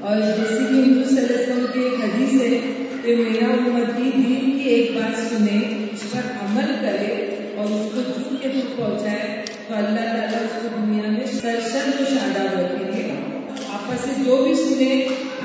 اور 0.00 0.16
جیسے 0.16 0.56
کہ 0.58 0.74
ہندو 0.74 1.04
سلسلوں 1.06 1.66
کے 1.72 1.80
ایک 1.80 2.00
حدیث 2.00 2.34
ہے 2.34 2.58
کہ 3.02 3.14
میرا 3.18 3.52
امتی 3.54 4.10
دین 4.16 4.50
کی 4.52 4.68
ایک 4.70 4.90
بات 4.96 5.16
سنے 5.20 5.58
اس 5.92 6.02
پر 6.10 6.28
عمل 6.40 6.72
کرے 6.82 7.14
اور 7.56 7.70
اس 7.70 7.94
کو 7.94 8.02
کے 8.34 8.48
پہنچائے 8.76 9.44
تو 9.58 9.74
اللہ 9.76 10.04
تعالیٰ 10.10 10.40
اس 10.40 10.54
کو 10.54 10.68
دنیا 10.76 11.08
میں 11.08 11.26
سرسر 11.32 11.90
کو 11.92 12.04
شاداب 12.10 12.54
رکھیں 12.54 12.92
گے 12.92 13.08
آپس 13.72 14.04
سے 14.04 14.22
جو 14.24 14.36
بھی 14.44 14.54
سنے 14.56 14.92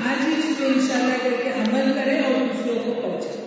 آج 0.04 0.22
ہی 0.22 0.32
اس 0.34 0.58
پہ 0.58 0.64
انشاءاللہ 0.66 1.18
کر 1.22 1.42
کے 1.42 1.52
عمل 1.58 1.92
کرے 1.94 2.18
اور 2.20 2.40
دوسروں 2.42 2.78
کو 2.84 3.00
پہنچائے 3.00 3.42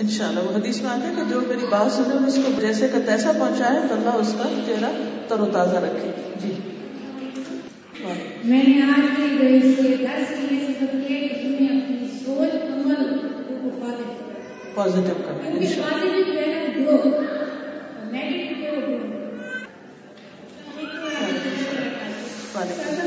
ان 0.00 0.08
شاء 0.10 0.26
اللہ 0.26 0.40
وہ 0.42 0.56
حدیث 0.56 0.80
میں 0.82 0.90
آتا 0.90 1.08
ہے 1.08 1.14
کہ 1.16 1.30
جو 1.30 1.40
میری 1.48 1.66
بات 1.70 1.92
سنے 1.92 2.24
اس 2.26 2.38
کو 2.44 2.60
جیسے 2.60 2.88
کا 2.88 2.98
تیسا 3.06 3.32
پہنچائے 3.34 3.86
تو 3.88 3.94
اللہ 3.94 4.22
اس 4.22 4.34
کا 4.38 4.54
چہرہ 4.64 4.90
تر 5.28 5.40
و 5.40 5.46
تازہ 5.52 5.84
رکھے 5.84 6.10
جی 6.40 6.52
میں 8.46 8.62
نے 8.62 8.82
آج 8.82 9.06
کے 9.16 9.26
گئے 9.38 9.60
سے 9.60 9.94
دس 9.96 10.30
یہ 10.42 10.66
سبق 10.68 10.92
کیا 11.06 11.18
کہ 11.18 11.38
تمہیں 11.42 11.68
اپنی 11.70 12.08
سوچ 12.18 12.54
عمل 12.66 13.18
کو 13.48 13.70
پازیٹو 13.80 14.72
پازیٹو 14.74 15.14
کرنا 15.22 15.50
کیونکہ 15.50 15.80
پازیٹو 15.80 16.22
جو 16.22 16.38
ہے 16.40 16.66
گروتھ 16.76 17.06
نیگیٹو 18.12 18.80
جو 22.90 23.05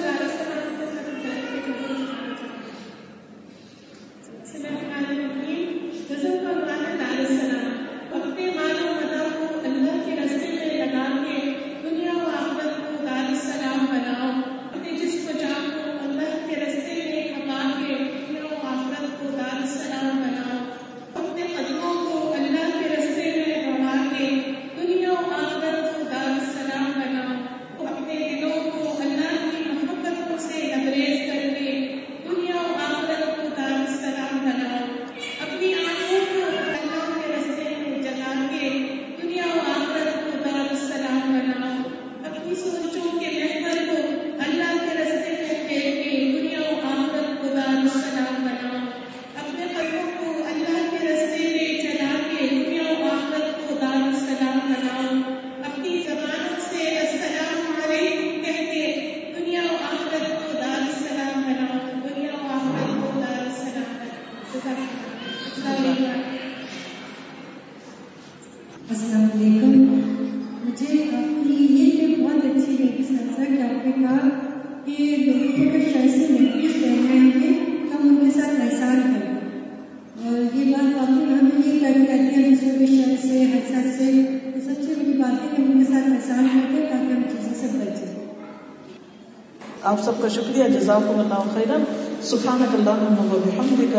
کا 90.30 90.36
شکریہ. 90.36 90.80
جزاکم 90.80 91.20
اللہ 91.20 91.54
خیرا. 91.54 91.78
سبحانک 92.22 92.76
اللہم 92.76 93.20
و 93.20 93.40
بحمدک. 93.46 93.96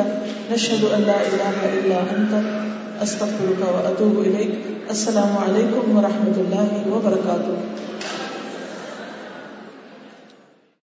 نشہد 0.52 0.84
ان 0.92 1.02
لا 1.06 1.12
الہ 1.12 1.62
الا 1.62 1.98
انت. 1.98 2.34
استغفرک 3.02 3.62
و 3.62 3.80
اتوب 3.84 4.18
الیک. 4.18 4.50
السلام 4.88 5.38
علیکم 5.38 5.96
ورحمۃ 5.96 6.38
اللہ 6.38 6.88
وبرکاتہ. 6.88 7.79